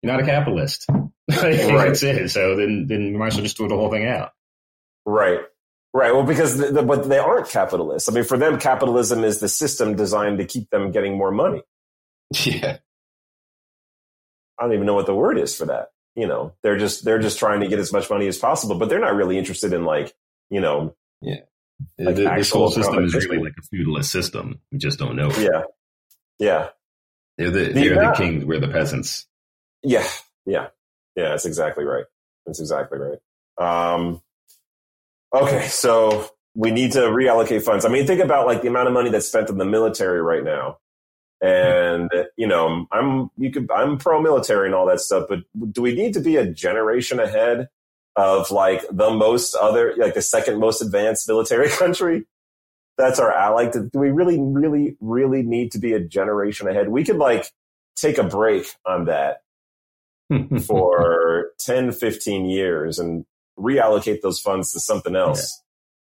[0.02, 0.86] you're not a capitalist.
[0.90, 1.08] right.
[1.28, 2.30] That's it.
[2.30, 4.32] So then then you might as well just throw the whole thing out.
[5.04, 5.40] Right.
[5.94, 6.12] Right.
[6.12, 8.08] Well, because the, the, but they aren't capitalists.
[8.08, 11.62] I mean, for them, capitalism is the system designed to keep them getting more money.
[12.44, 12.78] Yeah.
[14.58, 15.90] I don't even know what the word is for that.
[16.16, 18.88] You know, they're just they're just trying to get as much money as possible, but
[18.88, 20.12] they're not really interested in like
[20.50, 21.42] you know yeah
[21.98, 24.60] like the, this whole system is really like a feudalist system.
[24.72, 25.30] We just don't know.
[25.30, 25.62] Yeah,
[26.38, 26.68] yeah.
[27.36, 28.44] They're the they're the, the kings.
[28.44, 29.26] We're the peasants.
[29.82, 30.06] Yeah,
[30.44, 30.68] yeah,
[31.14, 31.30] yeah.
[31.30, 32.04] That's exactly right.
[32.46, 33.94] That's exactly right.
[33.94, 34.20] Um,
[35.32, 37.84] okay, so we need to reallocate funds.
[37.84, 40.44] I mean, think about like the amount of money that's spent in the military right
[40.44, 40.78] now.
[41.40, 45.40] And you know, I'm you could I'm pro military and all that stuff, but
[45.72, 47.68] do we need to be a generation ahead
[48.18, 52.26] of like the most other, like the second most advanced military country.
[52.98, 53.70] That's our ally.
[53.70, 56.88] Do we really, really, really need to be a generation ahead?
[56.88, 57.46] We could like
[57.94, 59.42] take a break on that
[60.66, 63.24] for 10, 15 years and
[63.58, 65.62] reallocate those funds to something else.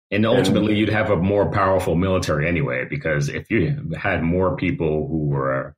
[0.09, 0.17] Yeah.
[0.17, 4.57] And ultimately, and, you'd have a more powerful military anyway, because if you had more
[4.57, 5.75] people who were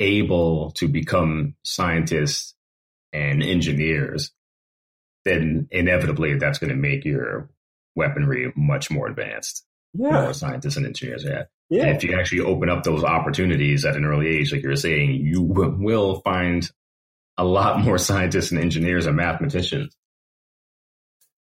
[0.00, 2.54] able to become scientists
[3.12, 4.32] and engineers,
[5.24, 7.48] then inevitably that's going to make your
[7.94, 9.64] weaponry much more advanced.
[9.94, 10.22] Yeah.
[10.22, 11.24] More scientists and engineers.
[11.24, 11.44] Yeah.
[11.68, 11.86] Yeah.
[11.86, 15.12] And if you actually open up those opportunities at an early age, like you're saying,
[15.24, 16.70] you will find
[17.36, 19.94] a lot more scientists and engineers and mathematicians.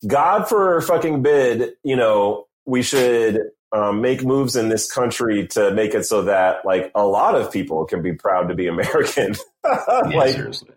[0.07, 3.41] God for fucking bid, you know, we should
[3.73, 7.53] um, make moves in this country to make it so that like a lot of
[7.53, 9.35] people can be proud to be American.
[9.65, 10.74] like, seriously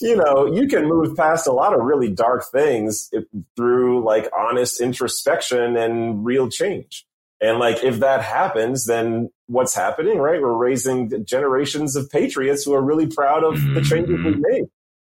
[0.00, 3.10] you know, you can move past a lot of really dark things
[3.56, 7.06] through like honest introspection and real change.
[7.40, 10.40] And like, if that happens, then what's happening, right?
[10.40, 13.74] We're raising generations of patriots who are really proud of mm-hmm.
[13.74, 14.64] the changes we made.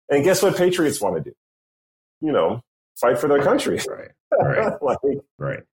[0.09, 1.35] And guess what patriots want to do?
[2.21, 2.63] You know,
[2.99, 3.79] fight for their country.
[3.87, 4.11] Right.
[4.31, 4.73] Right.
[4.81, 4.97] like,
[5.37, 5.63] right.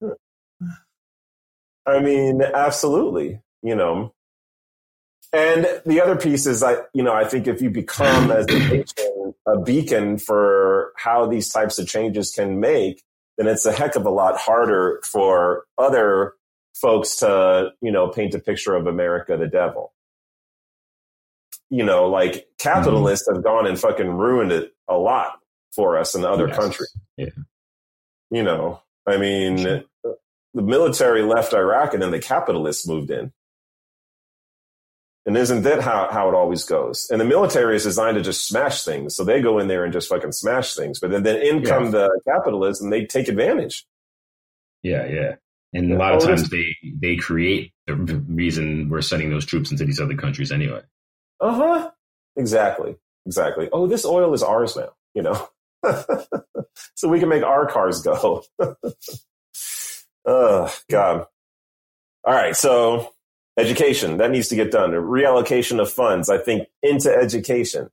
[1.87, 3.41] I mean, absolutely.
[3.63, 4.15] You know,
[5.33, 8.59] and the other piece is I, you know, I think if you become as a
[8.59, 13.03] nation a beacon for how these types of changes can make,
[13.39, 16.35] then it's a heck of a lot harder for other
[16.75, 19.93] folks to, you know, paint a picture of America the devil.
[21.69, 23.37] You know, like capitalists mm-hmm.
[23.37, 25.40] have gone and fucking ruined it a lot
[25.75, 26.57] for us in other Yes.
[26.59, 26.97] countries.
[27.17, 27.27] Yeah.
[28.31, 29.83] You know, I mean, Sure.
[30.55, 33.33] the military left Iraq and then the capitalists moved in.
[35.27, 37.09] And isn't that how, how it always goes?
[37.11, 39.15] And the military is designed to just smash things.
[39.15, 40.99] So they go in there and just fucking smash things.
[40.99, 41.91] But then, then in come Yeah.
[41.91, 43.87] the capitalists and they take advantage.
[44.83, 45.35] Yeah, yeah.
[45.75, 49.71] And a lot of Oh, times they they create the reason we're sending those troops
[49.71, 50.83] into these other countries anyway.
[51.39, 51.91] Uh huh.
[52.37, 52.97] Exactly.
[53.27, 53.69] Exactly.
[53.73, 55.49] Oh, this oil is ours now, you know?
[56.95, 58.43] so we can make our cars go.
[60.27, 61.27] oh, God.
[62.25, 62.55] All right.
[62.57, 63.11] So
[63.59, 64.95] education, that needs to get done.
[64.95, 67.91] A reallocation of funds, I think, into education,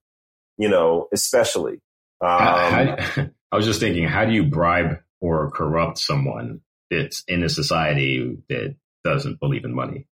[0.58, 1.80] you know, especially.
[2.22, 6.60] Um, How- how- I was just thinking, how do you bribe or corrupt someone
[6.92, 10.06] that's in a society that doesn't believe in money?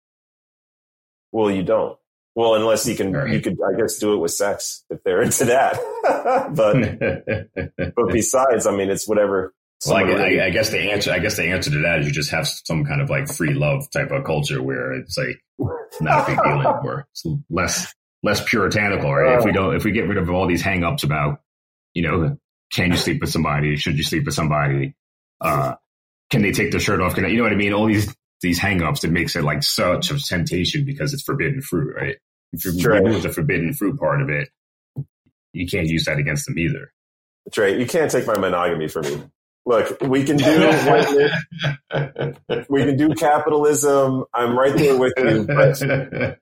[1.34, 1.98] well, you don't.
[2.36, 3.32] Well, unless you can, Right.
[3.32, 5.78] you could, I guess, do it with sex if they're into that.
[6.54, 9.54] but, but besides, I mean, it's whatever.
[9.86, 12.00] Well, I, someone really- I, I guess the answer, I guess the answer to that
[12.02, 15.18] is you just have some kind of like free love type of culture where it's
[15.18, 15.38] like
[16.02, 17.08] not a big deal anymore.
[17.12, 17.94] It's less
[18.24, 19.38] less puritanical, right?
[19.38, 21.42] if we don't, if we get rid of all these hangups about,
[21.94, 22.38] you know,
[22.74, 23.76] can you sleep with somebody?
[23.76, 24.96] Should you sleep with somebody?
[25.40, 25.76] Uh,
[26.32, 27.14] can they take their shirt off?
[27.14, 27.74] Can they, you know what I mean?
[27.74, 31.94] All these these hangups that makes it like such a temptation because it's forbidden fruit,
[31.96, 32.16] right?
[32.56, 32.94] If you Sure.
[32.94, 34.50] remove the forbidden fruit part of it,
[35.54, 36.92] you can't use that against them either.
[37.46, 37.78] That's right.
[37.78, 39.24] You can't take my monogamy from me.
[39.68, 40.46] Look, we can do
[42.70, 44.26] we can do capitalism.
[44.34, 45.82] I'm right there with you, but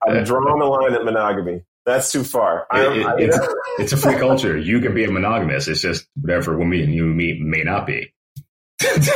[0.05, 1.63] I'm drawing a line at monogamy.
[1.85, 2.65] That's too far.
[2.73, 3.39] It- I, it- it's,
[3.79, 4.57] it's a free culture.
[4.57, 5.67] You can be a monogamous.
[5.67, 8.12] It's just whatever woman you meet may not be.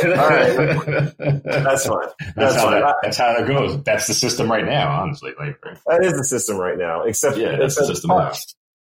[0.04, 1.14] Right.
[1.18, 2.02] That's that's fine.
[2.02, 2.80] how That's fine.
[2.80, 3.82] that, that's how that goes.
[3.82, 5.32] That's the system right now, honestly.
[5.38, 7.02] Like, That is the system right now.
[7.02, 8.32] Except, yeah, that's the system now.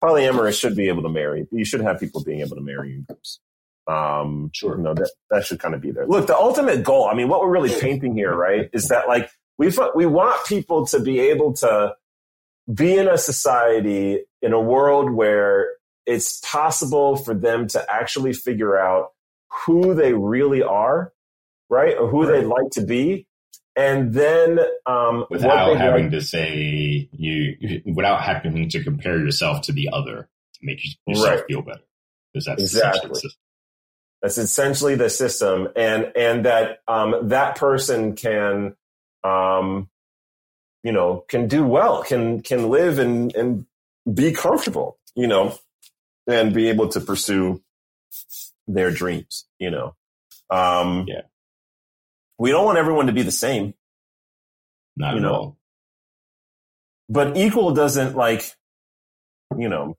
[0.02, 1.46] polyamorous should be able to marry.
[1.50, 3.40] You should have people being able to marry in groups.
[3.86, 4.76] Um, Sure.
[4.76, 6.06] You know, that, that should kind of be there.
[6.06, 9.30] Look, the ultimate goal, I mean, what we're really painting here, right, is that like
[9.58, 11.94] we, we want people to be able to
[12.72, 15.70] be in a society, in a world where
[16.06, 19.10] it's possible for them to actually figure out
[19.66, 21.12] who they really are,
[21.68, 21.96] right?
[21.96, 22.40] Or who Right.
[22.40, 23.26] they'd like to be.
[23.74, 29.88] And then, um, Without having to say you, without having to compare yourself to the
[29.92, 31.46] other to make yourself Right.
[31.46, 31.82] feel better.
[32.32, 33.30] Because that's essentially Exactly.
[34.22, 38.76] That's essentially the system, and and that um, that person can,
[39.24, 39.90] um,
[40.84, 43.66] you know, can do well, can can live and and
[44.14, 45.58] be comfortable, you know,
[46.28, 47.60] and be able to pursue
[48.66, 49.94] their dreams, you know.
[50.50, 51.22] Um, Yeah.
[52.38, 53.74] We don't want everyone to be the same,
[54.96, 55.56] Not You at know, all.
[57.08, 58.44] but equal doesn't like,
[59.56, 59.96] you know,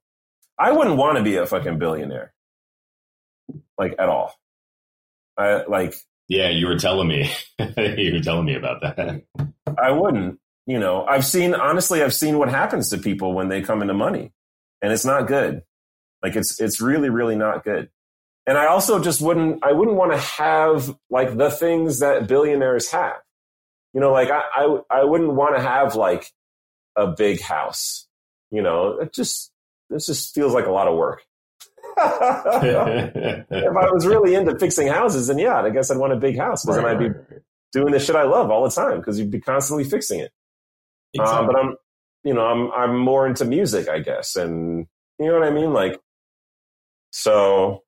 [0.57, 2.33] I wouldn't want to be a fucking billionaire,
[3.77, 4.33] like at all.
[5.37, 5.95] I like
[6.27, 7.31] Yeah, you were telling me.
[7.59, 9.23] you were telling me about that.
[9.77, 10.39] I wouldn't.
[10.65, 13.93] You know, I've seen honestly, I've seen what happens to people when they come into
[13.93, 14.31] money,
[14.81, 15.61] and it's not good.
[16.21, 17.89] Like it's it's really really not good.
[18.45, 22.91] And I also just wouldn't I wouldn't want to have like the things that billionaires
[22.91, 23.15] have.
[23.93, 26.27] You know, like I I, I wouldn't want to have like
[26.95, 28.07] a big house.
[28.51, 29.51] You know, it just
[29.89, 31.23] this just feels like a lot of work.
[31.97, 36.37] if I was really into fixing houses, then yeah, I guess I'd want a big
[36.37, 37.09] house because then I'd be
[37.71, 40.31] doing the shit I love all the time because you'd be constantly fixing it.
[41.19, 41.75] Um, but I'm,
[42.23, 44.87] you know, I'm I'm more into music, I guess, and
[45.19, 45.73] you know what I mean.
[45.73, 45.99] Like,
[47.11, 47.82] so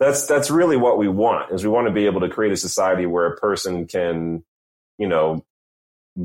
[0.00, 2.56] that's that's really what we want is we want to be able to create a
[2.56, 4.44] society where a person can,
[4.98, 5.44] you know,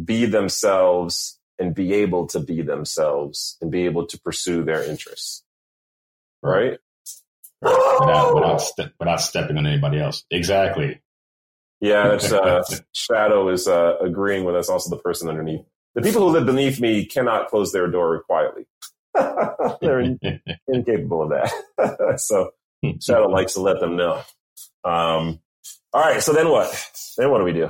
[0.05, 5.43] be themselves and be able to be themselves and be able to pursue their interests,
[6.41, 6.79] right?
[7.61, 10.23] without, without, ste- without stepping on anybody else.
[10.31, 11.01] Exactly.
[11.81, 12.63] Yeah, that's uh,
[12.93, 14.69] Shadow is uh, agreeing with us.
[14.69, 15.61] Also, the person underneath.
[15.95, 18.65] The people who live beneath me cannot close their door quietly.
[19.81, 20.19] They're in-
[20.67, 22.19] incapable of that.
[22.19, 22.51] so
[23.01, 24.22] Shadow likes to let them know.
[24.84, 25.39] Um,
[25.93, 26.22] all right.
[26.23, 26.69] So then what?
[27.18, 27.69] Then what do we do?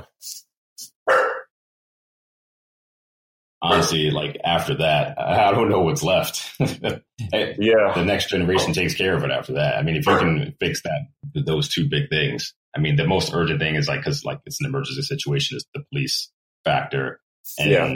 [3.62, 6.50] Honestly, like after that, I don't know what's left.
[7.32, 7.92] Yeah.
[7.94, 9.76] the next generation takes care of it after that.
[9.76, 11.08] I mean, if you can fix that,
[11.46, 12.54] those two big things.
[12.74, 15.66] I mean, the most urgent thing is like, cause like it's an emergency situation is
[15.74, 16.30] the police
[16.64, 17.20] factor.
[17.58, 17.94] And Yeah.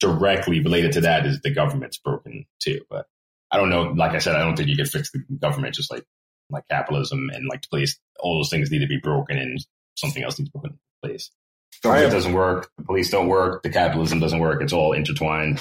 [0.00, 2.82] directly related to that is the government's broken too.
[2.90, 3.06] But
[3.50, 3.84] I don't know.
[3.96, 6.04] Like I said, I don't think you can fix the government just like,
[6.50, 7.98] like capitalism and like the police.
[8.18, 9.58] All those things need to be broken and
[9.96, 11.30] something else needs to be put in place.
[11.82, 12.70] Government doesn't work.
[12.78, 13.62] The police don't work.
[13.62, 14.62] The capitalism doesn't work.
[14.62, 15.60] It's all intertwined.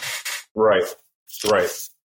[0.56, 0.84] Right.
[1.46, 1.70] Right.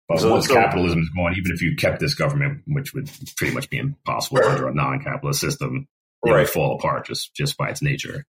[0.09, 3.09] Well, so, once so, capitalism is gone, even if you kept this government, which would
[3.37, 5.87] pretty much be impossible under a non-capitalist system,
[6.25, 6.39] it right.
[6.39, 8.25] would fall apart just just by its nature.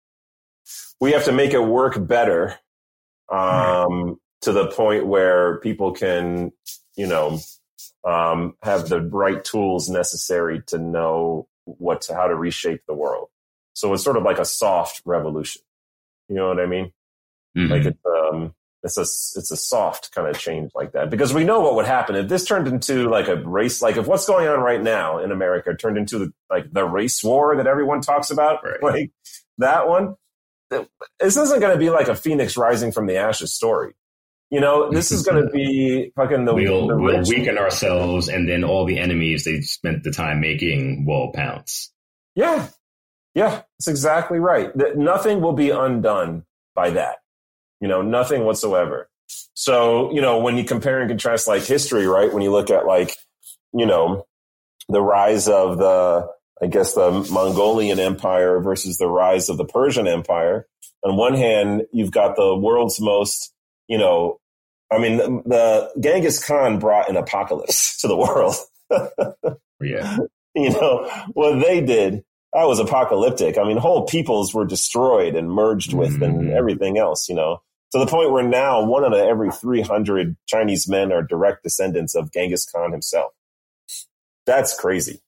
[1.00, 2.56] We have to make it work better,
[3.28, 4.14] um, right.
[4.42, 6.52] to the point where people can,
[6.96, 7.40] you know,
[8.04, 13.28] um, have the right tools necessary to know what to, how to reshape the world.
[13.72, 15.62] So it's sort of like a soft revolution.
[16.28, 16.92] You know what I mean?
[17.56, 17.72] Mm-hmm.
[17.72, 18.54] Like it's um,
[18.84, 21.86] it's a it's a soft kind of change like that because we know what would
[21.86, 25.18] happen if this turned into like a race like if what's going on right now
[25.18, 28.82] in America turned into the, like the race war that everyone talks about right.
[28.82, 29.10] like
[29.58, 30.14] that one
[30.70, 33.94] this isn't going to be like a phoenix rising from the ashes story
[34.50, 38.48] you know this is going to be fucking the we'll, the we'll weaken ourselves and
[38.48, 41.92] then all the enemies they spent the time making will pounce
[42.34, 42.68] yeah
[43.34, 46.44] yeah that's exactly right that nothing will be undone
[46.74, 47.16] by that
[47.84, 49.10] you know, nothing whatsoever.
[49.52, 52.32] So, you know, when you compare and contrast like history, right?
[52.32, 53.14] When you look at like,
[53.74, 54.26] you know,
[54.88, 56.26] the rise of the,
[56.62, 60.66] I guess the Mongolian Empire versus the rise of the Persian Empire.
[61.04, 63.52] On one hand, you've got the world's most,
[63.88, 64.40] you know,
[64.92, 68.54] I mean, the, the Genghis Khan brought an apocalypse to the world.
[69.80, 70.18] yeah.
[70.56, 73.58] You know, what they did, that was apocalyptic.
[73.58, 76.22] I mean, whole peoples were destroyed and merged with mm-hmm.
[76.22, 77.60] and everything else, you know
[77.94, 82.16] to the point where now one out of every 300 Chinese men are direct descendants
[82.16, 83.30] of Genghis Khan himself.
[84.46, 85.20] That's crazy.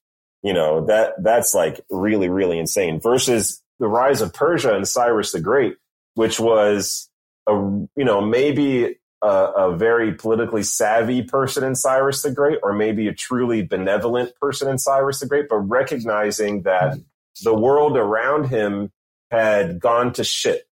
[0.42, 5.30] You know, that, that's like really, really insane versus the rise of Persia and Cyrus
[5.30, 5.76] the Great,
[6.14, 7.08] which was
[7.46, 12.72] a, you know, maybe a, a very politically savvy person in Cyrus the Great, or
[12.72, 16.98] maybe a truly benevolent person in Cyrus the Great, but recognizing that
[17.42, 18.92] the world around him
[19.30, 20.66] had gone to shit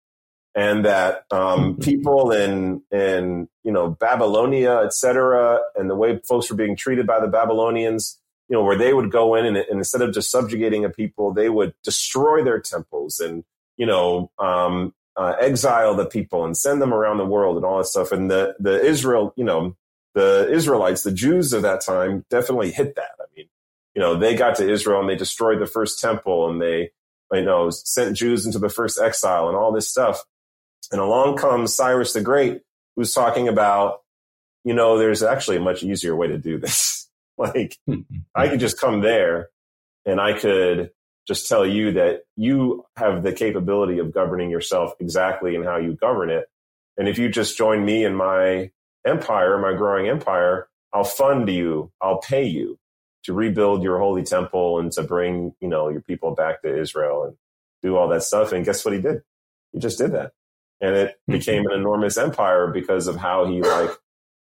[0.55, 6.55] and that um, people in in you know Babylonia, etc., and the way folks were
[6.55, 8.19] being treated by the Babylonians,
[8.49, 11.33] you know, where they would go in and, and instead of just subjugating a people,
[11.33, 13.43] they would destroy their temples and
[13.77, 17.77] you know um, uh, exile the people and send them around the world and all
[17.77, 18.11] that stuff.
[18.11, 19.75] And the the Israel, you know,
[20.15, 23.11] the Israelites, the Jews of that time, definitely hit that.
[23.19, 23.47] I mean,
[23.95, 26.91] you know, they got to Israel and they destroyed the first temple and they
[27.31, 30.23] you know sent Jews into the first exile and all this stuff
[30.91, 32.61] and along comes Cyrus the Great,
[32.95, 34.01] who's talking about,
[34.63, 37.09] you know, there's actually a much easier way to do this.
[37.37, 37.77] like,
[38.35, 39.49] I could just come there
[40.05, 40.91] and I could
[41.27, 45.93] just tell you that you have the capability of governing yourself exactly in how you
[45.93, 46.45] govern it.
[46.97, 48.71] And if you just join me in my
[49.05, 52.77] empire, my growing empire, I'll fund you, I'll pay you
[53.23, 57.23] to rebuild your holy temple and to bring, you know, your people back to Israel
[57.23, 57.37] and
[57.81, 58.51] do all that stuff.
[58.51, 59.21] And guess what he did?
[59.71, 60.33] He just did that
[60.83, 61.33] and it mm-hmm.
[61.33, 63.89] became an enormous empire because of how he like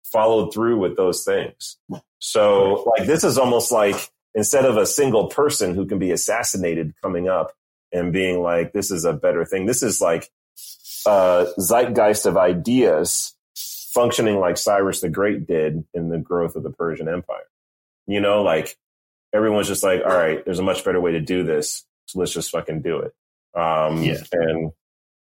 [0.04, 1.78] followed through with those things.
[2.20, 6.94] So like this is almost like instead of a single person who can be assassinated
[7.02, 7.54] coming up
[7.92, 9.66] and being like this is a better thing.
[9.66, 10.32] This is like
[11.06, 13.36] a zeitgeist of ideas
[13.94, 17.44] functioning like Cyrus the Great did in the growth of the Persian Empire.
[18.08, 18.78] You know, like
[19.34, 21.86] everyone's just like, all right, there's a much better way to do this.
[22.08, 23.14] So let's just fucking do it.
[23.54, 24.18] Um, yeah.
[24.32, 24.72] and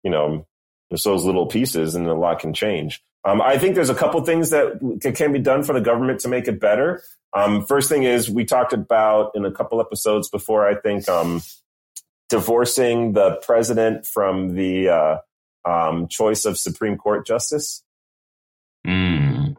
[0.03, 0.45] you know,
[0.91, 3.03] just those little pieces and a lot can change.
[3.27, 4.79] Um, I think there's a couple things that
[5.13, 7.03] can be done for the government to make it better.
[7.33, 11.41] Um, first thing is we talked about in a couple episodes before, I think, um,
[12.29, 15.17] divorcing the president from the uh,
[15.65, 17.83] um, choice of Supreme Court justice.
[18.87, 19.57] Mm.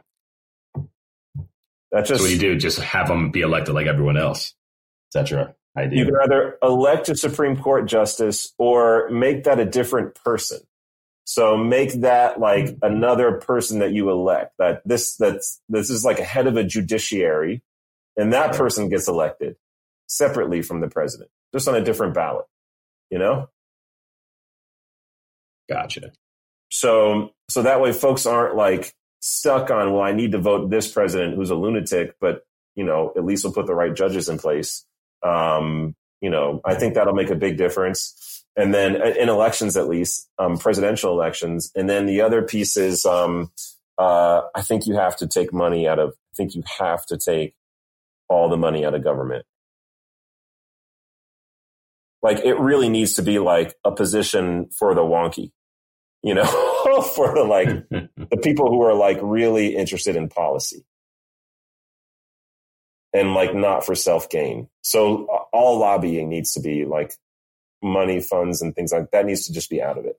[1.92, 2.56] That's just so what you do.
[2.56, 4.54] Just have them be elected like everyone else.
[5.10, 5.54] Etc.
[5.76, 5.98] idea?
[5.98, 10.60] You can either elect a Supreme Court justice or make that a different person.
[11.28, 12.78] So make that like mm-hmm.
[12.82, 14.54] another person that you elect.
[14.58, 17.62] That this that's this is like a head of a judiciary,
[18.16, 19.56] and that person gets elected
[20.06, 22.46] separately from the president, just on a different ballot.
[23.10, 23.50] You know.
[25.68, 26.12] Gotcha.
[26.70, 30.90] So so that way, folks aren't like stuck on well, I need to vote this
[30.90, 34.38] president who's a lunatic, but you know at least we'll put the right judges in
[34.38, 34.86] place.
[35.22, 39.76] Um, you know, I think that'll make a big difference and then uh, in elections
[39.76, 41.70] at least um, presidential elections.
[41.74, 43.50] And then the other piece is um,
[43.96, 47.16] uh, i think you have to take money out of i think you have to
[47.16, 47.54] take
[48.28, 49.46] all the money out of government.
[52.20, 55.52] Like it really needs to be like a position for the wonky
[56.24, 56.44] you know
[57.14, 60.84] for the like the people who are like really interested in policy.
[63.14, 67.14] And like not for self gain so all lobbying needs to be like
[67.82, 70.18] money funds and things like that needs to just be out of it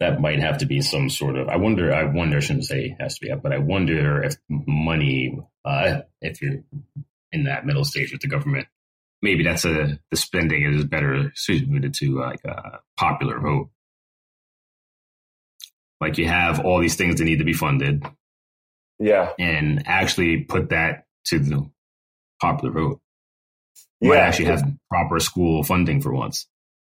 [0.00, 1.48] that might have to be some sort of.
[1.48, 1.92] I wonder.
[1.94, 2.38] I wonder.
[2.38, 6.62] I shouldn't say has to be, but I wonder if money, uh, if you're
[7.32, 8.66] in that middle stage with the government,
[9.20, 13.68] maybe that's a the spending is better suited to like a popular vote.
[16.00, 18.02] Like you have all these things that need to be funded,
[18.98, 19.32] Yeah.
[19.38, 21.70] and actually put that to the
[22.40, 23.00] popular vote.
[24.00, 24.08] Yeah.
[24.10, 26.46] Might actually have proper school funding for once.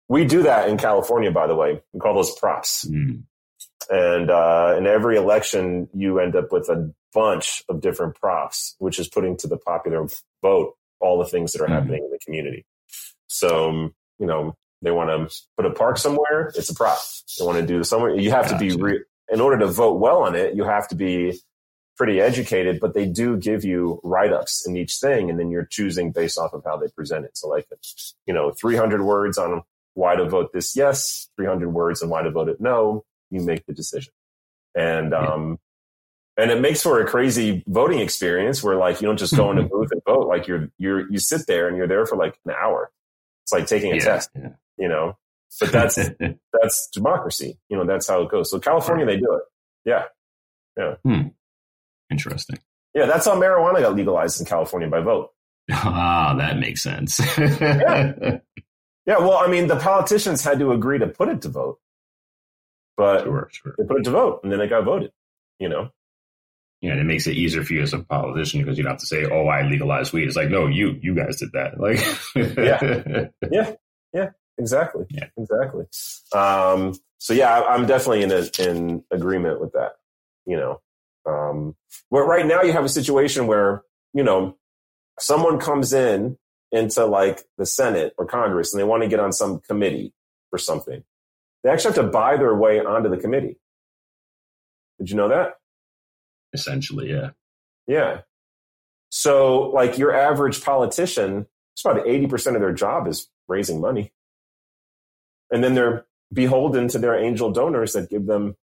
[0.08, 1.80] We do that in California, by the way.
[1.92, 2.84] We call those props.
[2.86, 3.22] Mm.
[3.90, 8.98] And uh, in every election, you end up with a bunch of different props, which
[8.98, 10.06] is putting to the popular
[10.42, 11.72] vote all the things that are Mhm.
[11.72, 12.64] happening in the community.
[13.26, 16.98] So, um, you know, they want to put a park somewhere, it's a prop.
[17.38, 20.18] They want to do somewhere, you have to be, re- in order to vote well
[20.22, 21.40] on it, you have to be
[21.96, 25.66] pretty educated, but they do give you write ups in each thing, and then you're
[25.66, 27.36] choosing based off of how they present it.
[27.36, 27.66] So, like,
[28.26, 29.62] you know, 300 words on
[29.94, 33.66] why to vote this yes, 300 words on why to vote it no, you make
[33.66, 34.12] the decision.
[34.74, 35.58] And, um,
[36.36, 39.58] and it makes for a crazy voting experience where like you don't just go in
[39.58, 40.26] a booth and vote.
[40.26, 42.90] Like you're you're you sit there and you're there for like an hour.
[43.42, 44.48] It's like taking a Yeah, test yeah.
[44.78, 45.16] you know?
[45.60, 45.98] But that's
[46.62, 47.58] that's democracy.
[47.68, 48.50] You know that's how it goes.
[48.50, 49.42] So california they do it.
[49.84, 50.04] Yeah.
[50.78, 50.94] yeah
[52.12, 52.58] Interesting.
[52.94, 55.30] yeah that's how marijuana got legalized in california by vote
[55.70, 57.18] Ah, that makes sense.
[57.38, 58.38] yeah
[59.18, 61.78] well i mean the politicians had to agree to put it to vote
[62.96, 63.74] but Sure, sure.
[63.78, 65.10] they put it to vote and then it got voted
[65.58, 65.90] you know
[66.82, 69.00] Yeah, and it makes it easier for you as a politician because you don't have
[69.00, 71.78] to say, "Oh, I legalized weed." It's like, no, you, you guys did that.
[71.78, 72.00] Like,
[72.58, 73.28] Yeah.
[73.56, 73.68] Yeah,
[74.12, 75.28] yeah, exactly Yeah.
[75.38, 75.84] exactly
[76.34, 79.92] um so yeah I- i'm definitely in a, in agreement with that
[80.44, 80.80] you know
[81.26, 81.76] um
[82.10, 83.82] but right now you have a situation where
[84.12, 84.56] you know
[85.18, 86.36] someone comes in
[86.70, 90.12] into like the senate or congress and they want to get on some committee
[90.52, 91.02] or something.
[91.64, 93.56] They actually have to buy their way onto the committee.
[94.98, 95.54] Did you know that?
[96.52, 97.30] Essentially, yeah.
[97.86, 98.20] yeah.
[99.08, 104.12] So like your average politician it's about 80% of their job is raising money.
[105.50, 108.56] And then they're beholden to their angel donors that give them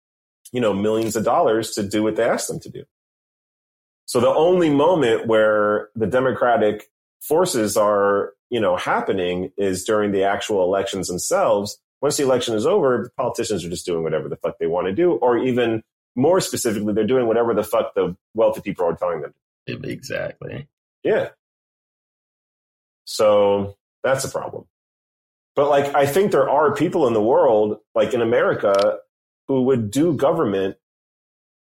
[0.51, 2.83] you know millions of dollars to do what they ask them to do
[4.05, 6.89] so the only moment where the democratic
[7.21, 12.65] forces are you know happening is during the actual elections themselves once the election is
[12.65, 15.83] over the politicians are just doing whatever the fuck they want to do or even
[16.15, 19.33] more specifically they're doing whatever the fuck the wealthy people are telling them
[19.67, 20.67] Exactly.
[21.03, 21.29] yeah.
[23.05, 24.65] So that's a problem.
[25.55, 28.99] But like, I think there are people in the world, like in America,
[29.49, 30.77] who would do government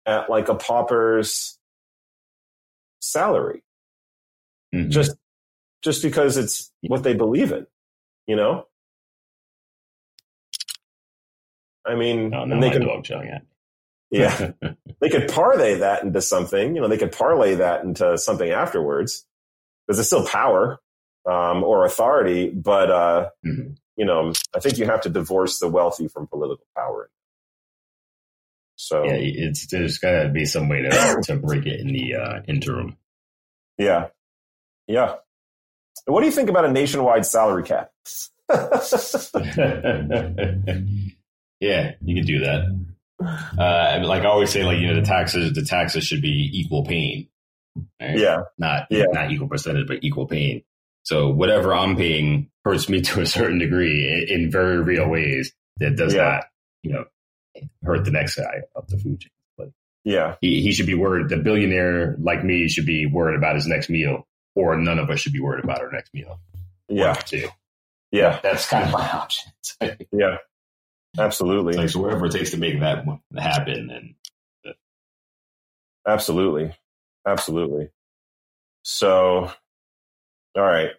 [0.07, 1.59] at like a pauper's
[3.01, 3.63] salary
[4.75, 4.89] Mhm.
[4.91, 5.17] just,
[5.83, 7.67] just because it's what they believe in,
[8.27, 8.67] you know?
[11.85, 13.47] I mean, Oh, and they can, dog at me.
[14.11, 14.51] yeah,
[15.01, 16.75] they could parlay that into something.
[16.75, 19.25] You know, they could parlay that into something afterwards
[19.87, 20.79] because it's still power
[21.27, 22.49] um, or authority.
[22.49, 23.77] But uh, Mhm.
[23.97, 27.09] you know, I think you have to divorce the wealthy from political power.
[28.77, 32.15] So Yeah, it's there's got to be some way to to break it in the
[32.15, 32.95] uh, interim.
[33.77, 34.07] yeah,
[34.87, 35.15] yeah.
[36.05, 37.91] What do you think about a nationwide salary cap?
[41.59, 42.63] yeah, you can do that.
[43.57, 46.85] Uh, like I always say, like you know, the taxes the taxes should be equal
[46.85, 47.27] paying.
[48.01, 48.17] right?
[48.17, 49.05] yeah, not Yeah.
[49.11, 50.63] not equal percentage, but equal pain.
[51.03, 55.53] So whatever I'm paying hurts me to a certain degree in, in very real ways.
[55.79, 56.23] That does Yeah.
[56.23, 56.43] not,
[56.83, 57.05] you know,
[57.83, 59.31] hurt the next guy up the food chain.
[59.57, 59.69] But
[60.03, 61.29] yeah, he, he should be worried.
[61.29, 65.19] The billionaire like me should be worried about his next meal, or none of us
[65.19, 66.39] should be worried about our next meal.
[66.89, 67.47] yeah, One of the two.
[68.11, 69.51] yeah, That's kind of my option.
[69.81, 70.37] Like, yeah.
[71.19, 73.03] Absolutely, like, so wherever it takes to make that
[73.35, 74.75] happen, and
[76.07, 76.75] absolutely,
[77.25, 77.89] absolutely.
[78.83, 79.51] So,
[80.55, 80.91] all right.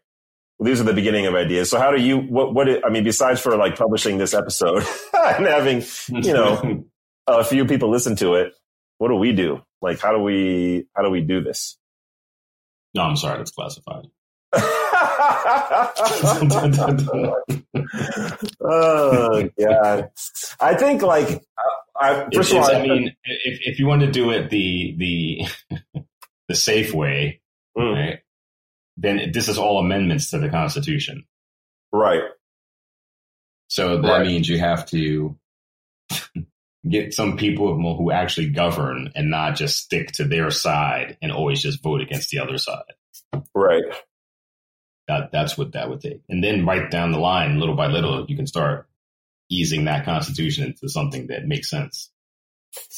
[0.60, 1.70] These are the beginning of ideas.
[1.70, 2.18] So, how do you?
[2.18, 2.52] What?
[2.54, 2.68] What?
[2.84, 4.82] I mean, besides for like publishing this episode
[5.14, 6.84] and having You know.
[7.28, 8.54] a few people listen to it,
[8.98, 9.62] what do we do?
[9.80, 10.86] Like, how do we?
[10.96, 11.78] How do we do this?
[12.94, 14.06] no, I'm sorry, that's classified.
[18.60, 20.10] oh god!
[20.60, 21.42] I think like
[22.00, 24.94] I, first of all, I, I mean, if if you want to do it the
[24.96, 25.42] the
[26.48, 27.40] the safe way,
[27.76, 28.18] Mm, right?
[28.98, 31.24] Then this is all amendments to the Constitution.
[31.92, 32.22] right,
[33.68, 34.26] So that Right.
[34.26, 35.38] means you have to
[36.88, 41.32] get some people who who actually govern and not just stick to their side and
[41.32, 42.82] always just vote against the other side.
[43.54, 43.84] right,
[45.08, 46.22] That that's what that would take.
[46.28, 48.88] And then right down the line, little by little, you can start
[49.50, 52.10] easing that constitution into something that makes sense.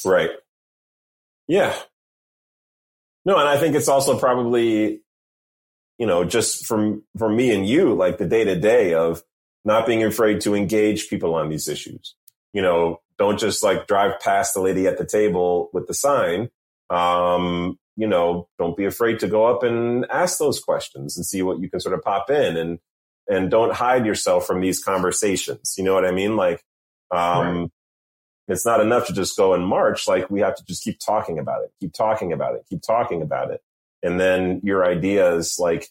[0.05, 0.31] Right.
[1.47, 1.77] Yeah.
[3.25, 5.01] No, and I think it's also probably,
[6.01, 9.21] you know, just from from me and you, like the day to day of
[9.63, 12.15] not being afraid to engage people on these issues.
[12.53, 16.49] You know, don't just like drive past the lady at the table with the sign.
[16.89, 21.43] Um, you know, don't be afraid to go up and ask those questions and see
[21.43, 22.79] what you can sort of pop in and
[23.29, 25.75] and don't hide yourself from these conversations.
[25.77, 26.35] You know what I mean?
[26.35, 26.63] Like,
[27.11, 27.69] um, right.
[28.47, 30.07] it's not enough to just go and march.
[30.07, 33.21] Like, we have to just keep talking about it, keep talking about it, keep talking
[33.21, 33.61] about it.
[34.03, 35.87] And then your ideas, like,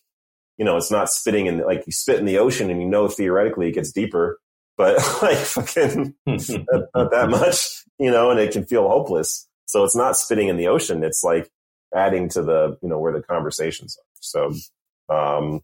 [0.58, 3.08] you know, it's not spitting in, like, you spit in the ocean and you know,
[3.08, 4.38] theoretically it gets deeper,
[4.76, 9.46] but like, fucking not, that much, you know, and it can feel hopeless.
[9.66, 11.04] So it's not spitting in the ocean.
[11.04, 11.50] It's like
[11.94, 14.04] adding to the, you know, where the conversations are.
[14.20, 15.60] So, um,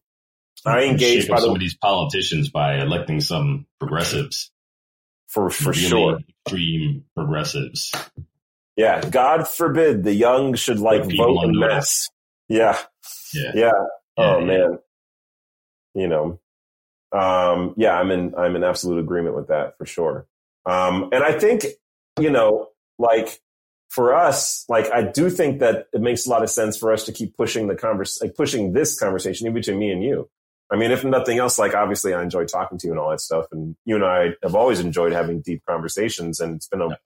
[0.65, 4.51] I engage by some of these politicians by electing some progressives.
[5.29, 7.93] For for really sure, extreme progressives.
[8.77, 12.09] Yeah, God forbid the young should like vote in mass.
[12.49, 12.79] Yeah.
[13.35, 13.73] yeah, yeah.
[14.17, 14.79] Oh man,
[15.95, 16.41] you know,
[17.13, 20.27] um, yeah, I'm in I'm in absolute agreement with that for sure.
[20.65, 21.65] Um, and I think
[22.19, 22.69] you know,
[22.99, 23.41] like
[23.89, 27.05] for us, like I do think that it makes a lot of sense for us
[27.05, 30.29] to keep pushing the converse, like pushing this conversation, even between me and you.
[30.71, 33.21] I mean, if nothing else, like obviously I enjoy talking to you and all that
[33.21, 33.47] stuff.
[33.53, 36.99] And you and I have always enjoyed having deep conversations and it's been a,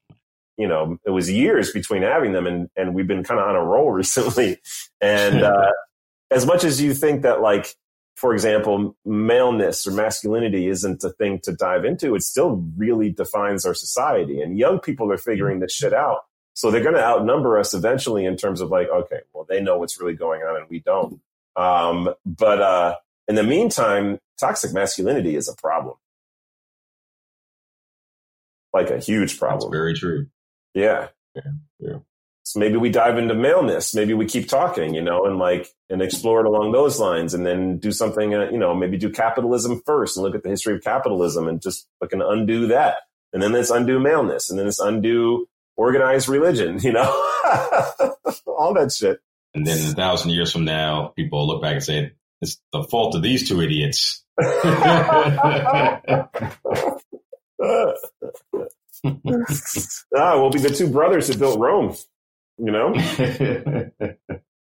[0.61, 3.57] you know, it was years between having them and, and we've been kind of on
[3.57, 4.59] a roll recently.
[5.01, 5.73] And, uh,
[6.31, 7.75] as much as you think that like,
[8.15, 13.65] for example, maleness or masculinity isn't a thing to dive into, it still really defines
[13.65, 14.43] our society.
[14.43, 16.25] And young people are figuring this shit out.
[16.53, 19.79] So they're going to outnumber us eventually in terms of like, okay, well, they know
[19.79, 21.21] what's really going on and we don't.
[21.57, 22.97] Um, but, uh,
[23.29, 25.97] in the meantime, toxic masculinity is a problem.
[28.75, 29.71] Like a huge problem.
[29.71, 30.27] That's very true.
[30.75, 31.09] Yeah.
[31.35, 31.43] yeah.
[31.79, 31.99] Yeah.
[32.51, 33.95] So maybe we dive into maleness.
[33.95, 37.47] Maybe we keep talking, you know, and like, and explore it along those lines and
[37.47, 40.75] then do something, uh, you know, maybe do capitalism first and look at the history
[40.75, 43.03] of capitalism and just fucking undo that.
[43.33, 47.03] And then let's undo maleness and then let's undo organized religion, you know,
[48.47, 49.21] all that shit.
[49.55, 53.15] And then a thousand years from now, people look back and say, it's the fault
[53.15, 54.25] of these two idiots.
[60.17, 61.95] ah, we'll be the two brothers that built Rome.
[62.59, 62.93] You know,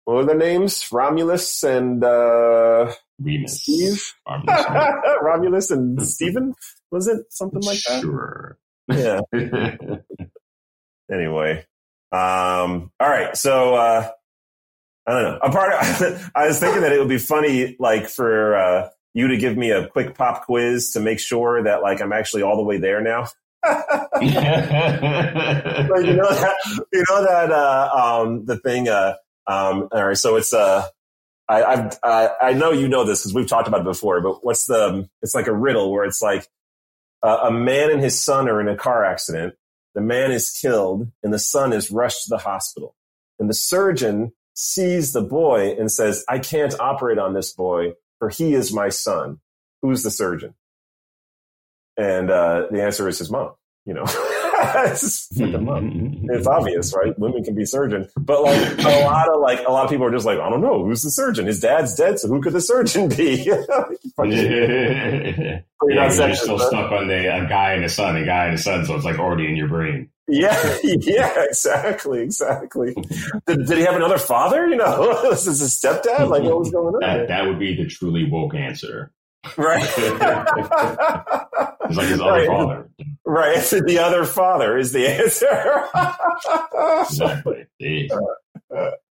[0.05, 0.87] what were their names?
[0.91, 3.61] Romulus and uh, Remus.
[3.61, 4.13] Steve.
[4.27, 4.65] Romulus,
[5.21, 6.53] Romulus and Stephen.
[6.91, 8.01] Was it something like that?
[8.01, 8.57] Sure.
[8.87, 9.21] Yeah.
[11.11, 11.65] anyway,
[12.11, 13.35] um, all right.
[13.35, 14.09] So uh,
[15.05, 15.39] I don't know.
[15.41, 19.27] A part of, I was thinking that it would be funny, like for uh, you
[19.27, 22.55] to give me a quick pop quiz to make sure that like I'm actually all
[22.55, 23.27] the way there now.
[23.63, 26.55] But you know that
[26.91, 28.89] you know that uh, um, the thing.
[28.89, 29.15] Uh,
[29.47, 30.87] um, all right, so it's uh,
[31.47, 34.21] I I've, I I know you know this because we've talked about it before.
[34.21, 35.07] But what's the?
[35.21, 36.47] It's like a riddle where it's like
[37.21, 39.55] uh, a man and his son are in a car accident.
[39.95, 42.95] The man is killed, and the son is rushed to the hospital.
[43.39, 48.29] And the surgeon sees the boy and says, I can't operate on this boy, for
[48.29, 49.39] he is my son.
[49.81, 50.55] Who's the surgeon?
[51.97, 53.51] And uh, the answer is his mom,
[53.85, 54.03] you know.
[54.63, 57.17] it's hmm, hmm, hmm, It's obvious, right?
[57.19, 60.11] Women can be surgeon, but like a lot of like a lot of people are
[60.11, 61.47] just like, I don't know, who's the surgeon?
[61.47, 63.43] His dad's dead, so who could the surgeon be?
[63.45, 63.63] yeah,
[65.87, 68.85] you're still stuck on the a guy and a son, a guy and a son,
[68.85, 70.09] so it's like already in your brain.
[70.27, 72.95] Yeah, yeah, exactly, exactly.
[73.45, 74.67] Did, did he have another father?
[74.67, 76.29] You know, this his stepdad?
[76.29, 77.01] Like, what was going on?
[77.01, 79.11] That, that would be the truly woke answer.
[79.57, 79.89] Right.
[79.97, 80.19] it's
[81.97, 82.47] like his other right.
[82.47, 82.89] father.
[83.25, 83.63] Right.
[83.63, 85.85] The other father is the answer.
[87.01, 87.65] exactly.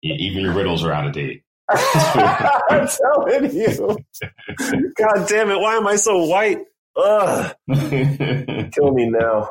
[0.03, 1.43] Even your riddles are out of date.
[1.69, 3.99] I'm telling you.
[4.97, 5.61] God damn it.
[5.61, 6.59] Why am I so white?
[6.97, 7.55] Ugh.
[7.69, 9.51] Kill me now.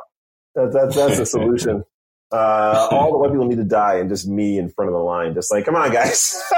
[0.54, 1.84] That, that, that's the solution.
[2.32, 5.00] Uh, all the white people need to die and just me in front of the
[5.00, 5.34] line.
[5.34, 6.42] Just like, come on, guys.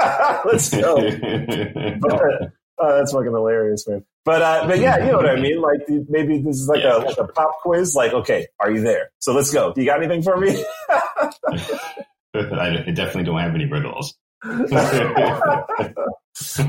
[0.45, 0.95] Let's go.
[1.99, 4.05] But, uh, that's fucking hilarious, man.
[4.25, 5.61] But, uh, but yeah, you know what I mean?
[5.61, 6.97] Like maybe this is like yeah.
[6.97, 7.95] a, like a pop quiz.
[7.95, 9.11] Like, okay, are you there?
[9.19, 9.73] So let's go.
[9.75, 10.63] You got anything for me?
[12.35, 14.15] I definitely don't have any riddles.
[14.45, 14.51] all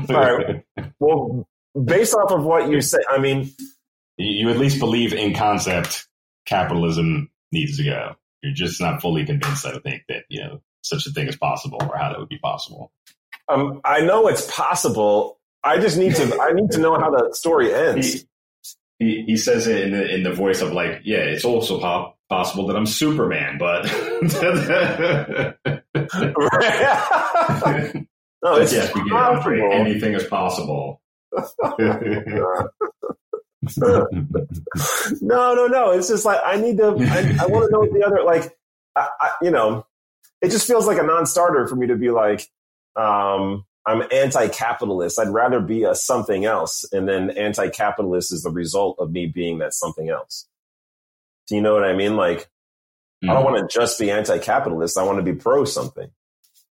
[0.09, 0.63] right.
[0.99, 1.47] Well,
[1.85, 3.51] based off of what you say, I mean,
[4.17, 6.07] you at least believe in concept
[6.45, 8.15] capitalism needs to go.
[8.41, 11.77] You're just not fully convinced, I think, that, you know, such a thing is possible
[11.81, 12.91] or how that would be possible.
[13.47, 15.37] Um, I know it's possible.
[15.63, 18.25] I just need to, I need to know how the story ends.
[18.99, 22.13] he, he says it in the in the voice of like, yeah, it's also po-
[22.29, 23.85] possible that I'm Superman, but
[28.43, 28.91] no, it's yes,
[29.73, 31.01] anything is possible.
[35.21, 35.91] no, no, no.
[35.91, 36.87] It's just like I need to.
[36.87, 38.23] I, I want to know the other.
[38.23, 38.57] Like,
[38.95, 39.85] I, I, you know,
[40.41, 42.47] it just feels like a non-starter for me to be like,
[42.95, 45.19] um, I'm anti-capitalist.
[45.19, 49.59] I'd rather be a something else, and then anti-capitalist is the result of me being
[49.59, 50.47] that something else.
[51.47, 52.15] Do you know what I mean?
[52.15, 52.47] Like,
[53.23, 53.53] I don't mm-hmm.
[53.53, 54.97] want to just be anti-capitalist.
[54.97, 56.09] I want to be pro something.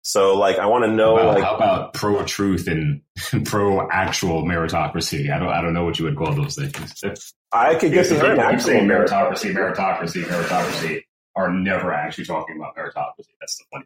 [0.03, 3.03] So, like, I want to know, How about, like, how about pro truth and
[3.45, 5.31] pro actual meritocracy?
[5.31, 7.03] I don't I don't know what you would call those things.
[7.53, 11.03] I could get the actual meritocracy, meritocracy, meritocracy
[11.37, 13.29] are never actually talking about meritocracy.
[13.41, 13.85] That's the funny.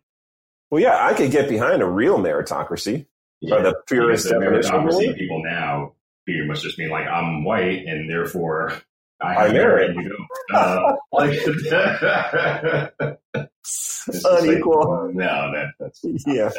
[0.70, 3.06] Well, yeah, I could get behind a real meritocracy.
[3.44, 5.94] Yeah, Or the purest the definition the meritocracy people now
[6.24, 8.72] pretty much just mean like I'm white and therefore
[9.20, 9.96] I I merit.
[9.96, 10.06] merit.
[10.06, 10.16] You
[10.50, 10.56] go.
[10.56, 11.32] Uh, like
[13.64, 15.10] just like, Unequal.
[15.14, 16.50] no, that, that's Yeah.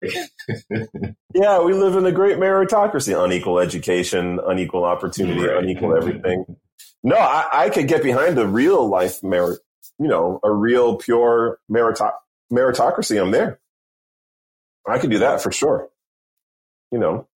[1.34, 5.62] Yeah, we live in a great meritocracy, unequal education, unequal opportunity, Right.
[5.62, 6.44] unequal everything.
[7.02, 9.60] No, I, I could get behind a real life merit,
[9.98, 12.12] you know, a real pure merito-
[12.52, 13.20] meritocracy.
[13.20, 13.60] I'm there.
[14.88, 15.88] I could do that for sure.
[16.92, 17.28] You know,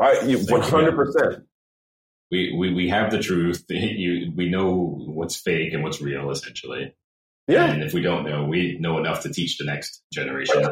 [0.00, 0.16] I
[0.48, 1.44] one hundred percent.
[2.30, 3.64] we, we we have the truth.
[3.70, 4.74] You, we know
[5.06, 6.94] what's fake and what's real, essentially.
[7.48, 10.66] Yeah, And if we don't know, we know enough to teach the next generation.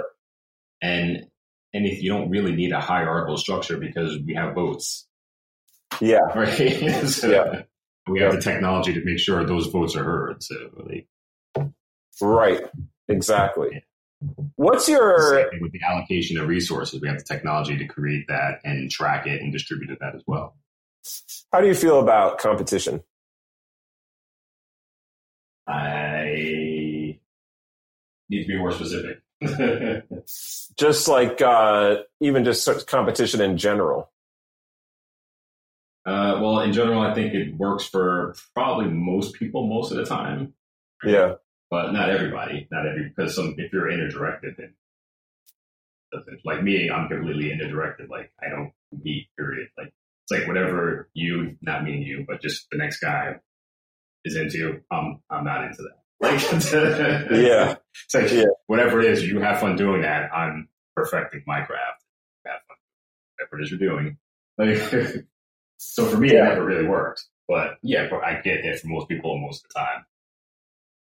[0.83, 1.27] And
[1.73, 5.07] and if you don't really need a hierarchical structure because we have votes,
[6.01, 7.07] yeah, right?
[7.09, 7.63] so Yeah.
[8.09, 10.41] We have the technology to make sure those votes are heard.
[10.43, 11.09] So like,
[12.21, 12.61] right,
[13.09, 13.83] exactly.
[14.57, 18.91] What's your with the allocation of resources, we have the technology to create that and
[18.91, 20.57] track it and distribute it that as well.
[21.53, 23.03] How do you feel about competition?
[25.69, 27.19] I
[28.29, 29.21] need to be more specific.
[30.79, 34.11] Just like uh, even just competition in general.
[36.07, 40.07] Uh, well, in general, I think it works for probably most people most of the
[40.07, 40.55] time,
[41.03, 41.35] Yeah,
[41.71, 42.67] but not everybody.
[42.71, 44.75] Not every because some if you're inner-directed, then
[46.13, 48.09] doesn't- like me, I'm completely inner-directed.
[48.09, 49.29] Like I don't compete.
[49.37, 49.69] Period.
[49.77, 49.93] Like
[50.25, 53.37] it's like whatever you, not me and you, but just the next guy
[54.25, 54.81] is into.
[54.91, 55.99] I'm I'm not into that.
[56.19, 56.41] Like
[57.31, 57.75] yeah,
[58.07, 58.45] it's like Yeah.
[58.69, 60.33] whatever it is, you have fun doing that.
[60.35, 62.03] I'm perfecting my craft.
[62.47, 62.77] Have fun.
[63.37, 64.17] Whatever it is you're doing.
[64.57, 64.79] Like,
[65.77, 66.47] so for me, Yeah.
[66.47, 67.27] it never really worked.
[67.47, 70.07] But yeah, but I get it for most people most of the time.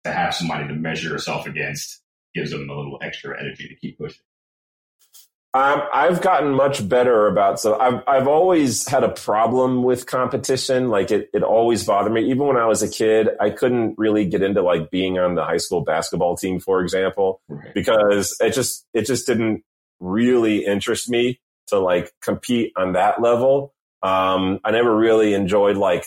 [0.06, 2.02] To have somebody to measure yourself against
[2.34, 4.23] gives them a little extra energy to keep pushing.
[5.53, 10.90] Um, I've gotten much better about so I've I've always had a problem with competition.
[10.90, 12.30] Like it, it always bothered me.
[12.32, 15.44] Even when I was a kid, I couldn't really get into like being on the
[15.44, 17.73] high school basketball team, for example, Right.
[17.73, 19.64] because it just it just didn't
[19.99, 23.73] really interest me to like compete on that level.
[24.02, 26.06] Um, I never really enjoyed like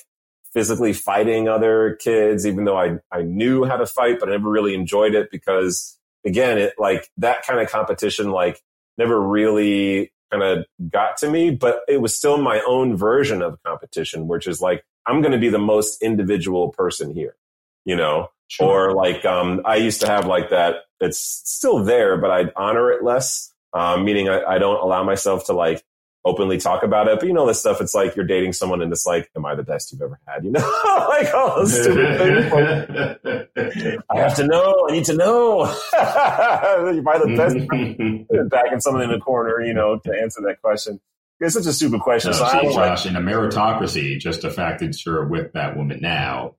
[0.55, 4.49] physically fighting other kids, even though I I knew how to fight, but I never
[4.49, 8.63] really enjoyed it because again, it like that kind of competition like
[8.97, 13.63] never really kind of got to me, but it was still my own version of
[13.65, 17.37] competition, which is like, I'm going to be the most individual person here,
[17.85, 20.85] you know, or like, um, I used to have like that.
[21.01, 23.53] It's still there, but I'd honor it less.
[23.73, 25.85] Um, meaning I, I don't allow myself to like
[26.25, 27.19] openly talk about it.
[27.19, 29.55] But you know, this stuff, it's like you're dating someone and it's like, am I
[29.55, 30.45] the best you've ever had?
[30.45, 30.61] You know,
[31.09, 33.99] like all those stupid things.
[34.11, 34.87] I have to know.
[34.89, 35.65] I need to know.
[35.95, 38.51] Am I the best?
[38.51, 41.01] backing someone in the corner, you know, to answer that question.
[41.41, 42.31] It's such a stupid question.
[42.31, 45.53] No, so see, don't like, Josh, in a meritocracy, just the fact that you're with
[45.53, 46.55] that woman now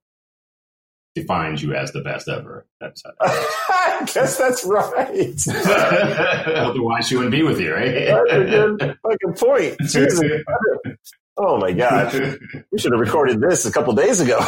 [1.15, 2.67] defines you as the best ever.
[2.79, 3.29] That's how uh,
[3.69, 5.35] I guess that's right.
[6.47, 8.05] Otherwise, she wouldn't be with you, right?
[8.05, 9.79] That's a good fucking point.
[9.81, 10.21] Jesus.
[11.37, 12.13] Oh my God.
[12.71, 14.37] We should have recorded this a couple days ago.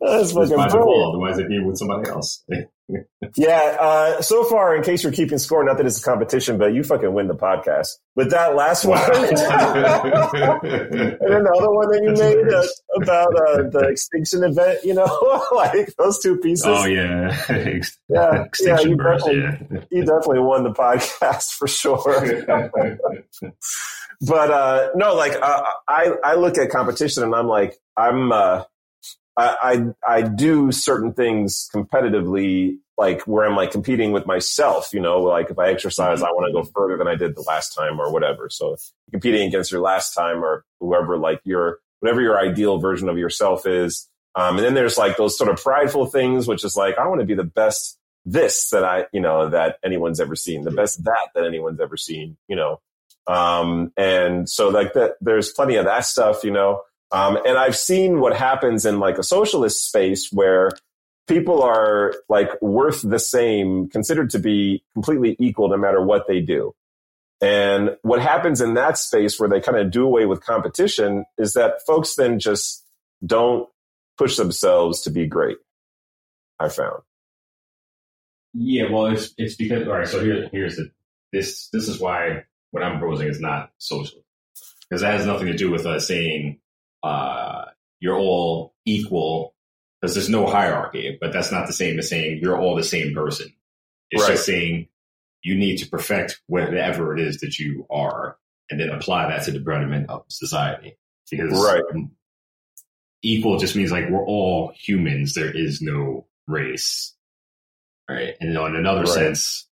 [0.00, 2.44] That's fucking default, Otherwise, it'd be with somebody else.
[3.36, 6.74] Yeah, uh, so far, in case you're keeping score, not that it's a competition, but
[6.74, 7.88] you fucking win the podcast.
[8.14, 9.34] But that last one, and then
[11.44, 12.66] the other one that you made uh,
[13.02, 16.66] about uh, the extinction event, you know, like those two pieces.
[16.66, 19.24] oh yeah, yeah, yeah, extinction you burst.
[19.24, 19.80] definitely, Yeah.
[19.90, 22.00] you definitely won the podcast for sure.
[24.20, 28.64] but uh, no, like uh, I, I look at competition and I'm like, I'm, uh,
[29.36, 35.00] I, I, I do certain things competitively, like where I'm like competing with myself, you
[35.00, 37.74] know, like if I exercise, I want to go further than I did the last
[37.74, 38.50] time or whatever.
[38.50, 38.76] So
[39.10, 43.66] competing against your last time or whoever, like your, whatever your ideal version of yourself
[43.66, 44.08] is.
[44.34, 47.20] Um, and then there's like those sort of prideful things, which is like, I want
[47.20, 51.02] to be the best this that I, you know, that anyone's ever seen, the best
[51.04, 52.80] that that anyone's ever seen, you know.
[53.26, 56.82] Um, and so like that, there's plenty of that stuff, you know.
[57.12, 60.70] Um, and I've seen what happens in like a socialist space where
[61.28, 66.40] people are like worth the same, considered to be completely equal no matter what they
[66.40, 66.74] do.
[67.42, 71.54] And what happens in that space where they kind of do away with competition is
[71.54, 72.84] that folks then just
[73.24, 73.68] don't
[74.16, 75.58] push themselves to be great.
[76.58, 77.02] I found.
[78.54, 80.06] Yeah, well, it's it's because all right.
[80.06, 80.90] So here here's the
[81.32, 84.20] this this is why what I'm proposing is not social
[84.88, 86.60] because that has nothing to do with us saying
[87.02, 87.66] uh,
[88.00, 89.54] you're all equal
[90.00, 91.16] because there's no hierarchy.
[91.20, 93.52] But that's not the same as saying you're all the same person.
[94.10, 94.32] It's right.
[94.32, 94.88] just saying
[95.42, 98.36] you need to perfect whatever it is that you are,
[98.70, 100.96] and then apply that to the betterment of society.
[101.30, 101.82] Because right.
[103.22, 105.34] equal just means like we're all humans.
[105.34, 107.14] There is no race
[108.12, 108.36] right?
[108.40, 109.08] And in another right.
[109.08, 109.68] sense,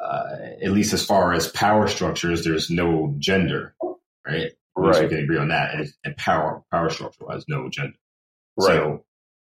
[0.00, 3.74] uh, at least as far as power structures, there's no gender,
[4.26, 4.52] right?
[4.76, 5.04] Right.
[5.04, 5.74] We can agree on that.
[5.74, 7.96] And, and power, power structure has no agenda.
[8.58, 8.66] Right.
[8.76, 9.04] So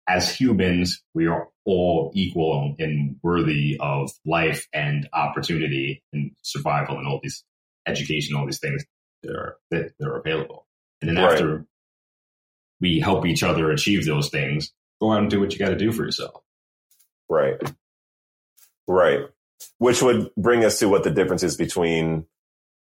[0.07, 7.07] as humans, we are all equal and worthy of life and opportunity and survival and
[7.07, 7.43] all these
[7.87, 8.85] education, all these things
[9.23, 10.67] that are, that, that are available.
[11.01, 11.33] And then right.
[11.33, 11.65] after
[12.81, 15.77] we help each other achieve those things, go out and do what you got to
[15.77, 16.43] do for yourself.
[17.31, 17.57] Right.
[18.87, 19.21] Right.
[19.79, 22.27] Which would bring us to what the difference is between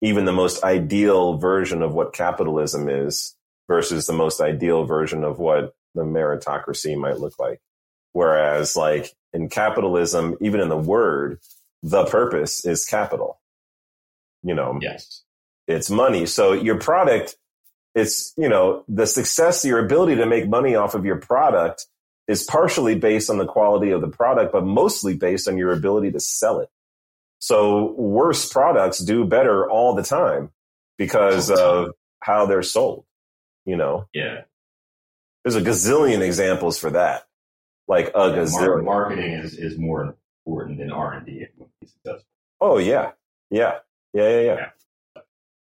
[0.02, 3.36] even the most ideal version of what capitalism is
[3.68, 7.60] versus the most ideal version of what the meritocracy might look like.
[8.14, 11.40] Whereas like in capitalism, even in the word,
[11.84, 13.40] the purpose is capital.
[14.44, 15.23] You know, yes,
[15.68, 16.26] it's money.
[16.26, 17.36] So your product,
[17.94, 21.86] it's, you know, the success, your ability to make money off of your product
[22.28, 26.11] is partially based on the quality of the product, but mostly based on your ability
[26.11, 26.69] to sell it.
[27.41, 30.51] So worse products do better all the time
[30.97, 31.89] because of
[32.19, 33.03] how they're sold,
[33.65, 34.07] you know?
[34.13, 34.41] Yeah.
[35.43, 37.27] There's a gazillion examples for that.
[37.88, 38.85] Like a yeah, gazillion.
[38.85, 40.15] Marketing is, is more
[40.45, 41.47] important than R&D.
[42.61, 43.11] Oh yeah.
[43.49, 43.80] Yeah.
[44.13, 44.30] Yeah.
[44.30, 44.41] Yeah.
[44.41, 44.55] Yeah.
[44.55, 44.69] yeah.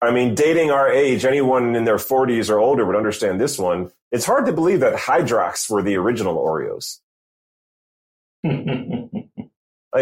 [0.01, 3.91] I mean, dating our age, anyone in their 40s or older would understand this one.
[4.11, 6.99] It's hard to believe that Hydrox were the original Oreos.
[8.43, 8.55] like,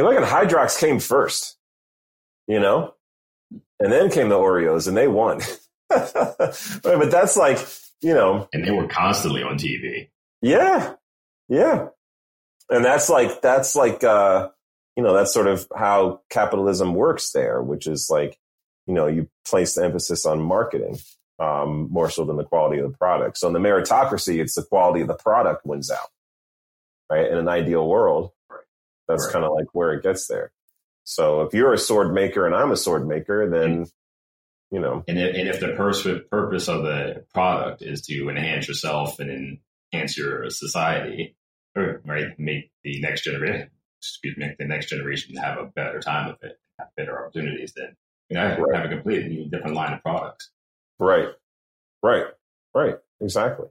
[0.01, 1.57] look at Hydrox came first,
[2.49, 2.93] you know,
[3.80, 5.39] and then came the Oreos, and they won.
[5.89, 7.59] but that's like,
[8.01, 10.09] you know, and they were constantly on TV.
[10.41, 10.95] Yeah,
[11.47, 11.88] yeah,
[12.69, 14.49] and that's like that's like uh,
[14.97, 18.38] you know that's sort of how capitalism works there, which is like
[18.89, 20.97] you know, you place the emphasis on marketing
[21.38, 23.38] um, more so than the quality of the product.
[23.38, 26.09] So in the meritocracy, it's the quality of the product wins out,
[27.07, 27.30] right?
[27.30, 28.31] In an ideal world,
[29.07, 29.34] that's right.
[29.34, 30.51] kind of like where it gets there.
[31.10, 34.76] So if you're a sword maker and I'm a sword maker, then mm-hmm.
[34.76, 35.03] you know.
[35.07, 39.60] And if, and if the pers- purpose of the product is to enhance yourself and
[39.91, 41.36] enhance your society,
[41.76, 46.38] right, make the next generation, excuse me, the next generation have a better time of
[46.44, 47.95] it, have better opportunities, then
[48.30, 48.76] you know, right.
[48.76, 50.52] have a completely different line of products.
[50.99, 51.30] Right.
[52.03, 52.26] Right.
[52.76, 52.98] Right.
[53.19, 53.65] Exactly.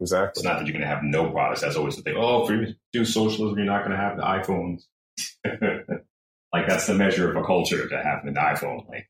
[0.00, 0.40] Exactly.
[0.40, 1.60] It's not that you're going to have no products.
[1.60, 2.16] That's always the thing.
[2.18, 4.82] Oh, if you do socialism, you're not going to have the iPhones.
[6.52, 8.88] like that's the measure of a culture to have an iPhone.
[8.88, 9.08] Like,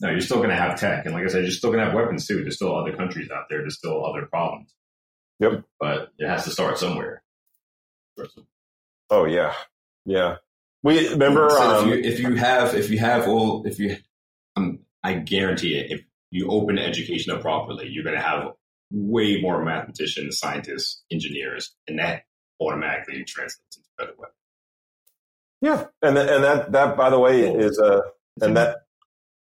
[0.00, 1.86] no, you're still going to have tech, and like I said, you're still going to
[1.86, 2.42] have weapons too.
[2.42, 3.60] There's still other countries out there.
[3.60, 4.74] There's still other problems.
[5.38, 5.64] Yep.
[5.80, 7.22] But it has to start somewhere.
[9.10, 9.54] Oh yeah,
[10.04, 10.36] yeah.
[10.82, 13.96] We remember so um, if, you, if you have if you have all if you
[14.56, 18.52] um, I guarantee it, if you open education up properly, you're going to have
[18.90, 22.24] way more mathematicians, scientists, engineers, and that
[22.60, 24.36] automatically translates into better weapons.
[25.62, 28.00] Yeah, and th- and that that by the way is uh
[28.40, 28.78] and that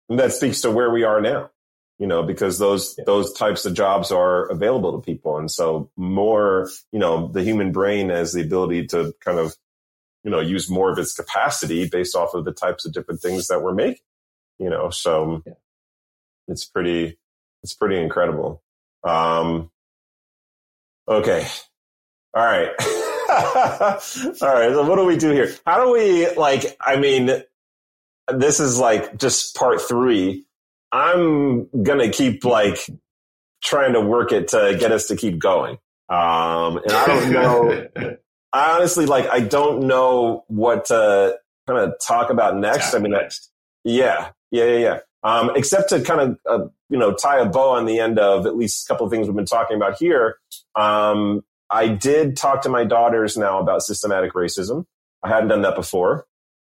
[0.10, 1.52] and that speaks to where we are now.
[1.98, 3.04] You know, because those yeah.
[3.06, 7.72] those types of jobs are available to people, and so more, you know, the human
[7.72, 9.54] brain has the ability to kind of,
[10.24, 13.48] you know, use more of its capacity based off of the types of different things
[13.48, 14.00] that we're making
[14.60, 15.54] you know, so yeah.
[16.48, 17.18] it's pretty,
[17.64, 18.62] it's pretty incredible.
[19.04, 19.72] Um,
[21.08, 21.48] okay.
[22.34, 22.72] All right.
[24.42, 24.72] All right.
[24.72, 25.54] So what do we do here?
[25.66, 27.44] How do we like, I mean,
[28.34, 30.46] this is like just part three.
[30.92, 32.80] I'm to keep like
[33.64, 35.78] trying to work it to get us to keep going.
[36.10, 37.88] Um, and I don't know.
[38.54, 39.28] I honestly like.
[39.30, 41.38] I don't know what to
[41.68, 42.96] kind of talk about next.
[42.96, 43.52] I mean, next.
[43.84, 45.00] yeah, yeah, yeah, yeah.
[45.22, 48.48] Um, except to kind of uh, you know tie a bow on the end of
[48.48, 50.38] at least a couple of things we've been talking about here.
[50.76, 54.86] Um, I did talk to my daughters now about systematic racism.
[55.24, 56.26] I hadn't done that before.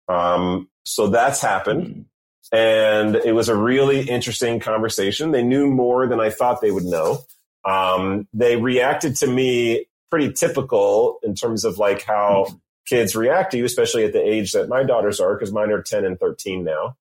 [0.08, 1.86] Um, so that's happened.
[1.86, 2.04] Mm.
[2.52, 5.30] And it was a really interesting conversation.
[5.30, 7.20] They knew more than I thought they would know.
[7.64, 12.60] Um, they reacted to me pretty typical in terms of like how mm.
[12.86, 15.82] kids react to you, especially at the age that my daughters are, because mine are
[15.82, 16.96] 10 and 13 now.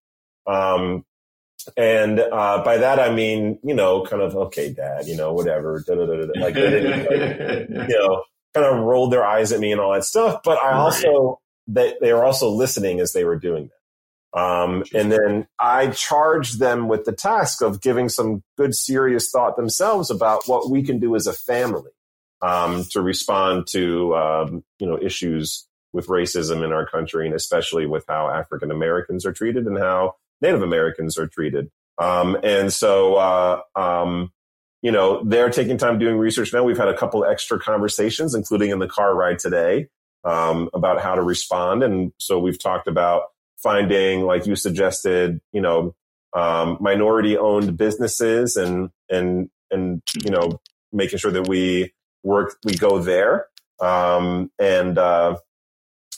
[0.48, 1.06] Um,
[1.78, 5.84] and uh, by that I mean, you know, kind of okay, dad, you know, whatever,
[5.86, 8.24] da, da, da, like, you know,
[8.54, 10.42] kind of rolled their eyes at me and all that stuff.
[10.44, 14.40] But I also they they were also listening as they were doing that.
[14.40, 19.58] Um, and then I charged them with the task of giving some good, serious thought
[19.58, 21.92] themselves about what we can do as a family
[22.42, 27.86] um, to respond to um, you know issues with racism in our country, and especially
[27.86, 31.70] with how African Americans are treated and how Native Americans are treated.
[31.98, 34.32] Um, and so, uh, um,
[34.82, 36.64] you know, they're taking time doing research now.
[36.64, 39.88] We've had a couple extra conversations, including in the car ride today,
[40.24, 41.84] um, about how to respond.
[41.84, 43.24] And so we've talked about
[43.62, 45.94] finding, like you suggested, you know,
[46.34, 50.60] um, minority owned businesses and, and, and, you know,
[50.92, 51.94] making sure that we
[52.24, 53.48] work, we go there.
[53.80, 55.38] Um, and, uh,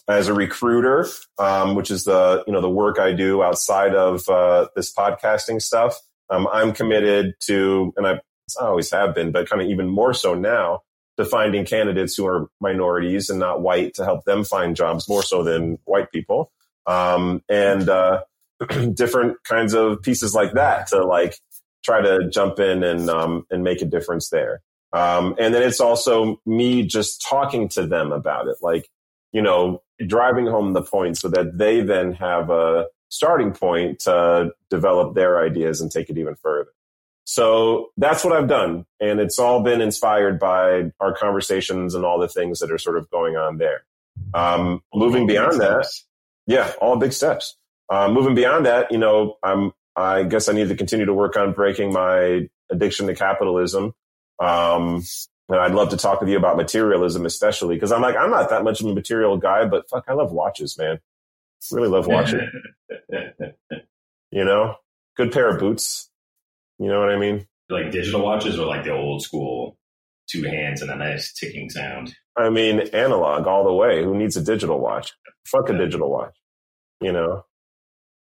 [0.07, 1.07] as a recruiter,
[1.39, 5.61] um, which is the you know the work I do outside of uh, this podcasting
[5.61, 5.97] stuff.
[6.29, 8.13] Um, I'm committed to, and I,
[8.59, 10.81] I always have been, but kind of even more so now,
[11.17, 15.23] to finding candidates who are minorities and not white to help them find jobs more
[15.23, 16.51] so than white people,
[16.85, 18.23] um, and uh,
[18.93, 21.35] different kinds of pieces like that to like
[21.83, 24.61] try to jump in and um, and make a difference there.
[24.91, 28.87] Um, and then it's also me just talking to them about it, like
[29.33, 34.51] you know, driving home the point so that they then have a starting point to
[34.69, 36.69] develop their ideas and take it even further.
[37.25, 38.85] So that's what I've done.
[38.99, 42.97] And it's all been inspired by our conversations and all the things that are sort
[42.97, 43.85] of going on there.
[44.33, 45.87] Um, moving beyond that,
[46.47, 47.55] yeah, all big steps.
[47.89, 51.37] Uh, moving beyond that, you know, I'm, I guess I need to continue to work
[51.37, 53.93] on breaking my addiction to capitalism.
[54.39, 55.03] Um,
[55.49, 58.49] and I'd love to talk with you about materialism, especially because I'm like, I'm not
[58.49, 60.99] that much of a material guy, but fuck, I love watches, man.
[61.71, 62.41] Really love watches.
[64.31, 64.75] you know,
[65.15, 66.09] good pair of boots.
[66.79, 67.47] You know what I mean?
[67.69, 69.77] Like digital watches or like the old school
[70.27, 72.15] two hands and a nice ticking sound.
[72.35, 74.03] I mean, analog all the way.
[74.03, 75.13] Who needs a digital watch?
[75.45, 76.35] Fuck a digital watch.
[77.01, 77.45] You know,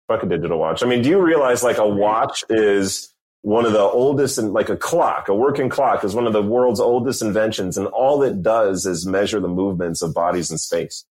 [0.07, 0.83] fuck a digital watch.
[0.83, 3.13] I mean, do you realize like a watch is
[3.45, 6.41] one of the oldest and like a clock, a working clock is one of the
[6.41, 7.77] world's oldest inventions.
[7.77, 11.05] And all it does is measure the movements of bodies in space.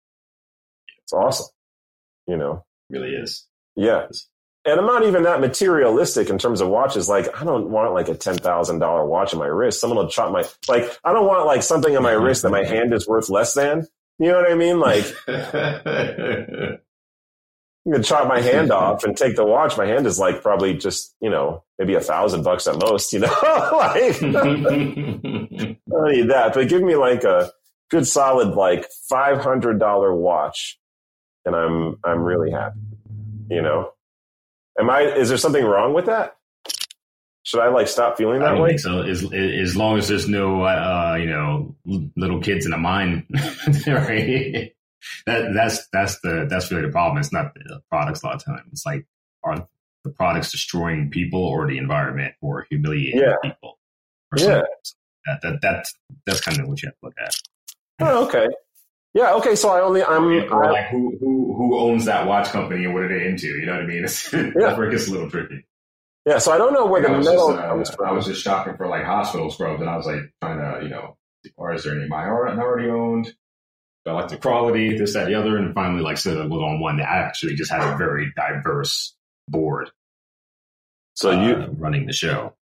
[1.02, 1.48] It's awesome.
[2.26, 3.46] You know, really is.
[3.76, 4.06] Yeah.
[4.64, 7.06] And I'm not even that materialistic in terms of watches.
[7.06, 9.78] Like, I don't want like a $10,000 watch on my wrist.
[9.78, 12.64] Someone will chop my, like, I don't want like something on my wrist that my
[12.64, 13.86] hand is worth less than.
[14.18, 14.80] You know what I mean?
[14.80, 15.04] Like,
[17.84, 19.76] I'm gonna chop my hand off and take the watch.
[19.76, 23.12] My hand is like probably just you know maybe a thousand bucks at most.
[23.12, 26.52] You know, like I don't need that.
[26.54, 27.50] But give me like a
[27.90, 30.78] good solid like five hundred dollar watch,
[31.44, 32.78] and I'm I'm really happy.
[33.50, 33.92] You know,
[34.78, 35.02] am I?
[35.02, 36.36] Is there something wrong with that?
[37.44, 38.76] Should I like stop feeling that way?
[38.76, 39.02] so.
[39.02, 41.74] As, as long as there's no, uh, you know,
[42.16, 43.26] little kids in the mine,
[43.86, 44.72] right?
[45.26, 47.18] That that's that's the that's really the problem.
[47.18, 48.64] It's not the products a lot of time.
[48.72, 49.06] It's like
[49.44, 49.68] are
[50.04, 53.36] the products destroying people or the environment or humiliating yeah.
[53.42, 53.78] people?
[54.32, 54.62] Or yeah,
[55.26, 55.94] that that that's
[56.26, 57.34] that's kind of what you have to look at.
[58.00, 58.48] Oh, okay.
[59.14, 59.34] Yeah.
[59.34, 59.54] Okay.
[59.54, 63.02] So I only I'm or, like who who who owns that watch company and what
[63.02, 63.48] are they into?
[63.48, 64.04] You know what I mean?
[64.04, 64.50] It's, yeah.
[64.54, 65.66] That's where it gets a little tricky.
[66.24, 66.38] Yeah.
[66.38, 68.06] So I don't know where the metal just, uh, comes from.
[68.06, 70.90] I was just shopping for like hospital scrubs, and I was like trying to you
[70.90, 71.16] know,
[71.56, 73.34] or is there any minority owned?
[74.04, 77.08] I like the quality, this, that, the other, and finally like settled on one that
[77.08, 79.14] actually just had a very diverse
[79.48, 79.90] board.
[81.14, 82.54] So uh, you running the show.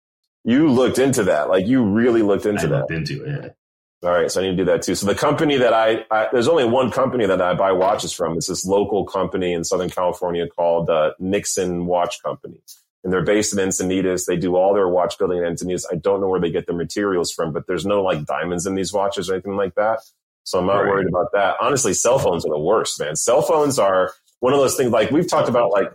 [0.45, 2.81] You looked into that, like you really looked into I that.
[2.81, 3.57] Looked into it.
[4.03, 4.95] All right, so I need to do that too.
[4.95, 8.37] So the company that I, I, there's only one company that I buy watches from.
[8.37, 12.61] It's this local company in Southern California called uh, Nixon Watch Company,
[13.05, 14.25] and they're based in Encinitas.
[14.25, 15.85] They do all their watch building in Encinitas.
[15.93, 18.75] I don't know where they get their materials from, but there's no like diamonds in
[18.75, 20.01] these watches or anything like that.
[20.45, 20.89] So I'm not right.
[20.89, 21.57] worried about that.
[21.61, 23.15] Honestly, cell phones are the worst, man.
[23.17, 25.89] Cell phones are one of those things like we've talked about like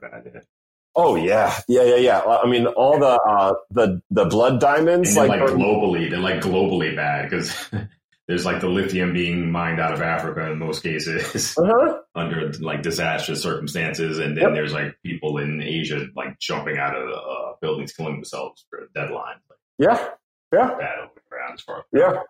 [0.98, 2.22] Oh yeah, yeah, yeah, yeah.
[2.22, 6.96] I mean, all the uh, the the blood diamonds, like, like globally, they're like globally
[6.96, 7.54] bad because
[8.30, 12.00] there's like the lithium being mined out of Africa in most cases Uh-huh.
[12.16, 14.54] under like disastrous circumstances, and then Yep.
[14.54, 18.88] there's like people in Asia like jumping out of uh, buildings, killing themselves for a
[18.98, 19.36] deadline.
[19.50, 20.10] Like, Yeah.
[20.54, 20.70] Yeah.
[20.80, 21.84] bad over the ground as far.
[21.92, 22.22] Yeah.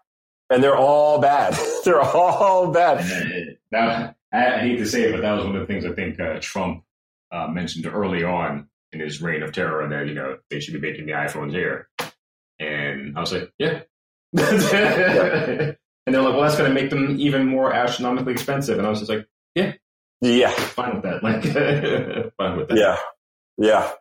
[0.50, 1.58] And they're all bad.
[1.86, 3.58] they're all bad.
[3.72, 6.20] That, I hate to say it, but that was one of the things I think
[6.20, 6.84] uh, Trump
[7.32, 10.80] uh, mentioned early on in his reign of terror that you know they should be
[10.80, 11.90] making the iPhones here,
[12.60, 13.82] and I was like, yeah.
[14.38, 14.44] and
[16.14, 19.00] they're like, well, that's going to make them even more astronomically expensive, and I was
[19.00, 19.74] just like, yeah,
[20.22, 20.52] Yeah.
[20.52, 21.44] fine with that, like,
[22.38, 22.78] fine with that.
[22.78, 22.98] Yeah.
[23.58, 23.92] Yeah.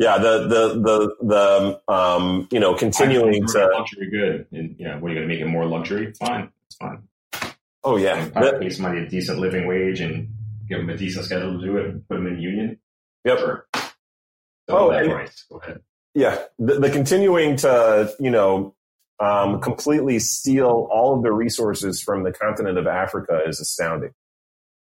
[0.00, 0.16] Yeah.
[0.18, 1.26] The, the, the,
[1.86, 5.28] the, um, you know, continuing to, luxury good, and you know, what are you going
[5.28, 6.12] to make it more luxury?
[6.14, 7.02] Fine, it's fine.
[7.84, 8.28] oh, yeah.
[8.34, 10.28] And pay somebody a decent living wage and
[10.68, 12.78] give them a decent schedule to do it, and put them in union.
[13.26, 13.38] Yep.
[13.38, 13.66] Sure.
[14.68, 15.44] Oh, and- price.
[15.50, 15.80] Go ahead.
[16.14, 18.74] yeah, the, the continuing to, you know,
[19.18, 24.12] um, completely steal all of the resources from the continent of Africa is astounding.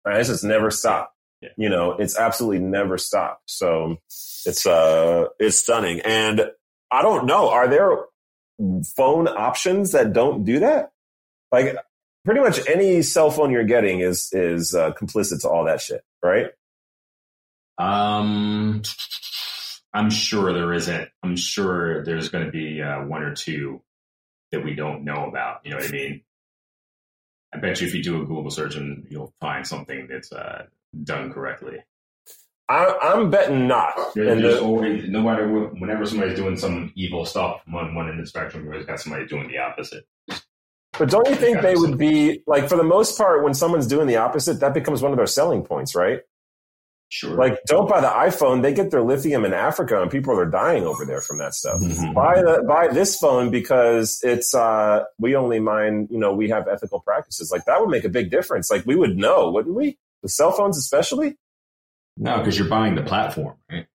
[0.04, 0.18] Right?
[0.18, 1.13] This has never stopped.
[1.44, 1.50] Yeah.
[1.58, 3.42] You know, it's absolutely never stopped.
[3.50, 6.00] So it's, uh, it's stunning.
[6.00, 6.50] And
[6.90, 8.06] I don't know, are there
[8.96, 10.92] phone options that don't do that?
[11.52, 11.76] Like
[12.24, 16.02] pretty much any cell phone you're getting is, is, uh, complicit to all that shit,
[16.22, 16.46] right?
[17.76, 18.82] Um,
[19.92, 21.08] I'm sure there isn't.
[21.22, 23.82] I'm sure there's going to be uh, one or two
[24.50, 25.60] that we don't know about.
[25.64, 26.22] You know what I mean?
[27.52, 30.66] I bet you if you do a Google search, and you'll find something that's uh,
[31.02, 31.78] done correctly.
[32.68, 33.92] I, I'm betting not.
[34.14, 37.94] There- And there's the- always, no matter what, whenever somebody's doing some evil stuff on
[37.94, 40.06] one end of the spectrum, you always got somebody doing the opposite.
[40.98, 44.06] But don't you think they would be like for the most part when someone's doing
[44.06, 46.20] the opposite, that becomes one of their selling points, right?
[47.08, 47.34] Sure.
[47.36, 50.84] Like don't buy the iPhone, they get their lithium in Africa and people are dying
[50.84, 51.80] over there from that stuff.
[51.80, 52.14] Mhm.
[52.14, 56.66] Buy the buy this phone because it's uh we only mine, you know, we have
[56.68, 57.50] ethical practices.
[57.52, 58.70] Like that would make a big difference.
[58.70, 59.98] Like we would know, wouldn't we?
[60.24, 61.36] The cell phones especially?
[62.16, 63.86] no, because you're buying the platform, right?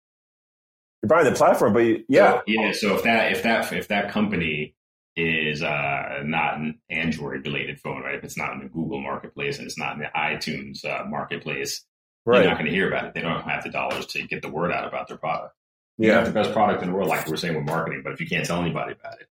[1.02, 2.32] You're buying the platform, but you, yeah.
[2.38, 2.72] So, yeah.
[2.72, 4.74] So if that if that if that company
[5.16, 8.14] is uh, not an Android related phone, right?
[8.16, 11.84] If it's not in the Google marketplace and it's not in the iTunes uh, marketplace,
[12.26, 13.14] you're not going to hear about it.
[13.14, 15.55] They don't have the dollars to get the word out about their product.
[15.96, 16.28] You have Yeah.
[16.28, 18.44] the best product in the world, like we're saying with marketing, but if you can't
[18.44, 19.28] tell anybody about it,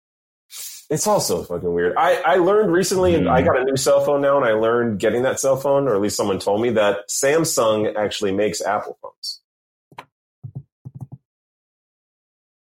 [0.92, 1.96] It's also fucking weird.
[1.98, 3.48] I, I learned recently, and I hmm.
[3.48, 6.02] got a new cell phone now, and I learned getting that cell phone, or at
[6.02, 9.42] least someone told me that Samsung actually makes Apple phones.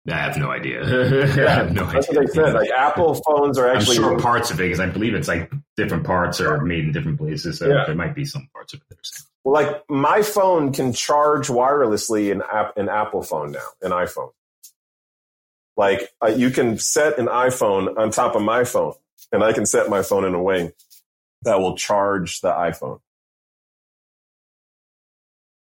[0.08, 0.82] I have no idea.
[1.46, 2.20] I have no That's idea.
[2.20, 2.54] what they said.
[2.54, 3.96] Like Apple phones are I'm actually.
[3.96, 7.18] sure parts of it, because I believe it's like different parts are made in different
[7.18, 7.58] places.
[7.58, 7.84] So Yeah.
[7.84, 8.98] there might be some parts of it.
[9.42, 14.30] Well, like my phone can charge wirelessly an app, an Apple phone now, an iPhone.
[15.80, 18.92] Like uh, you can set an iPhone on top of my phone,
[19.32, 20.74] and I can set my phone in a way
[21.44, 23.00] that will charge the iPhone.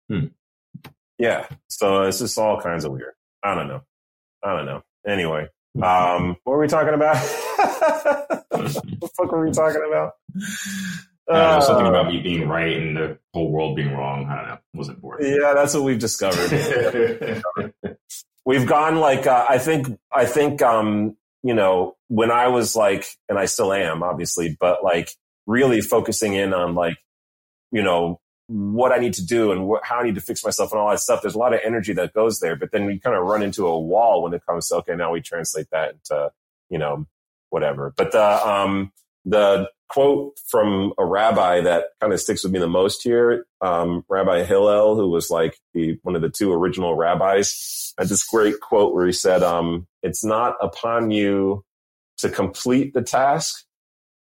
[0.09, 0.27] Hmm.
[1.17, 3.15] Yeah, so it's just all kinds of weird.
[3.43, 3.81] I don't know.
[4.41, 4.81] I don't know.
[5.05, 5.49] Anyway,
[5.83, 7.17] um, what were we talking about?
[7.57, 8.71] what
[9.01, 10.13] the fuck were we talking about?
[11.29, 14.25] Uh, there's something Uh, about me being right and the whole world being wrong.
[14.27, 14.57] I don't know.
[14.73, 15.29] Wasn't important.
[15.29, 16.49] yeah, that's what we've discovered.
[18.47, 23.05] we've gone like uh, I think I think um, you know when I was like,
[23.29, 25.11] and I still am obviously, but like
[25.45, 26.97] really focusing in on like
[27.71, 30.79] you know what I need to do and how I need to fix myself and
[30.79, 31.21] all that stuff.
[31.21, 33.67] There's a lot of energy that goes there, but then we kind of run into
[33.67, 36.31] a wall when it comes to okay, now we translate that into
[36.69, 37.05] you know
[37.49, 37.93] whatever.
[37.95, 38.93] But the um,
[39.25, 44.03] the quote from a rabbi that kind of sticks with me the most here, um,
[44.09, 48.59] Rabbi Hillel, who was like the one of the two original rabbis, had this great
[48.59, 51.63] quote where he said, um, "It's not upon you
[52.17, 53.63] to complete the task,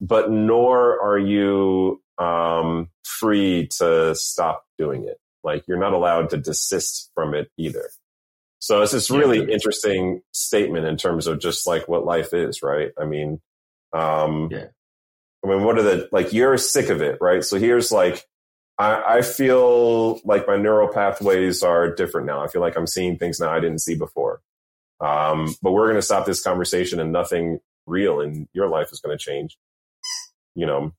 [0.02, 5.18] but nor are you um, free to stop doing it.
[5.44, 7.90] Like you're not allowed to desist from it either."
[8.60, 12.92] So it's this really interesting statement in terms of just like what life is, right?
[13.00, 13.40] I mean,
[13.94, 14.68] um, Yeah.
[15.44, 16.34] I mean, what are the like?
[16.34, 17.44] You're sick of it, right?
[17.44, 18.24] So here's like,
[18.78, 22.44] I, I feel like my neural pathways are different now.
[22.44, 24.42] I feel like I'm seeing things now I didn't see before.
[25.00, 29.00] Um, but we're going to stop this conversation, and nothing real in your life is
[29.00, 29.58] going to change.
[30.56, 30.94] You know,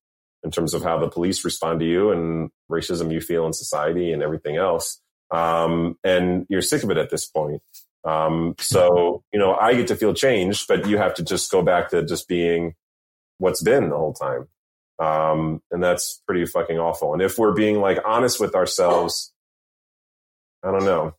[0.45, 4.13] in terms of how the police respond to you and racism you feel in society
[4.13, 5.01] and everything else.
[5.31, 7.63] Um, and you're sick of it at this point.
[8.05, 11.63] Um, so, you know, I get to feel changed, but you have to just go
[11.63, 12.75] back to just being
[13.39, 14.49] what's been the whole time.
[14.99, 17.13] Um, and that's pretty fucking awful.
[17.13, 19.33] And if we're being like honest with ourselves,
[20.65, 21.15] I don't know.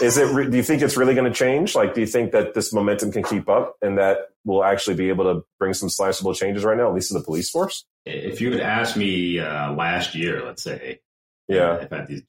[0.00, 0.32] is it?
[0.34, 1.74] Re- do you think it's really going to change?
[1.74, 5.08] Like, do you think that this momentum can keep up and that we'll actually be
[5.10, 7.84] able to bring some sliceable changes right now, at least to the police force?
[8.06, 11.00] If you had asked me uh, last year, let's say,
[11.48, 11.76] Yeah.
[11.76, 12.22] if I had these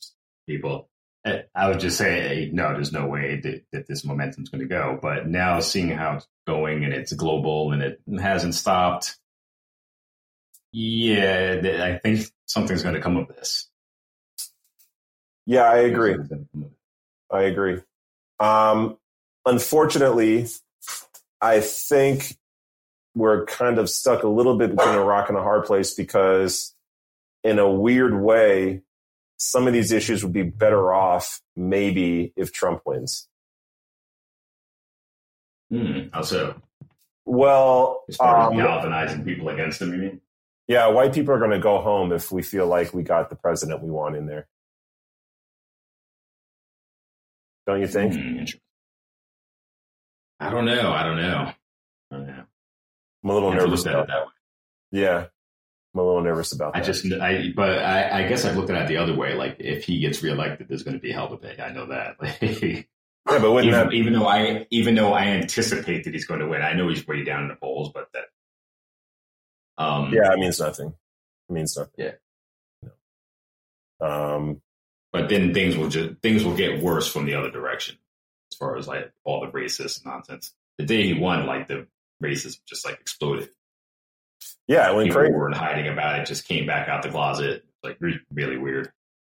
[0.47, 0.89] people,
[1.55, 4.97] I would just say, no, there's no way that, that this momentum's going to go.
[5.01, 9.17] But now seeing how it's going and it's global and it hasn't stopped,
[10.71, 13.69] yeah, I think something's going to come of this.
[15.47, 16.11] Yeah, I agree.
[16.11, 17.35] Something's gonna come of it.
[17.35, 17.81] I agree.
[18.39, 18.97] Um,
[19.45, 20.47] unfortunately,
[21.41, 22.37] I think
[23.15, 26.75] we're kind of stuck a little bit between a rock and a hard place because,
[27.43, 28.81] in a weird way,
[29.37, 33.27] some of these issues would be better off maybe if Trump wins.
[35.71, 36.61] Hmm, how so?
[37.25, 40.21] Well, As far um, galvanizing people against him, you mean?
[40.67, 43.35] yeah, white people are going to go home if we feel like we got the
[43.35, 44.47] president we want in there.
[47.65, 48.13] Don't you think?
[48.13, 48.43] Hmm.
[50.39, 50.91] I don't know.
[50.91, 51.51] I don't know.
[52.11, 52.43] I don't know.
[53.23, 54.31] I'm a little nervous about that way.
[54.91, 55.25] Yeah,
[55.97, 58.83] I'm a little nervous about I just, I, but I, I guess I've looked at
[58.83, 59.33] it the other way.
[59.33, 61.59] Like, if he gets reelected, there's going to be hell to pay.
[61.59, 62.17] I know that.
[62.41, 62.83] yeah,
[63.25, 63.93] but wouldn't even, that?
[63.93, 67.07] even though I, even though I anticipate that he's going to win, I know he's
[67.07, 70.93] way down in the polls, but that, um, Yeah, it means nothing.
[71.49, 71.93] It means nothing.
[71.97, 72.11] Yeah.
[73.99, 74.07] No.
[74.07, 74.61] Um,
[75.11, 77.97] But then things will just things will get worse from the other direction,
[78.51, 80.53] as far as like all the racist nonsense.
[80.77, 81.87] The day he won, like the
[82.23, 83.49] racism just like exploded.
[84.67, 85.33] Yeah, it went People crazy.
[85.33, 87.63] were hiding about it just came back out the closet.
[87.83, 88.91] Like re- really weird.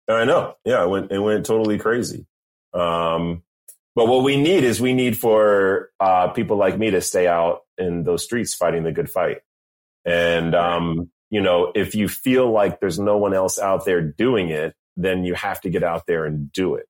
[0.08, 0.56] I know.
[0.66, 2.26] Yeah, it went it went totally crazy.
[2.74, 3.44] Um,
[3.96, 7.62] but what we need is we need for uh, people like me to stay out
[7.78, 9.40] in those streets fighting the good fight.
[10.06, 14.50] And um, you know, if you feel like there's no one else out there doing
[14.50, 16.88] it, then you have to get out there and do it.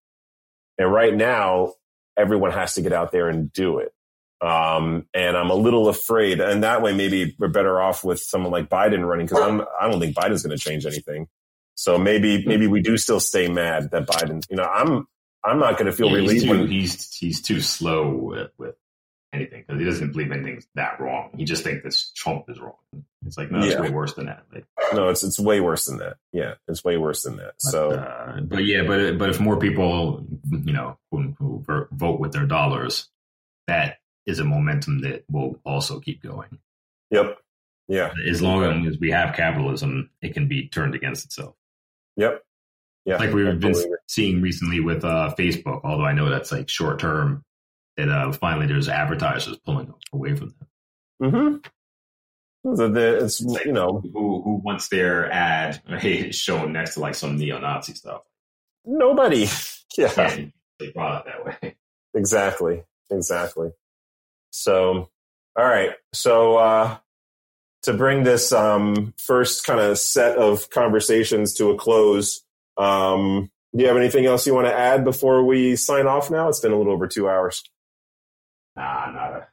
[0.78, 1.74] And right now,
[2.18, 3.92] everyone has to get out there and do it.
[4.42, 8.52] Um, and I'm a little afraid, and that way maybe we're better off with someone
[8.52, 11.28] like Biden running because I'm I don't think Biden's going to change anything.
[11.76, 14.44] So maybe maybe we do still stay mad that Biden.
[14.50, 15.08] You know, I'm
[15.44, 16.46] I'm not going to feel Yeah, he's, relieved.
[16.46, 18.76] too, When, he's he's too slow with, with
[19.34, 21.32] anything because he doesn't believe anything's that wrong.
[21.38, 22.76] He just thinks that Trump is wrong.
[23.26, 23.82] It's like no, it's Yeah.
[23.82, 24.44] way worse than that.
[24.54, 26.16] Like, no, it's it's way worse than that.
[26.32, 27.56] Yeah, it's way worse than that.
[27.64, 32.20] but, So uh, but yeah, but but if more people, you know, who, who vote
[32.22, 33.08] with their dollars,
[33.68, 36.60] that is a momentum that will also keep going.
[37.12, 37.38] yep,
[37.88, 41.56] yeah, As long as we have capitalism, it can be turned against itself.
[42.16, 42.44] yep,
[43.06, 43.18] yeah.
[43.18, 43.74] like we've been
[44.08, 47.44] seeing recently with uh, Facebook, although I know that's like short term,
[47.98, 50.68] that uh, finally there's advertisers pulling away from them.
[51.32, 52.76] Mm-hmm.
[52.76, 55.82] The, the, it's Like- you know Who who wants their ad
[56.36, 58.22] shown next to like some neo-Nazi stuff?
[58.86, 59.48] nobody.
[59.98, 61.76] Yeah, And they brought it that way.
[62.14, 63.72] exactly, exactly.
[64.52, 65.10] So,
[65.58, 65.92] all right.
[66.14, 66.98] So, uh,
[67.84, 72.44] to bring this um, first kind of set of conversations to a close,
[72.78, 76.32] um, do you have anything else you want to add before we sign off?
[76.32, 77.64] Now it's been a little over two hours.
[78.76, 79.48] Nah, nada.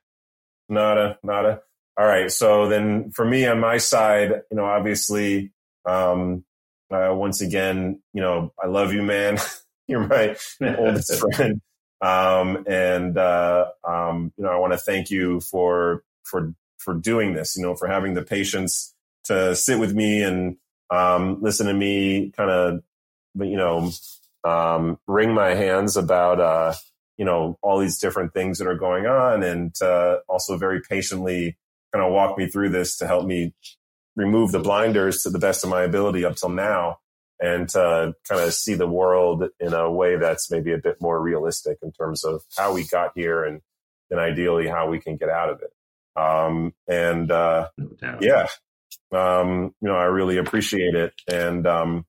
[0.68, 1.60] Nada, nada.
[1.98, 2.30] All right.
[2.30, 5.52] So then for me on my side, you know, obviously,
[5.84, 6.44] um,
[6.90, 9.38] uh, once again, you know, I love you, man.
[9.88, 10.36] You're my
[10.78, 11.60] oldest friend.
[12.00, 17.34] Um, and, uh, um, you know, I want to thank you for, for, for doing
[17.34, 18.94] this, you know, for having the patience
[19.24, 20.56] to sit with me and,
[20.90, 22.82] um, listen to me kind of,
[23.34, 23.90] you know,
[24.44, 26.74] um, wring my hands about, uh,
[27.16, 31.56] you know, all these different things that are going on and, uh, also very patiently
[31.92, 33.54] kind of walk me through this to help me
[34.16, 36.98] remove the blinders to the best of my ability up till now
[37.40, 41.20] and to kind of see the world in a way that's maybe a bit more
[41.20, 43.60] realistic in terms of how we got here and
[44.10, 45.70] then ideally how we can get out of it.
[46.20, 48.46] Um, and, uh, No yeah,
[49.12, 51.12] um, you know, I really appreciate it.
[51.30, 52.06] And, um,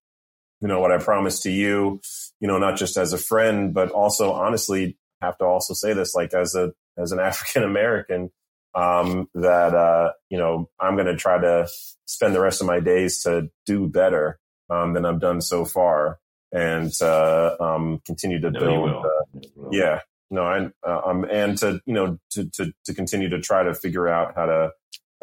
[0.61, 2.01] you know, what I promised to you,
[2.39, 6.15] you know, not just as a friend, but also honestly have to also say this,
[6.15, 8.31] like as a, as an African American,
[8.75, 11.67] um, that, uh, you know, I'm going to try to
[12.05, 16.19] spend the rest of my days to do better, um, than I've done so far.
[16.51, 20.01] And, uh, um, continue to No, build, uh, yeah.
[20.29, 23.73] No i uh, um and to you know to, to to continue to try to
[23.73, 24.71] figure out how to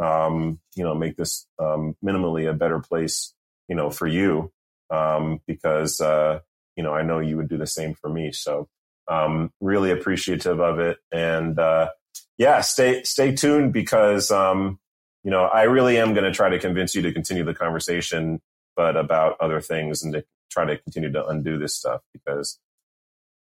[0.03, 3.35] um you know make this um minimally a better place
[3.69, 4.51] you know for you.
[4.91, 6.41] Um because uh
[6.77, 8.33] you know i know you would do the same for me.
[8.33, 8.69] So
[9.07, 10.97] um really appreciative of it.
[11.13, 11.91] And uh
[12.39, 14.79] yeah stay stay tuned because um
[15.23, 18.41] you know i really am going to try to convince you to continue the conversation
[18.77, 22.59] but about other things and to try to continue to undo this stuff because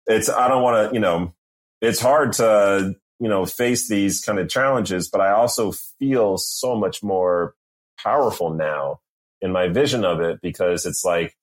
[0.07, 1.33] it's I don't want to, you know,
[1.81, 6.75] it's hard to you know face these kind of challenges, but I also feel so
[6.75, 7.55] much more
[7.97, 8.99] powerful now
[9.41, 11.35] in my vision of it because it's like,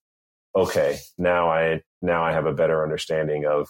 [0.57, 3.69] okay, now I now I have a better understanding of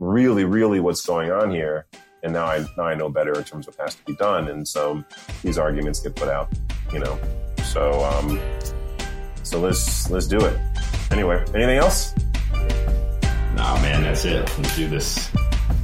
[0.00, 1.86] really, really what's going on here.
[2.22, 4.48] And now I now I know better in terms of what has to be done.
[4.48, 5.04] And so
[5.42, 6.52] these arguments get put out,
[6.92, 7.18] you know.
[7.64, 8.40] So um
[9.48, 10.58] so let's let's do it.
[11.10, 12.14] Anyway, anything else?
[13.54, 14.40] Nah man, that's it.
[14.58, 15.30] Let's do this.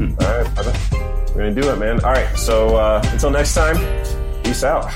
[0.01, 0.75] All right, brother.
[1.35, 2.05] We're gonna do it, man.
[2.05, 2.37] All right.
[2.37, 3.77] So uh until next time,
[4.43, 4.93] peace out.